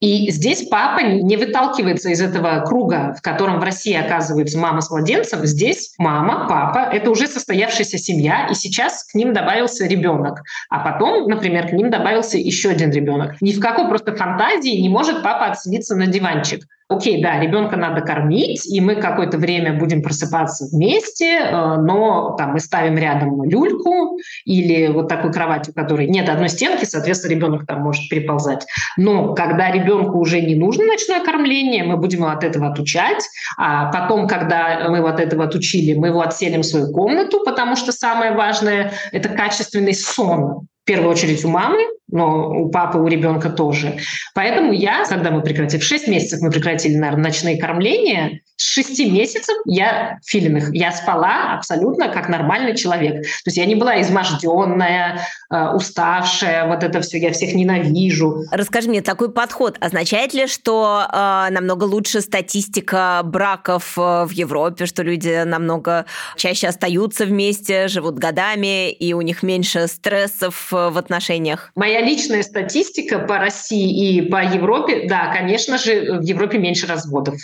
И 0.00 0.30
здесь 0.30 0.66
папа 0.66 1.00
не 1.02 1.36
выталкивается 1.36 2.08
из 2.08 2.22
этого 2.22 2.64
круга, 2.66 3.14
в 3.18 3.20
котором 3.20 3.60
в 3.60 3.62
России 3.62 3.94
оказывается 3.94 4.58
мама 4.58 4.80
с 4.80 4.90
младенцем. 4.90 5.44
Здесь 5.44 5.92
мама, 5.98 6.46
папа— 6.48 6.78
это 6.92 7.10
уже 7.10 7.26
состоявшаяся 7.26 7.98
семья, 7.98 8.48
и 8.50 8.54
сейчас 8.54 9.04
к 9.04 9.14
ним 9.14 9.34
добавился 9.34 9.86
ребенок. 9.86 10.42
А 10.70 10.78
потом, 10.78 11.28
например, 11.28 11.68
к 11.68 11.72
ним 11.72 11.90
добавился 11.90 12.38
еще 12.38 12.70
один 12.70 12.90
ребенок. 12.90 13.34
Ни 13.42 13.52
в 13.52 13.60
какой 13.60 13.88
просто 13.88 14.16
фантазии 14.16 14.80
не 14.80 14.88
может 14.88 15.22
папа 15.22 15.46
отселиться 15.46 15.94
на 15.94 16.06
диванчик 16.06 16.64
окей, 16.90 17.22
да, 17.22 17.38
ребенка 17.40 17.76
надо 17.76 18.00
кормить, 18.00 18.66
и 18.66 18.80
мы 18.80 18.96
какое-то 18.96 19.38
время 19.38 19.78
будем 19.78 20.02
просыпаться 20.02 20.66
вместе, 20.72 21.38
э, 21.38 21.76
но 21.76 22.34
там 22.36 22.52
мы 22.52 22.60
ставим 22.60 22.98
рядом 22.98 23.44
люльку 23.44 24.18
или 24.44 24.88
вот 24.88 25.08
такую 25.08 25.32
кровать, 25.32 25.68
у 25.68 25.72
которой 25.72 26.08
нет 26.08 26.28
одной 26.28 26.48
стенки, 26.48 26.84
соответственно, 26.84 27.32
ребенок 27.32 27.66
там 27.66 27.82
может 27.82 28.08
переползать. 28.10 28.66
Но 28.96 29.34
когда 29.34 29.70
ребенку 29.70 30.18
уже 30.18 30.40
не 30.40 30.56
нужно 30.56 30.84
ночное 30.84 31.24
кормление, 31.24 31.84
мы 31.84 31.96
будем 31.96 32.20
его 32.20 32.30
от 32.30 32.42
этого 32.42 32.66
отучать, 32.66 33.24
а 33.56 33.90
потом, 33.92 34.26
когда 34.26 34.88
мы 34.88 34.98
его 34.98 35.06
от 35.06 35.20
этого 35.20 35.44
отучили, 35.44 35.94
мы 35.94 36.08
его 36.08 36.20
отселим 36.20 36.62
в 36.62 36.66
свою 36.66 36.92
комнату, 36.92 37.40
потому 37.44 37.76
что 37.76 37.92
самое 37.92 38.32
важное– 38.32 38.92
это 39.12 39.28
качественный 39.28 39.94
сон 39.94 40.66
в 40.82 40.86
первую 40.86 41.12
очередь 41.12 41.44
у 41.44 41.48
мамы, 41.48 41.78
но 42.12 42.50
у 42.50 42.70
папы, 42.70 42.98
у 42.98 43.06
ребенка 43.06 43.50
тоже. 43.50 43.98
Поэтому 44.34 44.72
я, 44.72 45.04
когда 45.04 45.30
мы 45.30 45.42
прекратили, 45.42 45.80
в 45.80 45.84
6 45.84 46.08
месяцев 46.08 46.40
мы 46.40 46.50
прекратили, 46.50 46.96
наверное, 46.96 47.24
ночные 47.24 47.58
кормления, 47.58 48.40
с 48.56 48.74
6 48.74 49.10
месяцев 49.10 49.56
я 49.64 50.18
филиных, 50.26 50.74
я 50.74 50.92
спала 50.92 51.54
абсолютно 51.54 52.08
как 52.08 52.28
нормальный 52.28 52.76
человек. 52.76 53.22
То 53.22 53.46
есть 53.46 53.56
я 53.56 53.64
не 53.64 53.74
была 53.74 54.00
изможденная, 54.02 55.26
э, 55.50 55.68
уставшая, 55.74 56.66
вот 56.68 56.82
это 56.82 57.00
все, 57.00 57.18
я 57.18 57.32
всех 57.32 57.54
ненавижу. 57.54 58.42
Расскажи 58.50 58.88
мне, 58.88 59.00
такой 59.00 59.32
подход 59.32 59.78
означает 59.80 60.34
ли, 60.34 60.46
что 60.46 61.06
э, 61.10 61.46
намного 61.50 61.84
лучше 61.84 62.20
статистика 62.20 63.22
браков 63.24 63.96
э, 63.96 64.26
в 64.26 64.30
Европе, 64.30 64.84
что 64.84 65.02
люди 65.02 65.42
намного 65.44 66.04
чаще 66.36 66.68
остаются 66.68 67.24
вместе, 67.24 67.88
живут 67.88 68.18
годами, 68.18 68.90
и 68.90 69.14
у 69.14 69.22
них 69.22 69.42
меньше 69.42 69.86
стрессов 69.86 70.70
в 70.70 70.98
отношениях? 70.98 71.72
Моя 71.74 71.99
личная 72.00 72.42
статистика 72.42 73.18
по 73.18 73.38
России 73.38 74.16
и 74.16 74.22
по 74.22 74.42
Европе, 74.42 75.06
да, 75.08 75.32
конечно 75.32 75.78
же, 75.78 76.18
в 76.18 76.22
Европе 76.22 76.58
меньше 76.58 76.86
разводов. 76.86 77.36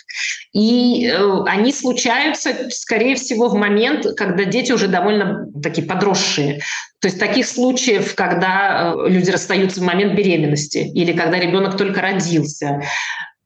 И 0.52 1.06
э, 1.06 1.42
они 1.46 1.72
случаются, 1.72 2.70
скорее 2.70 3.16
всего, 3.16 3.48
в 3.48 3.54
момент, 3.54 4.06
когда 4.16 4.44
дети 4.44 4.72
уже 4.72 4.88
довольно 4.88 5.46
такие 5.62 5.86
подросшие. 5.86 6.60
То 7.00 7.08
есть 7.08 7.20
таких 7.20 7.46
случаев, 7.46 8.14
когда 8.14 8.94
э, 8.94 9.08
люди 9.08 9.30
расстаются 9.30 9.80
в 9.80 9.84
момент 9.84 10.14
беременности 10.14 10.78
или 10.78 11.12
когда 11.12 11.38
ребенок 11.38 11.76
только 11.76 12.00
родился. 12.00 12.82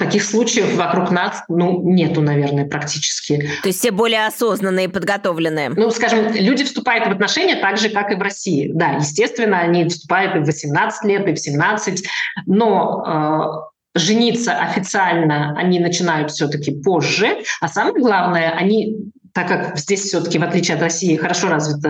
Таких 0.01 0.25
случаев 0.25 0.77
вокруг 0.77 1.11
нас, 1.11 1.45
ну, 1.49 1.83
нету, 1.83 2.23
наверное, 2.23 2.65
практически. 2.65 3.51
То 3.63 3.69
есть 3.69 3.81
все 3.81 3.91
более 3.91 4.27
осознанные 4.27 4.87
и 4.87 4.89
подготовленные? 4.89 5.69
Ну, 5.69 5.91
скажем, 5.91 6.33
люди 6.33 6.65
вступают 6.65 7.07
в 7.07 7.11
отношения 7.11 7.57
так 7.57 7.77
же, 7.77 7.91
как 7.91 8.11
и 8.11 8.15
в 8.15 8.23
России. 8.23 8.71
Да, 8.73 8.93
естественно, 8.93 9.59
они 9.59 9.87
вступают 9.87 10.37
и 10.37 10.39
в 10.39 10.47
18 10.47 11.05
лет, 11.05 11.29
и 11.29 11.35
в 11.35 11.39
17, 11.39 12.03
но 12.47 13.69
э, 13.95 13.99
жениться 13.99 14.53
официально 14.55 15.55
они 15.59 15.79
начинают 15.81 16.31
все-таки 16.31 16.81
позже, 16.81 17.37
а 17.61 17.69
самое 17.69 17.95
главное, 18.01 18.53
они 18.53 18.97
так 19.33 19.49
как 19.49 19.79
здесь 19.79 20.03
все-таки, 20.03 20.39
в 20.39 20.43
отличие 20.43 20.77
от 20.77 20.83
России, 20.83 21.17
хорошо 21.17 21.49
развита 21.49 21.89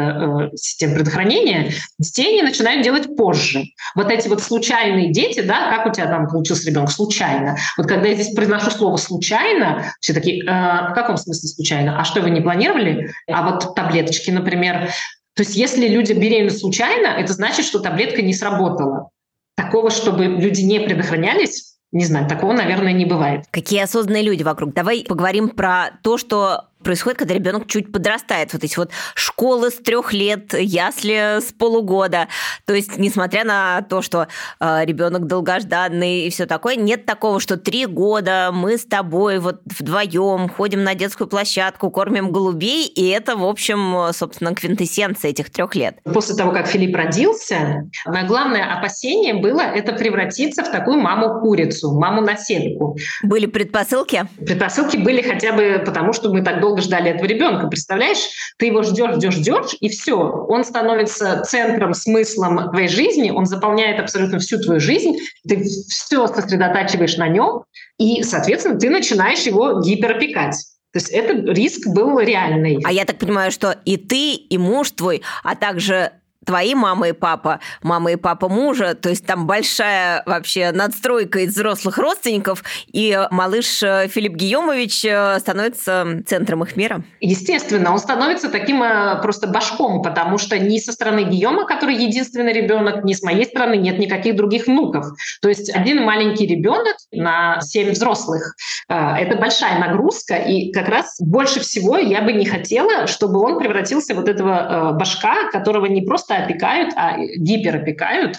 э, 0.53 0.57
система 0.57 0.95
предохранения, 0.95 1.73
детей 1.99 2.33
они 2.33 2.43
начинают 2.43 2.83
делать 2.83 3.17
позже. 3.17 3.65
Вот 3.95 4.11
эти 4.11 4.29
вот 4.29 4.43
случайные 4.43 5.13
дети, 5.13 5.41
да, 5.41 5.71
как 5.71 5.87
у 5.87 5.91
тебя 5.91 6.07
там 6.07 6.27
получился 6.29 6.67
ребенок 6.67 6.91
случайно. 6.91 7.57
Вот 7.77 7.87
когда 7.87 8.09
я 8.09 8.15
здесь 8.15 8.35
произношу 8.35 8.71
слово 8.71 8.97
случайно, 8.97 9.93
все 10.01 10.13
такие, 10.13 10.43
э, 10.43 10.47
в 10.47 10.93
каком 10.95 11.17
смысле 11.17 11.49
случайно? 11.49 12.01
А 12.01 12.05
что 12.05 12.21
вы 12.21 12.31
не 12.31 12.41
планировали? 12.41 13.13
А 13.29 13.49
вот 13.49 13.75
таблеточки, 13.75 14.31
например. 14.31 14.91
То 15.35 15.43
есть 15.43 15.57
если 15.57 15.89
люди 15.89 16.13
беременны 16.13 16.51
случайно, 16.51 17.07
это 17.07 17.33
значит, 17.33 17.65
что 17.65 17.79
таблетка 17.79 18.23
не 18.23 18.35
сработала. 18.35 19.11
Такого, 19.57 19.91
чтобы 19.91 20.25
люди 20.25 20.63
не 20.63 20.81
предохранялись, 20.81 21.77
не 21.93 22.05
знаю, 22.05 22.29
такого, 22.29 22.53
наверное, 22.53 22.93
не 22.93 23.05
бывает. 23.05 23.45
Какие 23.51 23.83
осознанные 23.83 24.23
люди 24.23 24.43
вокруг. 24.43 24.75
Давай 24.75 25.05
поговорим 25.05 25.49
про 25.49 25.91
то, 26.03 26.19
что 26.19 26.70
происходит, 26.83 27.19
когда 27.19 27.35
ребенок 27.35 27.67
чуть 27.67 27.93
подрастает. 27.93 28.53
Вот 28.53 28.65
эти 28.65 28.77
вот 28.77 28.91
школы 29.15 29.71
с 29.71 29.77
трех 29.77 30.13
лет, 30.13 30.55
ясли 30.55 31.41
с 31.41 31.53
полугода. 31.53 32.29
То 32.67 32.75
есть, 32.75 32.99
несмотря 32.99 33.45
на 33.45 33.83
то, 33.83 34.03
что 34.03 34.29
э, 34.61 34.85
ребенок 34.85 35.27
долгожданный 35.27 36.27
и 36.27 36.31
все 36.31 36.47
такое, 36.47 36.77
нет 36.77 37.07
такого, 37.07 37.41
что 37.41 37.57
три 37.57 37.87
года 37.87 38.51
мы 38.53 38.79
с 38.79 38.85
тобой 38.85 39.39
вот 39.39 39.61
вдвоем 39.79 40.49
ходим 40.49 40.85
на 40.85 40.95
детскую 40.95 41.29
площадку, 41.29 41.91
кормим 41.91 42.33
голубей, 42.33 42.87
и 42.87 43.09
это, 43.09 43.37
в 43.37 43.45
общем, 43.45 44.13
собственно, 44.13 44.55
квинтэссенция 44.55 45.31
этих 45.31 45.51
трех 45.51 45.75
лет. 45.75 45.99
После 46.05 46.35
того, 46.35 46.53
как 46.53 46.67
Филипп 46.67 46.97
родился, 46.97 47.91
мое 48.07 48.25
главное 48.27 48.77
опасение 48.77 49.35
было 49.35 49.61
это 49.61 49.93
превратиться 49.93 50.63
в 50.63 50.71
такую 50.71 51.01
маму-курицу, 51.01 51.93
маму-наседку. 51.93 52.97
Были 53.23 53.47
предпосылки? 53.47 54.27
Предпосылки 54.39 54.97
были 54.97 55.23
хотя 55.23 55.53
бы 55.53 55.83
потому, 55.85 56.13
что 56.13 56.33
мы 56.33 56.43
так 56.43 56.61
долго 56.61 56.70
ждали 56.79 57.11
этого 57.11 57.27
ребенка. 57.27 57.67
Представляешь, 57.67 58.19
ты 58.59 58.67
его 58.67 58.83
ждешь, 58.83 59.17
ждешь, 59.17 59.35
ждешь, 59.35 59.77
и 59.81 59.89
все. 59.89 60.17
Он 60.17 60.65
становится 60.65 61.43
центром, 61.43 61.95
смыслом 61.95 62.71
твоей 62.71 62.89
жизни, 62.89 63.31
он 63.31 63.47
заполняет 63.47 64.01
абсолютно 64.01 64.39
всю 64.39 64.61
твою 64.61 64.81
жизнь, 64.81 65.19
ты 65.49 65.63
все 65.63 66.27
сосредотачиваешь 66.27 67.17
на 67.17 67.29
нем, 67.29 67.65
и, 67.99 68.23
соответственно, 68.23 68.79
ты 68.79 68.91
начинаешь 68.91 69.43
его 69.43 69.81
гиперопекать. 69.81 70.57
То 70.93 70.99
есть 70.99 71.11
этот 71.11 71.45
риск 71.57 71.87
был 71.87 72.19
реальный. 72.19 72.81
А 72.85 72.91
я 72.91 73.05
так 73.05 73.19
понимаю, 73.19 73.53
что 73.53 73.77
и 73.85 73.97
ты, 73.97 74.35
и 74.35 74.59
муж 74.59 74.91
твой, 74.91 75.23
а 75.45 75.55
также 75.55 76.13
твои 76.45 76.75
мама 76.75 77.09
и 77.09 77.13
папа, 77.13 77.61
мама 77.83 78.13
и 78.13 78.17
папа 78.17 78.49
мужа, 78.49 78.95
то 78.95 79.09
есть 79.11 79.27
там 79.27 79.47
большая 79.47 80.23
вообще 80.27 80.73
надстройка 80.73 81.41
из 81.41 81.55
взрослых 81.55 81.99
родственников, 81.99 82.65
и 82.93 83.19
малыш 83.31 83.83
э, 83.83 84.09
Филипп 84.09 84.35
Гийомович 84.35 85.05
э, 85.05 85.39
становится 85.39 86.23
центром 86.27 86.63
их 86.63 86.77
мира. 86.77 87.03
Естественно, 87.21 87.93
он 87.93 87.99
становится 87.99 88.49
таким 88.49 88.83
э, 88.83 89.21
просто 89.21 89.49
башком, 89.49 90.03
потому 90.03 90.39
что 90.39 90.59
ни 90.59 90.79
со 90.79 90.93
стороны 90.93 91.25
Гийома, 91.25 91.67
который 91.67 91.95
единственный 91.95 92.53
ребенок, 92.53 93.05
ни 93.05 93.13
с 93.13 93.23
моей 93.23 93.45
стороны 93.45 93.77
нет 93.77 93.99
никаких 93.99 94.37
других 94.37 94.67
внуков. 94.67 95.07
То 95.43 95.49
есть 95.49 95.71
один 95.75 96.03
маленький 96.03 96.47
ребенок 96.47 96.97
на 97.13 97.61
семь 97.61 97.91
взрослых. 97.91 98.55
Это 98.89 99.37
большая 99.37 99.79
нагрузка, 99.79 100.37
и 100.37 100.73
как 100.73 100.89
раз 100.89 101.17
больше 101.21 101.61
всего 101.61 101.99
я 101.99 102.23
бы 102.23 102.33
не 102.33 102.45
хотела, 102.45 103.07
чтобы 103.07 103.41
он 103.41 103.59
превратился 103.59 104.15
в 104.15 104.19
вот 104.19 104.29
этого 104.29 104.93
башка, 104.93 105.51
которого 105.51 105.87
не 105.87 106.03
просто 106.03 106.30
просто 106.31 106.45
опекают, 106.45 106.93
а 106.97 107.19
гиперопекают. 107.19 108.39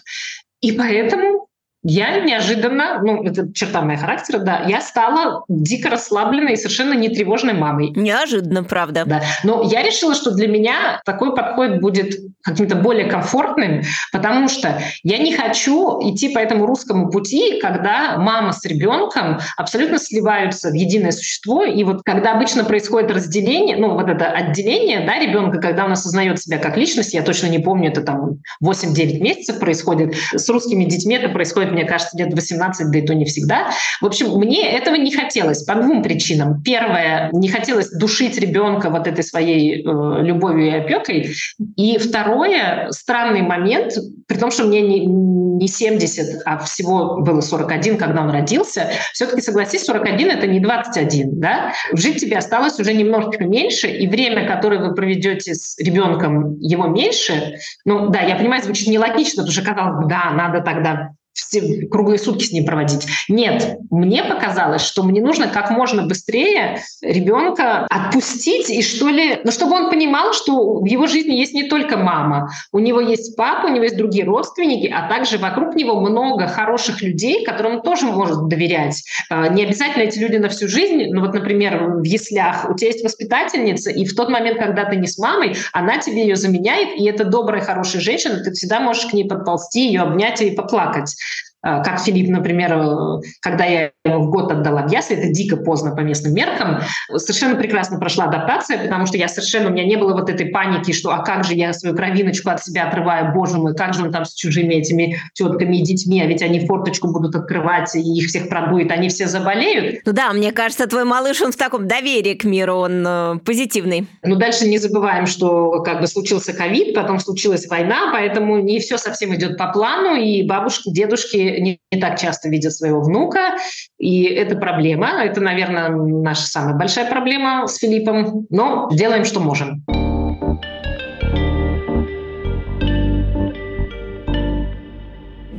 И 0.62 0.72
поэтому 0.72 1.48
я 1.84 2.20
неожиданно, 2.20 3.02
ну, 3.04 3.24
это 3.24 3.52
черта 3.54 3.82
моего 3.82 4.02
характера, 4.02 4.40
да, 4.40 4.64
я 4.68 4.82
стала 4.82 5.44
дико 5.48 5.90
расслабленной 5.90 6.54
и 6.54 6.56
совершенно 6.56 6.94
не 6.94 7.10
тревожной 7.10 7.54
мамой. 7.54 7.92
Неожиданно, 7.96 8.64
правда. 8.64 9.04
Да. 9.06 9.22
Но 9.44 9.64
я 9.64 9.82
решила, 9.82 10.14
что 10.14 10.32
для 10.32 10.48
меня 10.48 11.02
такой 11.06 11.36
подход 11.36 11.80
будет 11.80 12.16
каким-то 12.44 12.76
более 12.76 13.06
комфортным, 13.06 13.82
потому 14.12 14.48
что 14.48 14.82
я 15.04 15.18
не 15.18 15.34
хочу 15.34 16.00
идти 16.02 16.30
по 16.30 16.40
этому 16.40 16.66
русскому 16.66 17.10
пути, 17.10 17.60
когда 17.60 18.18
мама 18.18 18.52
с 18.52 18.64
ребенком 18.66 19.40
абсолютно 19.58 19.98
сливаются 19.98 20.70
в 20.70 20.74
единое 20.74 21.12
существо, 21.12 21.64
и 21.64 21.84
вот 21.84 22.04
когда 22.04 22.34
обычно 22.34 22.64
происходит 22.64 23.12
разделение, 23.12 23.78
ну, 23.78 23.94
вот 23.94 24.08
это 24.08 24.26
отделение, 24.26 25.06
да, 25.06 25.20
ребенка, 25.20 25.60
когда 25.60 25.86
он 25.86 25.94
осознает 25.94 26.40
себя 26.40 26.58
как 26.58 26.78
личность, 26.78 27.14
я 27.14 27.24
точно 27.24 27.48
не 27.48 27.60
помню, 27.60 27.90
это 27.90 28.02
там 28.02 28.40
8-9 28.64 29.20
месяцев 29.20 29.60
происходит, 29.60 30.16
с 30.34 30.48
русскими 30.50 30.86
детьми 30.86 31.16
это 31.16 31.30
происходит 31.30 31.71
мне 31.72 31.86
кажется, 31.86 32.18
лет 32.18 32.34
18, 32.34 32.92
да 32.92 33.00
и 33.00 33.02
то 33.02 33.14
не 33.14 33.26
всегда. 33.26 33.72
В 34.02 34.06
общем, 34.06 34.32
мне 34.38 34.70
этого 34.72 34.96
не 34.96 35.12
хотелось 35.12 35.64
по 35.64 35.76
двум 35.76 36.04
причинам. 36.04 36.62
Первое, 36.64 37.30
не 37.32 37.50
хотелось 37.50 37.90
душить 37.92 38.38
ребенка 38.38 38.90
вот 38.90 39.08
этой 39.08 39.24
своей 39.24 39.82
э, 39.82 40.24
любовью 40.24 40.68
и 40.68 40.72
опекой. 40.72 41.34
И 41.76 41.98
второе, 41.98 42.88
странный 42.92 43.42
момент, 43.42 43.94
при 44.28 44.38
том, 44.38 44.52
что 44.52 44.64
мне 44.64 44.82
не, 44.82 45.06
не 45.06 45.68
70, 45.68 46.42
а 46.46 46.58
всего 46.60 47.22
было 47.22 47.42
41, 47.42 47.98
когда 47.98 48.22
он 48.22 48.32
родился, 48.32 48.90
все-таки, 49.14 49.42
согласись, 49.42 49.86
41— 49.86 50.30
это 50.32 50.48
не 50.48 50.60
21, 50.60 51.40
да? 51.40 51.74
Жить 51.94 52.22
тебе 52.22 52.38
осталось 52.38 52.80
уже 52.80 52.94
немножечко 52.94 53.46
меньше, 53.46 53.88
и 53.88 54.08
время, 54.08 54.48
которое 54.48 54.80
вы 54.80 54.96
проведете 54.96 55.54
с 55.54 55.78
ребенком, 55.80 56.58
его 56.60 56.88
меньше. 56.88 57.58
Ну 57.86 58.10
да, 58.10 58.22
я 58.22 58.36
понимаю, 58.36 58.64
звучит 58.64 58.88
нелогично, 58.88 59.44
потому 59.44 59.52
что 59.52 59.64
казалось 59.64 60.04
бы, 60.04 60.10
да, 60.10 60.32
надо 60.32 60.62
тогда 60.62 61.10
все, 61.34 61.88
круглые 61.88 62.20
сутки 62.20 62.44
с 62.44 62.52
ним 62.52 62.66
проводить. 62.66 63.08
Нет, 63.30 63.78
мне 63.90 64.24
показалось, 64.24 64.82
что 64.82 65.04
мне 65.04 65.22
нужно 65.22 65.48
как 65.48 65.72
можно 65.72 66.04
быстрее 66.04 66.82
ребенка 67.02 67.88
отпустить, 67.90 68.70
и 68.70 68.82
что 68.82 69.10
ли, 69.10 69.40
ну, 69.44 69.52
чтобы 69.52 69.76
он 69.76 69.90
понимал, 69.90 70.34
что 70.34 70.80
в 70.80 70.86
его 70.86 71.08
жизни 71.08 71.34
есть 71.36 71.54
не 71.54 71.64
только 71.64 71.98
мама, 71.98 72.52
у 72.72 72.80
него 72.80 73.00
есть 73.00 73.36
папа, 73.38 73.68
у 73.68 73.70
него 73.70 73.84
есть 73.84 73.98
другие 73.98 74.26
родственники, 74.26 74.88
а 74.88 75.08
также 75.08 75.38
вокруг 75.38 75.76
него 75.76 76.00
много 76.00 76.48
хороших 76.48 77.02
людей, 77.02 77.46
которым 77.46 77.78
он 77.78 77.82
тоже 77.82 78.06
может 78.06 78.48
доверять. 78.48 79.04
А, 79.30 79.48
не 79.48 79.64
обязательно 79.64 80.04
эти 80.04 80.20
люди 80.20 80.38
на 80.38 80.50
всю 80.50 80.68
жизнь, 80.68 81.06
ну 81.12 81.22
вот, 81.22 81.34
например, 81.34 82.00
в 82.00 82.04
яслях 82.04 82.70
у 82.70 82.76
тебя 82.76 82.90
есть 82.90 83.04
воспитательница, 83.04 83.90
и 83.90 84.06
в 84.06 84.16
тот 84.16 84.30
момент, 84.30 84.60
когда 84.60 84.86
ты 84.86 84.98
не 84.98 85.08
с 85.08 85.18
мамой, 85.18 85.56
она 85.72 85.98
тебе 86.00 86.22
ее 86.22 86.36
заменяет, 86.36 86.90
и 86.98 87.06
это 87.06 87.24
добрая, 87.24 87.62
хорошая 87.62 88.02
женщина, 88.02 88.44
ты 88.44 88.52
всегда 88.52 88.80
можешь 88.80 89.06
к 89.06 89.14
ней 89.14 89.28
подползти, 89.28 89.88
ее 89.88 90.02
обнять 90.02 90.42
и 90.42 90.52
поплакать. 90.52 91.16
А, 91.64 91.84
как 91.84 92.00
Филипп, 92.00 92.30
например, 92.30 92.74
э, 92.74 93.22
когда 93.40 93.66
я 93.66 93.92
его 94.04 94.24
в 94.24 94.32
год 94.32 94.52
отдала 94.52 94.88
в 94.88 94.92
ясли, 94.92 95.16
это 95.16 95.32
дико 95.32 95.58
поздно 95.58 95.96
по 95.96 96.00
местным 96.02 96.34
меркам, 96.34 96.80
совершенно 97.16 97.56
прекрасно 97.56 98.00
прошла 98.00 98.26
адаптация, 98.26 98.80
потому 98.80 99.06
что 99.06 99.18
я 99.18 99.28
совершенно, 99.28 99.70
у 99.70 99.72
меня 99.72 99.86
не 99.86 99.96
было 99.96 100.14
вот 100.14 100.30
этой 100.30 100.48
паники, 100.48 100.92
что 100.92 101.12
а 101.12 101.24
как 101.24 101.44
же 101.44 101.54
я 101.54 101.72
свою 101.74 101.96
кровиночку 101.96 102.50
от 102.50 102.64
себя 102.64 102.88
отрываю, 102.88 103.34
боже 103.34 103.58
мой, 103.58 103.76
как 103.76 103.94
же 103.94 104.04
он 104.04 104.12
там 104.12 104.26
с 104.26 104.34
чужими 104.34 104.76
этими 104.76 105.20
тетками 105.36 105.78
и 105.78 105.84
детьми, 105.84 106.22
а 106.22 106.26
ведь 106.26 106.42
они 106.42 106.66
форточку 106.66 107.12
будут 107.12 107.36
открывать, 107.36 107.96
и 107.96 108.00
их 108.00 108.28
всех 108.28 108.50
продует, 108.50 108.92
они 108.92 109.10
все 109.10 109.28
заболеют. 109.28 110.02
Ну 110.06 110.14
да, 110.14 110.34
мне 110.34 110.52
кажется, 110.52 110.88
твой 110.88 111.04
малыш, 111.04 111.42
он 111.42 111.52
в 111.52 111.58
таком 111.58 111.88
доверии 111.88 112.34
к 112.34 112.44
миру, 112.44 112.78
он 112.78 113.06
э, 113.06 113.36
позитивный. 113.46 114.08
Ну 114.24 114.36
дальше 114.36 114.68
не 114.68 114.80
забываем, 114.80 115.28
что 115.28 115.84
как 115.84 116.02
бы 116.02 116.08
случился 116.08 116.54
ковид, 116.54 116.96
потом 116.96 117.20
случилась 117.20 117.68
война, 117.68 118.10
поэтому 118.12 118.60
не 118.60 118.80
все 118.80 118.98
совсем 118.98 119.36
идет 119.36 119.58
по 119.58 119.72
плану, 119.72 120.16
и 120.16 120.42
бабушки, 120.42 120.90
дедушки 120.90 121.51
не, 121.60 121.80
не 121.92 122.00
так 122.00 122.20
часто 122.20 122.50
видят 122.50 122.74
своего 122.74 123.02
внука, 123.02 123.56
и 123.98 124.24
это 124.24 124.56
проблема. 124.56 125.24
Это, 125.24 125.42
наверное, 125.42 125.90
наша 125.90 126.44
самая 126.44 126.76
большая 126.76 127.10
проблема 127.10 127.68
с 127.68 127.78
Филиппом, 127.78 128.48
но 128.50 128.90
делаем, 128.92 129.26
что 129.26 129.40
можем. 129.40 129.84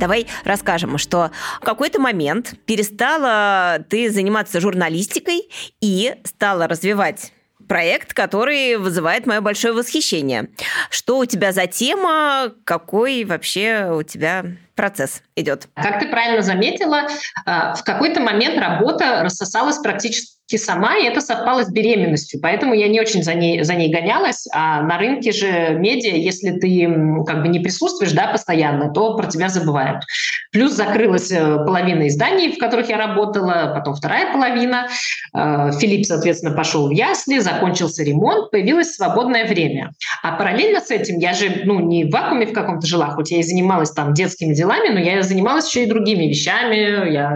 Давай 0.03 0.27
расскажем, 0.43 0.97
что 0.97 1.31
в 1.61 1.65
какой-то 1.65 2.01
момент 2.01 2.55
перестала 2.65 3.79
ты 3.89 4.09
заниматься 4.09 4.59
журналистикой 4.59 5.49
и 5.79 6.15
стала 6.25 6.67
развивать 6.67 7.31
проект, 7.69 8.13
который 8.13 8.75
вызывает 8.75 9.25
мое 9.25 9.39
большое 9.39 9.73
восхищение. 9.73 10.49
Что 10.89 11.19
у 11.19 11.25
тебя 11.25 11.53
за 11.53 11.67
тема? 11.67 12.51
Какой 12.65 13.23
вообще 13.23 13.91
у 13.93 14.03
тебя 14.03 14.43
процесс 14.75 15.21
идет? 15.35 15.67
Как 15.75 15.99
ты 15.99 16.07
правильно 16.07 16.41
заметила, 16.41 17.03
э, 17.45 17.73
в 17.75 17.83
какой-то 17.83 18.19
момент 18.19 18.57
работа 18.57 19.21
рассосалась 19.23 19.77
практически 19.79 20.57
сама, 20.57 20.97
и 20.97 21.05
это 21.05 21.21
совпало 21.21 21.63
с 21.63 21.71
беременностью. 21.71 22.39
Поэтому 22.41 22.73
я 22.73 22.87
не 22.87 22.99
очень 22.99 23.23
за 23.23 23.33
ней, 23.33 23.63
за 23.63 23.75
ней 23.75 23.91
гонялась. 23.91 24.45
А 24.53 24.81
на 24.81 24.97
рынке 24.97 25.31
же 25.31 25.75
медиа, 25.77 26.15
если 26.15 26.51
ты 26.51 27.23
как 27.25 27.41
бы 27.41 27.47
не 27.47 27.59
присутствуешь 27.59 28.11
да, 28.11 28.27
постоянно, 28.27 28.91
то 28.91 29.15
про 29.15 29.27
тебя 29.27 29.49
забывают. 29.49 30.03
Плюс 30.51 30.73
закрылась 30.73 31.31
э, 31.31 31.57
половина 31.65 32.07
изданий, 32.07 32.53
в 32.53 32.59
которых 32.59 32.89
я 32.89 32.97
работала, 32.97 33.73
потом 33.75 33.95
вторая 33.95 34.31
половина. 34.31 34.87
Э, 35.35 35.71
Филипп, 35.79 36.05
соответственно, 36.05 36.55
пошел 36.55 36.87
в 36.87 36.91
ясли, 36.91 37.39
закончился 37.39 38.03
ремонт, 38.03 38.51
появилось 38.51 38.93
свободное 38.93 39.47
время. 39.47 39.91
А 40.21 40.33
параллельно 40.33 40.79
с 40.79 40.91
этим 40.91 41.17
я 41.17 41.33
же 41.33 41.63
ну, 41.65 41.79
не 41.79 42.05
в 42.05 42.11
вакууме 42.11 42.45
в 42.45 42.53
каком-то 42.53 42.85
жила, 42.85 43.09
хоть 43.09 43.31
я 43.31 43.39
и 43.39 43.43
занималась 43.43 43.91
там 43.91 44.13
детскими 44.13 44.53
делами, 44.53 44.62
но 44.65 44.99
я 44.99 45.21
занималась 45.23 45.67
еще 45.67 45.83
и 45.83 45.89
другими 45.89 46.25
вещами. 46.25 47.11
Я 47.11 47.31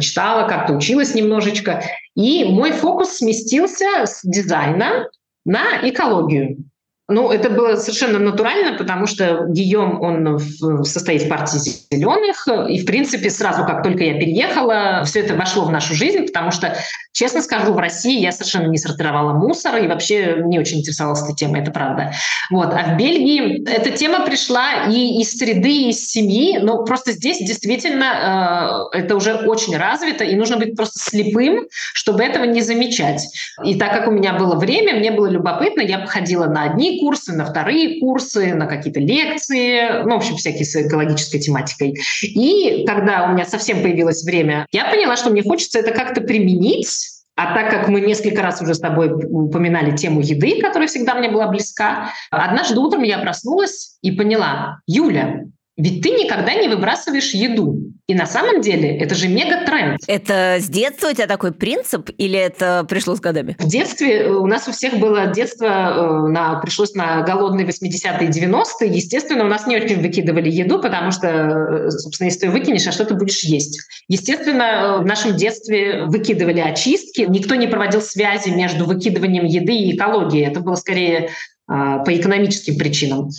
читала, 0.00 0.48
как-то 0.48 0.74
училась 0.74 1.14
немножечко. 1.14 1.82
И 2.14 2.44
мой 2.44 2.72
фокус 2.72 3.18
сместился 3.18 4.04
с 4.04 4.20
дизайна 4.22 5.08
на 5.44 5.80
экологию. 5.82 6.69
Ну, 7.10 7.32
это 7.32 7.50
было 7.50 7.74
совершенно 7.74 8.18
натурально, 8.18 8.78
потому 8.78 9.06
что 9.06 9.46
Гийом, 9.48 10.00
он 10.00 10.36
в, 10.36 10.84
состоит 10.84 11.22
в 11.22 11.28
партии 11.28 11.58
зеленых, 11.90 12.46
и, 12.68 12.78
в 12.78 12.86
принципе, 12.86 13.30
сразу, 13.30 13.64
как 13.64 13.82
только 13.82 14.04
я 14.04 14.14
переехала, 14.14 15.02
все 15.04 15.20
это 15.20 15.34
вошло 15.34 15.64
в 15.64 15.72
нашу 15.72 15.94
жизнь, 15.94 16.26
потому 16.26 16.52
что, 16.52 16.76
честно 17.12 17.42
скажу, 17.42 17.72
в 17.72 17.78
России 17.78 18.20
я 18.20 18.30
совершенно 18.30 18.68
не 18.68 18.78
сортировала 18.78 19.32
мусор 19.32 19.76
и 19.78 19.88
вообще 19.88 20.36
не 20.44 20.60
очень 20.60 20.78
интересовалась 20.78 21.22
этой 21.22 21.34
темой, 21.34 21.62
это 21.62 21.72
правда. 21.72 22.12
Вот. 22.50 22.72
А 22.72 22.94
в 22.94 22.96
Бельгии 22.96 23.68
эта 23.68 23.90
тема 23.90 24.24
пришла 24.24 24.86
и 24.88 25.20
из 25.20 25.36
среды, 25.36 25.70
и 25.70 25.88
из 25.90 26.08
семьи, 26.08 26.58
но 26.58 26.84
просто 26.84 27.12
здесь 27.12 27.38
действительно 27.38 28.88
э, 28.94 28.98
это 28.98 29.16
уже 29.16 29.34
очень 29.34 29.76
развито, 29.76 30.22
и 30.22 30.36
нужно 30.36 30.58
быть 30.58 30.76
просто 30.76 31.00
слепым, 31.00 31.66
чтобы 31.92 32.22
этого 32.22 32.44
не 32.44 32.60
замечать. 32.60 33.26
И 33.64 33.74
так 33.74 33.92
как 33.92 34.06
у 34.06 34.12
меня 34.12 34.34
было 34.34 34.54
время, 34.54 34.94
мне 34.94 35.10
было 35.10 35.26
любопытно, 35.26 35.80
я 35.80 35.98
походила 35.98 36.46
на 36.46 36.62
одни 36.62 36.99
курсы, 37.00 37.32
на 37.32 37.44
вторые 37.44 38.00
курсы, 38.00 38.54
на 38.54 38.66
какие-то 38.66 39.00
лекции, 39.00 40.02
ну, 40.04 40.14
в 40.14 40.18
общем, 40.18 40.36
всякие 40.36 40.64
с 40.64 40.76
экологической 40.76 41.38
тематикой. 41.38 41.94
И 42.22 42.84
когда 42.86 43.28
у 43.28 43.32
меня 43.32 43.44
совсем 43.44 43.82
появилось 43.82 44.24
время, 44.24 44.66
я 44.72 44.84
поняла, 44.84 45.16
что 45.16 45.30
мне 45.30 45.42
хочется 45.42 45.78
это 45.78 45.92
как-то 45.92 46.20
применить, 46.20 46.88
а 47.36 47.54
так 47.54 47.70
как 47.70 47.88
мы 47.88 48.00
несколько 48.00 48.42
раз 48.42 48.60
уже 48.60 48.74
с 48.74 48.80
тобой 48.80 49.10
упоминали 49.10 49.96
тему 49.96 50.20
еды, 50.20 50.60
которая 50.60 50.88
всегда 50.88 51.14
мне 51.14 51.30
была 51.30 51.48
близка, 51.48 52.12
однажды 52.30 52.78
утром 52.78 53.02
я 53.02 53.18
проснулась 53.18 53.98
и 54.02 54.10
поняла, 54.10 54.80
Юля, 54.86 55.44
ведь 55.80 56.02
ты 56.02 56.10
никогда 56.10 56.54
не 56.54 56.68
выбрасываешь 56.68 57.32
еду. 57.32 57.78
И 58.06 58.14
на 58.14 58.26
самом 58.26 58.60
деле 58.60 58.98
это 58.98 59.14
же 59.14 59.28
мега-тренд. 59.28 60.00
Это 60.08 60.56
с 60.58 60.68
детства 60.68 61.10
у 61.10 61.12
тебя 61.12 61.28
такой 61.28 61.52
принцип 61.52 62.10
или 62.18 62.36
это 62.36 62.84
пришло 62.88 63.14
с 63.14 63.20
годами? 63.20 63.56
В 63.58 63.68
детстве 63.68 64.22
э, 64.22 64.30
у 64.30 64.46
нас 64.46 64.66
у 64.66 64.72
всех 64.72 64.98
было 64.98 65.28
детство, 65.28 65.66
э, 65.66 66.28
на, 66.28 66.58
пришлось 66.60 66.94
на 66.94 67.22
голодные 67.22 67.66
80-е 67.66 68.28
и 68.28 68.30
90-е. 68.30 68.90
Естественно, 68.92 69.44
у 69.44 69.48
нас 69.48 69.66
не 69.66 69.76
очень 69.76 70.02
выкидывали 70.02 70.50
еду, 70.50 70.80
потому 70.80 71.12
что, 71.12 71.28
э, 71.28 71.90
собственно, 71.90 72.26
если 72.26 72.40
ты 72.40 72.50
выкинешь, 72.50 72.86
а 72.88 72.92
что 72.92 73.04
ты 73.04 73.14
будешь 73.14 73.44
есть? 73.44 73.80
Естественно, 74.08 74.98
в 74.98 75.06
нашем 75.06 75.36
детстве 75.36 76.04
выкидывали 76.06 76.60
очистки. 76.60 77.26
Никто 77.28 77.54
не 77.54 77.68
проводил 77.68 78.02
связи 78.02 78.50
между 78.50 78.86
выкидыванием 78.86 79.44
еды 79.44 79.72
и 79.72 79.96
экологией. 79.96 80.48
Это 80.48 80.58
было 80.58 80.74
скорее 80.74 81.30
по 81.70 82.08
экономическим 82.08 82.76
причинам. 82.76 83.30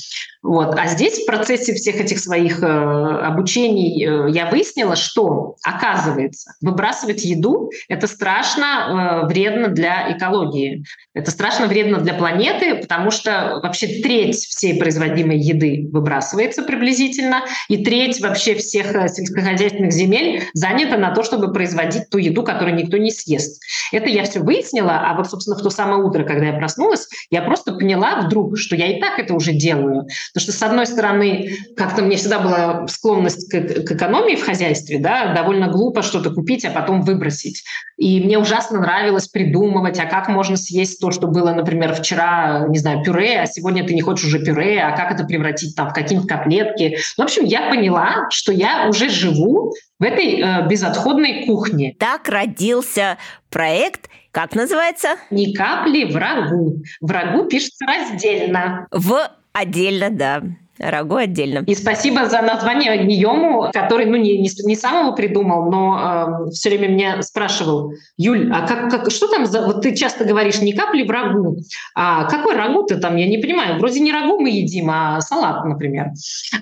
Вот. 0.41 0.75
А 0.77 0.88
здесь 0.88 1.21
в 1.21 1.25
процессе 1.25 1.73
всех 1.73 1.97
этих 1.97 2.19
своих 2.19 2.63
э, 2.63 2.65
обучений 2.65 4.03
э, 4.03 4.32
я 4.32 4.49
выяснила, 4.49 4.95
что, 4.95 5.55
оказывается, 5.63 6.53
выбрасывать 6.61 7.23
еду– 7.23 7.69
это 7.89 8.07
страшно 8.07 9.23
э, 9.23 9.27
вредно 9.27 9.67
для 9.67 10.11
экологии. 10.17 10.84
Это 11.13 11.29
страшно 11.29 11.67
вредно 11.67 11.99
для 11.99 12.15
планеты, 12.15 12.75
потому 12.75 13.11
что 13.11 13.59
вообще 13.61 14.01
треть 14.01 14.38
всей 14.38 14.79
производимой 14.79 15.38
еды 15.38 15.88
выбрасывается 15.91 16.63
приблизительно, 16.63 17.43
и 17.69 17.84
треть 17.84 18.19
вообще 18.19 18.55
всех 18.55 18.91
сельскохозяйственных 18.91 19.91
земель 19.91 20.43
занята 20.53 20.97
на 20.97 21.13
то, 21.13 21.21
чтобы 21.21 21.53
производить 21.53 22.09
ту 22.09 22.17
еду, 22.17 22.41
которую 22.43 22.75
никто 22.75 22.97
не 22.97 23.11
съест. 23.11 23.61
Это 23.91 24.09
я 24.09 24.23
все 24.23 24.39
выяснила, 24.39 25.01
а 25.05 25.15
вот, 25.15 25.29
собственно, 25.29 25.55
в 25.55 25.61
то 25.61 25.69
самое 25.69 26.01
утро, 26.01 26.23
когда 26.23 26.47
я 26.47 26.53
проснулась, 26.53 27.07
я 27.29 27.43
просто 27.43 27.73
поняла 27.73 28.20
вдруг, 28.22 28.57
что 28.57 28.76
я 28.76 28.88
и 28.88 28.99
так 28.99 29.19
это 29.19 29.34
уже 29.34 29.53
делаю. 29.53 30.07
Потому 30.34 30.43
что, 30.43 30.51
с 30.51 30.63
одной 30.63 30.86
стороны, 30.86 31.51
как-то 31.76 32.01
мне 32.01 32.15
всегда 32.15 32.39
была 32.39 32.88
склонность 32.88 33.51
к, 33.51 33.84
к 33.86 33.91
экономии 33.91 34.36
в 34.36 34.45
хозяйстве, 34.45 34.99
да, 34.99 35.34
довольно 35.34 35.67
глупо 35.67 36.01
что-то 36.01 36.32
купить, 36.32 36.65
а 36.65 36.72
потом 36.72 37.01
выбросить. 37.01 37.63
И 37.97 38.19
мне 38.24 38.38
ужасно 38.38 38.80
нравилось 38.80 39.28
придумывать, 39.28 39.99
а 39.99 40.05
как 40.05 40.28
можно 40.28 40.57
съесть 40.57 40.99
то, 40.99 41.11
что 41.11 41.28
было, 41.28 41.53
например, 41.53 41.93
вчера, 41.93 42.65
не 42.67 42.80
знаю, 42.80 43.03
пюре, 43.03 43.41
а 43.41 43.45
сегодня 43.45 43.86
ты 43.86 43.93
не 43.93 44.01
хочешь 44.01 44.26
уже 44.26 44.43
пюре, 44.43 44.82
а 44.82 44.95
как 44.95 45.11
это 45.11 45.24
превратить 45.24 45.76
там 45.76 45.89
в 45.89 45.93
какие-нибудь 45.93 46.30
котлетки. 46.30 46.97
В 47.17 47.22
общем, 47.22 47.45
я 47.45 47.69
поняла, 47.69 48.28
что 48.30 48.51
я 48.51 48.88
уже 48.89 49.09
живу 49.09 49.74
в 49.99 50.03
этой 50.03 50.41
э, 50.41 50.67
безотходной 50.67 51.45
кухне. 51.45 51.95
Так 51.99 52.28
родился 52.28 53.17
проект 53.49 54.09
как 54.32 54.55
называется? 54.55 55.17
Ни 55.29 55.53
капли 55.53 56.05
врагу. 56.05 56.82
Врагу 57.01 57.45
пишется 57.45 57.86
раздельно. 57.86 58.88
В 58.91 59.29
отдельно, 59.53 60.09
да. 60.09 60.41
Рагу 60.82 61.15
отдельно. 61.15 61.63
И 61.67 61.75
спасибо 61.75 62.27
за 62.27 62.41
название 62.41 63.05
Гийому, 63.05 63.69
который, 63.71 64.05
ну, 64.05 64.15
не, 64.15 64.38
не, 64.39 64.49
не 64.65 64.75
сам 64.75 65.05
его 65.05 65.15
придумал, 65.15 65.69
но 65.69 66.47
э, 66.47 66.51
все 66.51 66.69
время 66.69 66.88
меня 66.88 67.21
спрашивал, 67.21 67.93
Юль, 68.17 68.51
а 68.51 68.67
как, 68.67 68.89
как, 68.89 69.11
что 69.11 69.27
там 69.27 69.45
за... 69.45 69.65
Вот 69.65 69.82
ты 69.82 69.95
часто 69.95 70.25
говоришь, 70.25 70.61
ни 70.61 70.71
капли 70.71 71.03
в 71.03 71.11
рагу. 71.11 71.57
А 71.95 72.25
какой 72.25 72.55
рагу 72.55 72.84
ты 72.84 72.97
там? 72.97 73.15
Я 73.15 73.27
не 73.27 73.38
понимаю. 73.38 73.79
Вроде 73.79 73.99
не 73.99 74.11
рагу 74.11 74.39
мы 74.39 74.49
едим, 74.49 74.89
а 74.91 75.21
салат, 75.21 75.65
например. 75.65 76.07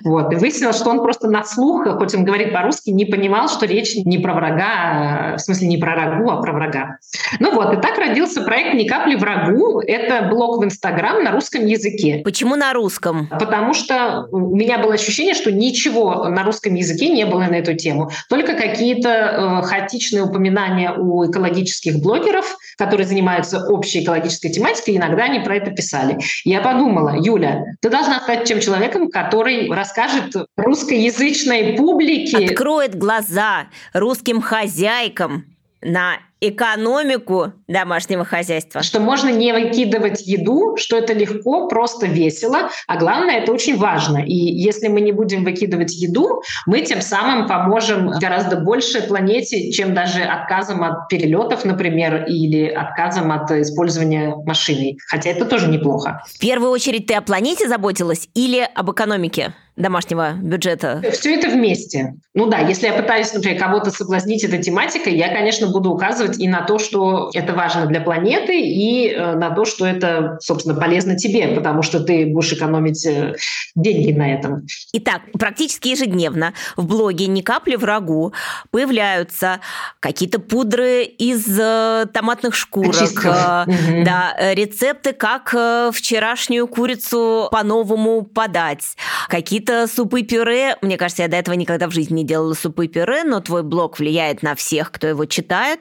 Вот. 0.04 0.32
И 0.32 0.36
выяснилось, 0.36 0.76
что 0.76 0.90
он 0.90 1.02
просто 1.02 1.28
на 1.28 1.44
слух, 1.44 1.86
хоть 1.98 2.14
он 2.14 2.24
говорит 2.24 2.52
по-русски, 2.52 2.90
не 2.90 3.06
понимал, 3.06 3.48
что 3.48 3.66
речь 3.66 3.94
не 4.04 4.18
про 4.18 4.34
врага, 4.34 5.36
в 5.36 5.40
смысле 5.40 5.68
не 5.68 5.78
про 5.78 5.94
рагу, 5.94 6.30
а 6.30 6.42
про 6.42 6.52
врага. 6.52 6.98
Ну 7.38 7.54
вот, 7.54 7.72
и 7.72 7.80
так 7.80 7.96
родился 7.98 8.42
проект 8.42 8.74
«Ни 8.74 8.86
капли 8.86 9.14
в 9.14 9.22
рагу». 9.22 9.80
Это 9.80 10.28
блог 10.28 10.60
в 10.60 10.64
Инстаграм 10.64 11.22
на 11.22 11.30
русском 11.32 11.64
языке. 11.64 12.20
Почему 12.24 12.56
на 12.56 12.72
русском? 12.72 13.28
Потому 13.28 13.72
что 13.74 14.09
у 14.30 14.56
меня 14.56 14.78
было 14.78 14.94
ощущение, 14.94 15.34
что 15.34 15.50
ничего 15.50 16.28
на 16.28 16.44
русском 16.44 16.74
языке 16.74 17.08
не 17.08 17.24
было 17.24 17.40
на 17.40 17.56
эту 17.56 17.74
тему. 17.74 18.10
Только 18.28 18.54
какие-то 18.54 19.08
э, 19.08 19.62
хаотичные 19.66 20.24
упоминания 20.24 20.92
у 20.92 21.28
экологических 21.30 22.00
блогеров, 22.00 22.56
которые 22.76 23.06
занимаются 23.06 23.66
общей 23.68 24.02
экологической 24.02 24.50
тематикой, 24.50 24.96
иногда 24.96 25.24
они 25.24 25.40
про 25.40 25.56
это 25.56 25.70
писали. 25.70 26.18
Я 26.44 26.60
подумала, 26.60 27.14
Юля, 27.18 27.64
ты 27.80 27.90
должна 27.90 28.20
стать 28.20 28.44
тем 28.44 28.60
человеком, 28.60 29.10
который 29.10 29.70
расскажет 29.70 30.34
русскоязычной 30.56 31.74
публике... 31.74 32.50
Откроет 32.50 32.96
глаза 32.96 33.66
русским 33.92 34.40
хозяйкам 34.40 35.44
на 35.82 36.18
экономику 36.40 37.52
домашнего 37.68 38.24
хозяйства. 38.24 38.82
Что 38.82 39.00
можно 39.00 39.28
не 39.28 39.52
выкидывать 39.52 40.26
еду, 40.26 40.76
что 40.76 40.96
это 40.96 41.12
легко, 41.12 41.68
просто 41.68 42.06
весело, 42.06 42.70
а 42.86 42.96
главное, 42.96 43.38
это 43.40 43.52
очень 43.52 43.76
важно. 43.76 44.18
И 44.18 44.34
если 44.34 44.88
мы 44.88 45.00
не 45.00 45.12
будем 45.12 45.44
выкидывать 45.44 45.94
еду, 45.94 46.42
мы 46.66 46.80
тем 46.82 47.02
самым 47.02 47.46
поможем 47.46 48.10
гораздо 48.18 48.56
больше 48.56 49.02
планете, 49.02 49.70
чем 49.70 49.94
даже 49.94 50.22
отказом 50.22 50.82
от 50.82 51.08
перелетов, 51.08 51.64
например, 51.64 52.24
или 52.26 52.66
отказом 52.66 53.32
от 53.32 53.50
использования 53.50 54.34
машины. 54.46 54.96
Хотя 55.08 55.30
это 55.30 55.44
тоже 55.44 55.68
неплохо. 55.68 56.22
В 56.26 56.38
первую 56.38 56.70
очередь 56.70 57.06
ты 57.06 57.14
о 57.14 57.20
планете 57.20 57.68
заботилась 57.68 58.28
или 58.34 58.66
об 58.74 58.90
экономике? 58.90 59.54
Домашнего 59.80 60.32
бюджета? 60.34 61.02
Все 61.12 61.34
это 61.34 61.48
вместе. 61.48 62.14
Ну 62.34 62.46
да, 62.46 62.58
если 62.58 62.86
я 62.86 62.92
пытаюсь, 62.92 63.32
например, 63.32 63.58
кого-то 63.58 63.90
соблазнить 63.90 64.44
этой 64.44 64.62
тематикой, 64.62 65.16
я, 65.16 65.28
конечно, 65.28 65.68
буду 65.68 65.90
указывать 65.90 66.38
и 66.38 66.48
на 66.48 66.62
то, 66.62 66.78
что 66.78 67.30
это 67.34 67.54
важно 67.54 67.86
для 67.86 68.00
планеты, 68.00 68.60
и 68.60 69.08
э, 69.08 69.34
на 69.34 69.50
то, 69.50 69.64
что 69.64 69.86
это, 69.86 70.38
собственно, 70.40 70.78
полезно 70.78 71.16
тебе, 71.16 71.48
потому 71.48 71.82
что 71.82 72.00
ты 72.00 72.26
будешь 72.26 72.52
экономить 72.52 73.04
э, 73.06 73.34
деньги 73.74 74.12
на 74.12 74.34
этом. 74.34 74.66
Итак, 74.92 75.22
практически 75.38 75.88
ежедневно 75.88 76.54
в 76.76 76.86
блоге 76.86 77.26
«Ни 77.26 77.40
капли 77.40 77.76
врагу» 77.76 78.32
появляются 78.70 79.60
какие-то 79.98 80.38
пудры 80.38 81.02
из 81.04 81.46
э, 81.58 82.06
томатных 82.12 82.54
шкурок, 82.54 82.94
да, 83.24 84.36
рецепты, 84.52 85.12
как 85.12 85.54
вчерашнюю 85.92 86.68
курицу 86.68 87.48
по-новому 87.50 88.22
подать, 88.22 88.96
какие-то 89.28 89.69
какие-то 89.70 89.86
супы-пюре. 89.86 90.76
Мне 90.82 90.96
кажется, 90.96 91.22
я 91.22 91.28
до 91.28 91.36
этого 91.36 91.54
никогда 91.54 91.86
в 91.86 91.92
жизни 91.92 92.16
не 92.16 92.24
делала 92.24 92.54
супы-пюре, 92.54 93.24
но 93.24 93.40
твой 93.40 93.62
блог 93.62 93.98
влияет 93.98 94.42
на 94.42 94.54
всех, 94.54 94.90
кто 94.90 95.06
его 95.06 95.24
читает. 95.26 95.80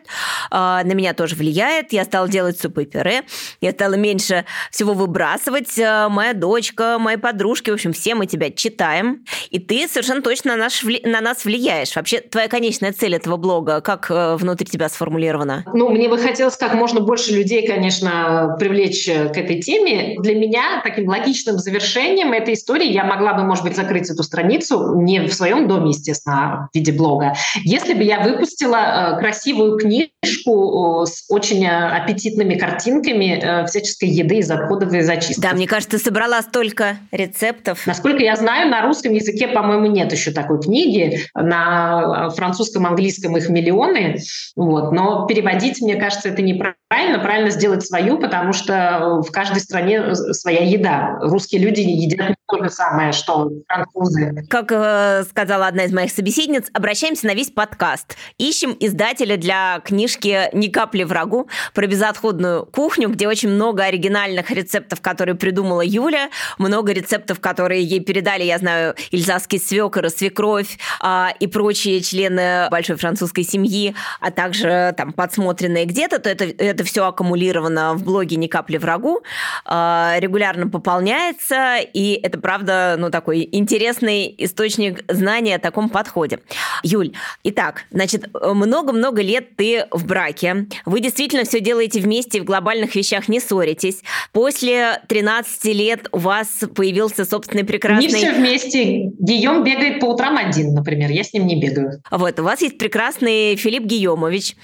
А, 0.51 0.83
на 0.83 0.93
меня 0.93 1.13
тоже 1.13 1.35
влияет. 1.35 1.91
Я 1.91 2.03
стала 2.05 2.27
делать 2.27 2.59
супы-пюре. 2.59 3.23
Я 3.61 3.71
стала 3.71 3.95
меньше 3.95 4.45
всего 4.71 4.93
выбрасывать. 4.93 5.79
А, 5.79 6.09
моя 6.09 6.33
дочка, 6.33 6.97
мои 6.99 7.17
подружки, 7.17 7.71
в 7.71 7.73
общем, 7.73 7.93
все 7.93 8.15
мы 8.15 8.27
тебя 8.27 8.51
читаем. 8.51 9.25
И 9.49 9.59
ты 9.59 9.87
совершенно 9.87 10.21
точно 10.21 10.55
на 10.55 10.63
нас, 10.65 10.81
на 11.03 11.21
нас 11.21 11.45
влияешь. 11.45 11.95
Вообще, 11.95 12.19
твоя 12.21 12.47
конечная 12.47 12.93
цель 12.93 13.15
этого 13.15 13.37
блога, 13.37 13.81
как 13.81 14.11
э, 14.11 14.35
внутри 14.35 14.67
тебя 14.67 14.89
сформулирована? 14.89 15.65
Ну, 15.73 15.89
мне 15.89 16.09
бы 16.09 16.17
хотелось 16.17 16.57
как 16.57 16.73
можно 16.73 16.99
больше 16.99 17.33
людей, 17.33 17.65
конечно, 17.65 18.55
привлечь 18.59 19.05
к 19.05 19.37
этой 19.37 19.61
теме. 19.61 20.15
Для 20.19 20.35
меня 20.35 20.81
таким 20.83 21.07
логичным 21.07 21.57
завершением 21.57 22.33
этой 22.33 22.53
истории 22.53 22.91
я 22.91 23.03
могла 23.03 23.33
бы, 23.33 23.43
может 23.43 23.63
быть, 23.63 23.78
закрыть 23.79 24.09
эту 24.09 24.23
страницу, 24.23 24.95
не 24.95 25.21
в 25.21 25.33
своем 25.33 25.67
доме, 25.67 25.89
естественно, 25.89 26.35
а 26.39 26.67
в 26.71 26.75
виде 26.75 26.91
блога, 26.91 27.33
если 27.63 27.93
бы 27.93 28.03
я 28.03 28.19
выпустила 28.19 29.15
э, 29.15 29.19
красивую 29.19 29.77
книжку 29.77 31.05
с 31.05 31.25
очень 31.29 31.65
э, 31.65 31.69
аппетитными 31.69 32.55
картинками 32.55 33.39
э, 33.41 33.65
всяческой 33.65 34.09
еды 34.09 34.37
из 34.37 34.51
отходов 34.51 34.93
и 34.93 35.01
зачистки. 35.01 35.41
Да, 35.41 35.53
мне 35.53 35.67
кажется, 35.67 35.97
ты 35.97 36.03
собрала 36.03 36.41
столько 36.41 36.97
рецептов. 37.11 37.85
Насколько 37.85 38.23
я 38.23 38.35
знаю, 38.35 38.69
на 38.69 38.81
русском 38.81 39.13
языке, 39.13 39.47
по-моему, 39.47 39.87
нет 39.87 40.11
еще 40.11 40.31
такой 40.31 40.61
книги. 40.61 41.21
На 41.33 42.29
французском, 42.31 42.85
английском 42.85 43.37
их 43.37 43.49
миллионы. 43.49 44.17
Вот. 44.55 44.91
Но 44.91 45.25
переводить, 45.27 45.81
мне 45.81 45.95
кажется, 45.95 46.29
это 46.29 46.41
не 46.41 46.53
правильно, 46.53 47.19
правильно 47.19 47.49
сделать 47.49 47.85
свою, 47.85 48.17
потому 48.17 48.53
что 48.53 49.21
в 49.25 49.31
каждой 49.31 49.61
стране 49.61 50.15
своя 50.15 50.63
еда. 50.63 51.17
Русские 51.21 51.61
люди 51.61 51.81
едят 51.81 52.29
не 52.29 52.35
то 52.47 52.63
же 52.63 52.69
самое, 52.69 53.11
что 53.11 53.49
французы. 53.67 54.45
Как 54.49 54.71
э, 54.71 55.23
сказала 55.29 55.67
одна 55.67 55.85
из 55.85 55.93
моих 55.93 56.11
собеседниц, 56.11 56.67
обращаемся 56.73 57.27
на 57.27 57.33
весь 57.33 57.49
подкаст. 57.49 58.15
Ищем 58.37 58.75
издателя 58.79 59.37
для 59.37 59.81
книжки 59.83 60.49
«Ни 60.53 60.67
капли 60.67 61.03
врагу» 61.03 61.49
про 61.73 61.87
безотходную 61.87 62.65
кухню, 62.65 63.09
где 63.09 63.27
очень 63.27 63.49
много 63.49 63.83
оригинальных 63.83 64.51
рецептов, 64.51 65.01
которые 65.01 65.35
придумала 65.35 65.81
Юля, 65.81 66.29
много 66.57 66.93
рецептов, 66.93 67.39
которые 67.39 67.83
ей 67.83 67.99
передали, 67.99 68.43
я 68.43 68.57
знаю, 68.57 68.95
ильзасский 69.11 69.59
свекор 69.59 70.09
свекровь 70.09 70.77
э, 71.03 71.27
и 71.39 71.47
прочие 71.47 72.01
члены 72.01 72.67
большой 72.69 72.95
французской 72.95 73.43
семьи, 73.43 73.95
а 74.19 74.31
также 74.31 74.93
там 74.97 75.13
подсмотренные 75.13 75.85
где-то, 75.85 76.19
то 76.19 76.29
это, 76.29 76.45
это 76.45 76.83
все 76.83 77.05
аккумулировано 77.05 77.93
в 77.93 78.03
блоге 78.03 78.35
«Ни 78.35 78.47
капли 78.47 78.77
врагу», 78.77 79.21
э, 79.65 80.15
регулярно 80.19 80.67
пополняется, 80.69 81.77
и 81.77 82.19
это, 82.21 82.39
правда, 82.39 82.95
ну, 82.97 83.09
такой 83.09 83.41
интересный 83.51 84.33
источник 84.37 85.03
знания 85.07 85.55
о 85.55 85.59
таком 85.59 85.89
подходе. 85.89 86.39
Юль, 86.83 87.13
итак, 87.43 87.83
значит, 87.91 88.25
много-много 88.33 89.21
лет 89.21 89.55
ты 89.55 89.85
в 89.91 90.05
браке, 90.05 90.67
вы 90.85 90.99
действительно 90.99 91.43
все 91.43 91.59
делаете 91.59 91.99
вместе, 91.99 92.41
в 92.41 92.45
глобальных 92.45 92.95
вещах 92.95 93.27
не 93.27 93.39
ссоритесь. 93.39 94.01
После 94.31 95.01
13 95.07 95.65
лет 95.65 96.07
у 96.11 96.19
вас 96.19 96.47
появился 96.75 97.25
собственный 97.25 97.63
прекрасный... 97.63 98.07
Не 98.07 98.15
все 98.15 98.33
вместе. 98.33 99.11
Гийом 99.19 99.63
бегает 99.63 99.99
по 99.99 100.05
утрам 100.05 100.37
один, 100.37 100.73
например, 100.73 101.09
я 101.11 101.23
с 101.23 101.33
ним 101.33 101.47
не 101.47 101.59
бегаю. 101.59 102.01
Вот, 102.11 102.39
у 102.39 102.43
вас 102.43 102.61
есть 102.61 102.77
прекрасный 102.77 103.55
Филипп 103.55 103.83
Гийомович, 103.83 104.55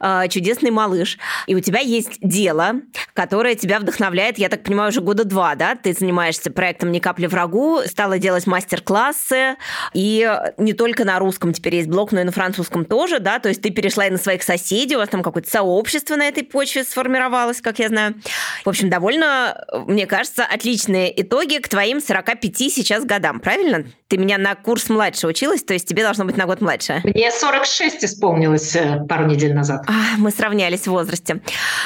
э, 0.00 0.28
чудесный 0.28 0.70
малыш, 0.70 1.18
и 1.46 1.54
у 1.54 1.60
тебя 1.60 1.80
есть 1.80 2.18
дело, 2.20 2.76
которое 3.14 3.54
тебя 3.54 3.78
вдохновляет, 3.78 4.38
я 4.38 4.48
так 4.48 4.62
понимаю, 4.62 4.90
уже 4.90 5.00
года 5.00 5.24
два, 5.24 5.54
да? 5.54 5.74
Ты 5.74 5.92
занимаешься 5.92 6.50
проектом 6.50 6.92
«Ни 6.92 6.98
капли 6.98 7.26
врагу», 7.26 7.80
стала 7.86 8.18
делать 8.18 8.29
мастер-классы, 8.46 9.56
и 9.94 10.30
не 10.56 10.72
только 10.72 11.04
на 11.04 11.18
русском 11.18 11.52
теперь 11.52 11.76
есть 11.76 11.88
блог, 11.88 12.12
но 12.12 12.20
и 12.20 12.24
на 12.24 12.32
французском 12.32 12.84
тоже, 12.84 13.18
да? 13.18 13.38
То 13.38 13.48
есть 13.48 13.62
ты 13.62 13.70
перешла 13.70 14.06
и 14.06 14.10
на 14.10 14.18
своих 14.18 14.42
соседей, 14.42 14.96
у 14.96 14.98
вас 14.98 15.08
там 15.08 15.22
какое-то 15.22 15.50
сообщество 15.50 16.16
на 16.16 16.28
этой 16.28 16.42
почве 16.42 16.84
сформировалось, 16.84 17.60
как 17.60 17.78
я 17.78 17.88
знаю. 17.88 18.14
В 18.64 18.68
общем, 18.68 18.90
довольно, 18.90 19.64
мне 19.86 20.06
кажется, 20.06 20.44
отличные 20.44 21.20
итоги 21.20 21.58
к 21.58 21.68
твоим 21.68 22.00
45 22.00 22.56
сейчас 22.72 23.04
годам, 23.04 23.40
правильно? 23.40 23.84
Ты 24.08 24.18
меня 24.18 24.38
на 24.38 24.56
курс 24.56 24.88
младше 24.88 25.28
училась, 25.28 25.62
то 25.62 25.72
есть 25.72 25.86
тебе 25.86 26.02
должно 26.02 26.24
быть 26.24 26.36
на 26.36 26.46
год 26.46 26.60
младше. 26.60 27.00
Мне 27.04 27.30
46 27.30 28.04
исполнилось 28.04 28.74
э, 28.74 29.04
пару 29.08 29.26
недель 29.26 29.54
назад. 29.54 29.84
А, 29.86 30.16
мы 30.18 30.32
сравнялись 30.32 30.82
в 30.82 30.88
возрасте. 30.88 31.40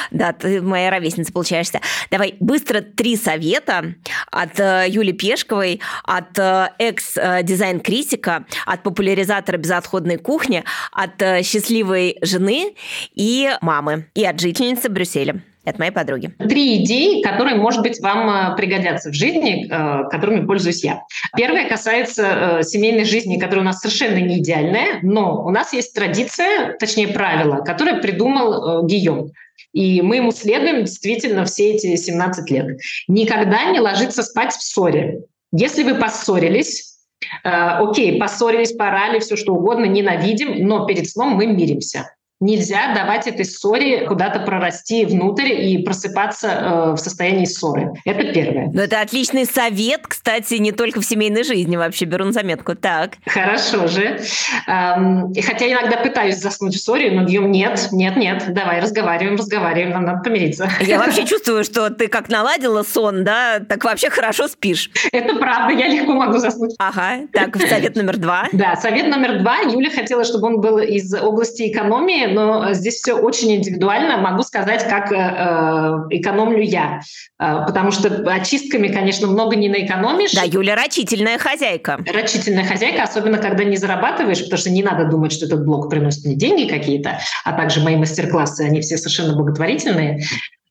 Да, 0.09 0.33
ты 0.33 0.61
моя 0.61 0.89
ровесница 0.89 1.31
получаешься. 1.31 1.81
Давай 2.09 2.35
быстро 2.39 2.81
три 2.81 3.15
совета 3.15 3.93
от 4.31 4.59
э, 4.59 4.85
Юли 4.87 5.13
Пешковой, 5.13 5.81
от 6.03 6.34
э, 6.39 6.69
экс-дизайн-критика, 6.79 8.45
от 8.65 8.83
популяризатора 8.83 9.57
безотходной 9.57 10.17
кухни, 10.17 10.63
от 10.91 11.45
счастливой 11.45 12.17
жены 12.21 12.75
и 13.13 13.51
мамы, 13.61 14.07
и 14.13 14.25
от 14.25 14.39
жительницы 14.39 14.89
Брюсселя 14.89 15.41
от 15.65 15.79
моей 15.79 15.91
подруги. 15.91 16.31
Три 16.47 16.83
идеи, 16.83 17.21
которые, 17.21 17.55
может 17.55 17.81
быть, 17.81 17.99
вам 17.99 18.29
э, 18.29 18.55
пригодятся 18.55 19.09
в 19.09 19.13
жизни, 19.13 19.67
э, 19.69 20.09
которыми 20.09 20.45
пользуюсь 20.45 20.83
я. 20.83 21.01
Первое 21.35 21.67
касается 21.67 22.59
э, 22.59 22.63
семейной 22.63 23.05
жизни, 23.05 23.39
которая 23.39 23.61
у 23.61 23.65
нас 23.65 23.79
совершенно 23.79 24.17
не 24.17 24.39
идеальная, 24.39 24.99
но 25.01 25.43
у 25.43 25.49
нас 25.49 25.73
есть 25.73 25.93
традиция, 25.93 26.77
точнее 26.79 27.09
правило, 27.09 27.63
которое 27.63 28.01
придумал 28.01 28.85
Гийом. 28.85 29.31
И 29.73 30.01
мы 30.01 30.17
ему 30.17 30.31
следуем 30.31 30.85
действительно 30.85 31.45
все 31.45 31.73
эти 31.73 31.95
17 31.95 32.49
лет. 32.51 32.77
Никогда 33.07 33.65
не 33.71 33.79
ложиться 33.79 34.23
спать 34.23 34.53
в 34.53 34.61
ссоре. 34.61 35.23
Если 35.51 35.83
вы 35.83 35.95
поссорились, 35.95 36.99
э, 37.43 37.49
окей, 37.49 38.19
поссорились, 38.19 38.73
порали, 38.73 39.19
все 39.19 39.35
что 39.35 39.53
угодно, 39.53 39.85
ненавидим, 39.85 40.67
но 40.67 40.85
перед 40.85 41.09
сном 41.09 41.35
мы 41.35 41.47
миримся. 41.47 42.14
Нельзя 42.45 42.93
давать 42.93 43.25
этой 43.25 43.43
ссоре 43.43 44.05
куда-то 44.05 44.41
прорасти 44.41 45.03
внутрь 45.05 45.51
и 45.51 45.79
просыпаться 45.79 46.47
э, 46.47 46.91
в 46.91 46.97
состоянии 46.97 47.45
ссоры. 47.45 47.93
Это 48.05 48.31
первое. 48.31 48.69
Но 48.71 48.83
это 48.83 49.01
отличный 49.01 49.45
совет, 49.45 50.05
кстати, 50.05 50.53
не 50.55 50.71
только 50.71 51.01
в 51.01 51.05
семейной 51.05 51.43
жизни 51.43 51.75
вообще, 51.75 52.05
беру 52.05 52.25
на 52.25 52.33
заметку. 52.33 52.75
Так. 52.75 53.15
Хорошо 53.25 53.87
же. 53.87 54.19
Эм, 54.67 55.33
хотя 55.43 55.71
иногда 55.71 55.97
пытаюсь 55.97 56.35
заснуть 56.35 56.75
в 56.75 56.79
ссоре, 56.79 57.09
но 57.09 57.23
Гьюм, 57.23 57.49
нет, 57.49 57.89
нет, 57.91 58.15
нет, 58.15 58.43
давай 58.53 58.79
разговариваем, 58.79 59.37
разговариваем, 59.37 59.89
нам 59.89 60.05
надо 60.05 60.21
помириться. 60.21 60.69
Я 60.81 60.99
вообще 60.99 61.25
чувствую, 61.25 61.63
что 61.63 61.89
ты 61.89 62.07
как 62.09 62.29
наладила 62.29 62.83
сон, 62.83 63.23
да, 63.23 63.59
так 63.59 63.83
вообще 63.83 64.11
хорошо 64.11 64.47
спишь. 64.47 64.91
Это 65.11 65.33
правда, 65.35 65.73
я 65.73 65.87
легко 65.87 66.13
могу 66.13 66.37
заснуть. 66.37 66.75
Ага, 66.77 67.21
так, 67.33 67.57
совет 67.57 67.95
номер 67.95 68.17
два. 68.17 68.47
Да, 68.51 68.75
совет 68.75 69.07
номер 69.07 69.39
два. 69.39 69.61
Юля 69.61 69.89
хотела, 69.89 70.23
чтобы 70.23 70.45
он 70.45 70.61
был 70.61 70.77
из 70.77 71.11
области 71.11 71.71
экономии, 71.71 72.34
но 72.35 72.73
здесь 72.73 72.95
все 72.95 73.13
очень 73.13 73.55
индивидуально. 73.55 74.17
Могу 74.17 74.43
сказать, 74.43 74.83
как 74.87 75.11
э, 75.11 75.15
э, 75.15 76.17
экономлю 76.17 76.61
я. 76.61 77.01
Э, 77.39 77.65
потому 77.65 77.91
что 77.91 78.09
очистками, 78.31 78.89
конечно, 78.89 79.27
много 79.27 79.55
не 79.55 79.69
наэкономишь. 79.69 80.33
Да, 80.33 80.43
Юля 80.43 80.75
рачительная 80.75 81.37
хозяйка. 81.37 81.97
Рачительная 82.05 82.65
хозяйка, 82.65 83.03
особенно 83.03 83.37
когда 83.37 83.63
не 83.63 83.77
зарабатываешь, 83.77 84.43
потому 84.43 84.57
что 84.57 84.69
не 84.69 84.83
надо 84.83 85.05
думать, 85.05 85.31
что 85.31 85.45
этот 85.45 85.65
блог 85.65 85.89
приносит 85.89 86.25
мне 86.25 86.35
деньги 86.35 86.69
какие-то, 86.69 87.19
а 87.45 87.53
также 87.53 87.81
мои 87.81 87.95
мастер-классы, 87.95 88.61
они 88.61 88.81
все 88.81 88.97
совершенно 88.97 89.35
благотворительные. 89.35 90.21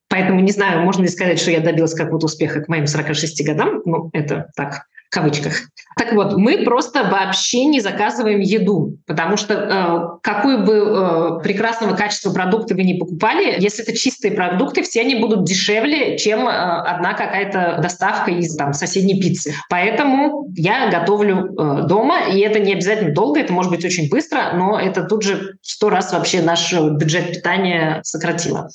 Поэтому 0.08 0.40
не 0.40 0.52
знаю, 0.52 0.82
можно 0.82 1.02
ли 1.02 1.08
сказать, 1.08 1.40
что 1.40 1.50
я 1.50 1.60
добилась 1.60 1.94
какого-то 1.94 2.26
успеха 2.26 2.60
к 2.60 2.68
моим 2.68 2.86
46 2.86 3.44
годам. 3.44 3.82
Ну, 3.84 4.10
это 4.12 4.50
так, 4.54 4.84
кавычках. 5.14 5.68
Так 5.96 6.12
вот, 6.12 6.36
мы 6.36 6.64
просто 6.64 7.04
вообще 7.04 7.66
не 7.66 7.80
заказываем 7.80 8.40
еду, 8.40 8.98
потому 9.06 9.36
что 9.36 9.54
э, 9.54 10.18
какой 10.22 10.64
бы 10.64 10.74
э, 10.74 11.42
прекрасного 11.44 11.94
качества 11.94 12.32
продукты 12.32 12.74
вы 12.74 12.82
не 12.82 12.94
покупали, 12.94 13.54
если 13.60 13.84
это 13.84 13.96
чистые 13.96 14.32
продукты, 14.32 14.82
все 14.82 15.02
они 15.02 15.14
будут 15.14 15.44
дешевле, 15.44 16.18
чем 16.18 16.48
э, 16.48 16.50
одна 16.50 17.14
какая-то 17.14 17.78
доставка 17.80 18.32
из 18.32 18.56
там, 18.56 18.72
соседней 18.72 19.20
пиццы. 19.20 19.54
Поэтому 19.70 20.48
я 20.56 20.90
готовлю 20.90 21.54
э, 21.54 21.86
дома, 21.86 22.26
и 22.32 22.40
это 22.40 22.58
не 22.58 22.72
обязательно 22.72 23.14
долго, 23.14 23.38
это 23.38 23.52
может 23.52 23.70
быть 23.70 23.84
очень 23.84 24.10
быстро, 24.10 24.52
но 24.54 24.80
это 24.80 25.04
тут 25.04 25.22
же 25.22 25.58
сто 25.62 25.90
раз 25.90 26.12
вообще 26.12 26.42
наш 26.42 26.72
бюджет 26.72 27.34
питания 27.34 28.00
сократило. 28.02 28.68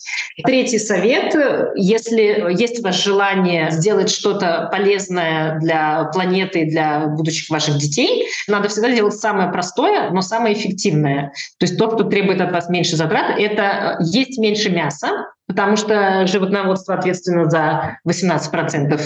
Третий 0.45 0.79
совет. 0.79 1.35
Если 1.75 2.53
есть 2.57 2.79
у 2.79 2.83
вас 2.83 3.03
желание 3.03 3.71
сделать 3.71 4.09
что-то 4.09 4.69
полезное 4.71 5.59
для 5.59 6.05
планеты, 6.13 6.28
для 6.29 7.07
будущих 7.07 7.49
ваших 7.49 7.77
детей, 7.77 8.27
надо 8.47 8.69
всегда 8.69 8.89
делать 8.89 9.15
самое 9.15 9.51
простое, 9.51 10.09
но 10.11 10.21
самое 10.21 10.55
эффективное. 10.55 11.33
То 11.59 11.65
есть 11.65 11.77
то, 11.77 11.89
что 11.93 12.03
требует 12.05 12.41
от 12.41 12.51
вас 12.51 12.69
меньше 12.69 12.95
затрат, 12.95 13.37
это 13.37 13.97
э, 13.99 14.03
есть 14.03 14.37
меньше 14.37 14.69
мяса, 14.69 15.27
потому 15.47 15.75
что 15.75 16.25
животноводство 16.27 16.95
ответственно 16.95 17.49
за 17.49 17.97
18% 18.07 18.99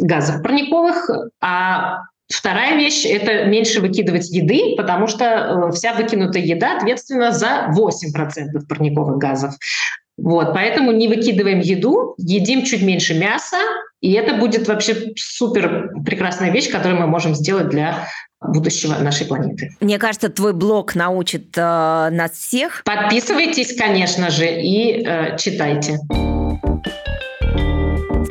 газов 0.00 0.42
парниковых, 0.42 1.10
а 1.40 1.98
Вторая 2.32 2.76
вещь– 2.76 3.04
это 3.06 3.44
меньше 3.44 3.80
выкидывать 3.80 4.30
еды, 4.30 4.74
потому 4.76 5.06
что 5.06 5.24
э, 5.24 5.72
вся 5.72 5.92
выкинутая 5.92 6.42
еда 6.42 6.78
ответственна 6.78 7.30
за 7.30 7.70
8% 7.76 8.66
парниковых 8.66 9.18
газов. 9.18 9.54
Вот, 10.16 10.54
поэтому 10.54 10.92
не 10.92 11.08
выкидываем 11.08 11.60
еду, 11.60 12.14
едим 12.16 12.64
чуть 12.64 12.82
меньше 12.82 13.18
мяса, 13.18 13.58
и 14.02 14.12
это 14.12 14.34
будет 14.34 14.68
вообще 14.68 15.14
супер 15.16 15.92
прекрасная 16.04 16.50
вещь, 16.50 16.70
которую 16.70 17.00
мы 17.00 17.06
можем 17.06 17.34
сделать 17.34 17.68
для 17.68 18.08
будущего 18.40 18.98
нашей 18.98 19.26
планеты. 19.26 19.70
Мне 19.80 19.98
кажется, 19.98 20.28
твой 20.28 20.52
блог 20.52 20.96
научит 20.96 21.56
э, 21.56 21.60
нас 22.10 22.32
всех. 22.32 22.82
Подписывайтесь, 22.84 23.76
конечно 23.76 24.30
же, 24.30 24.46
и 24.46 25.06
э, 25.06 25.38
читайте. 25.38 26.00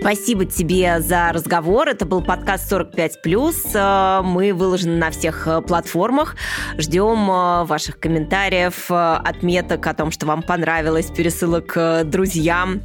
Спасибо 0.02 0.46
тебе 0.46 1.00
за 1.00 1.32
разговор. 1.32 1.88
Это 1.88 2.08
был 2.08 2.24
подкаст 2.24 2.72
45+. 2.72 3.54
Э, 3.76 4.24
мы 4.24 4.52
выложены 4.52 4.98
на 4.98 5.12
всех 5.12 5.48
э, 5.48 5.62
платформах. 5.62 6.36
Ждем 6.80 7.30
э, 7.30 7.66
ваших 7.66 8.00
комментариев, 8.00 8.90
отметок 8.90 9.86
о 9.86 9.94
том, 9.94 10.10
что 10.10 10.26
вам 10.26 10.42
понравилось, 10.42 11.12
пересылок 11.12 11.78
друзьям. 12.10 12.82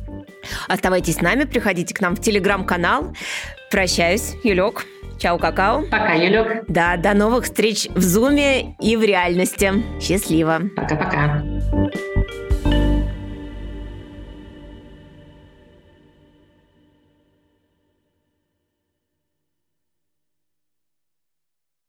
Оставайтесь 0.69 1.15
с 1.15 1.21
нами, 1.23 1.45
приходите 1.45 1.95
к 1.95 2.03
нам 2.03 2.17
в 2.17 2.21
телеграм-канал. 2.21 3.15
Прощаюсь, 3.71 4.35
Юлек. 4.45 4.85
Чао, 5.19 5.39
какао. 5.39 5.85
Пока, 5.91 6.13
Юлек. 6.13 6.65
Да, 6.69 6.99
до 6.99 7.15
новых 7.15 7.45
встреч 7.45 7.89
в 7.95 8.03
Зуме 8.03 8.77
и 8.79 8.95
в 8.95 9.03
реальности. 9.03 9.73
Счастливо. 10.03 10.61
Пока-пока. 10.77 11.43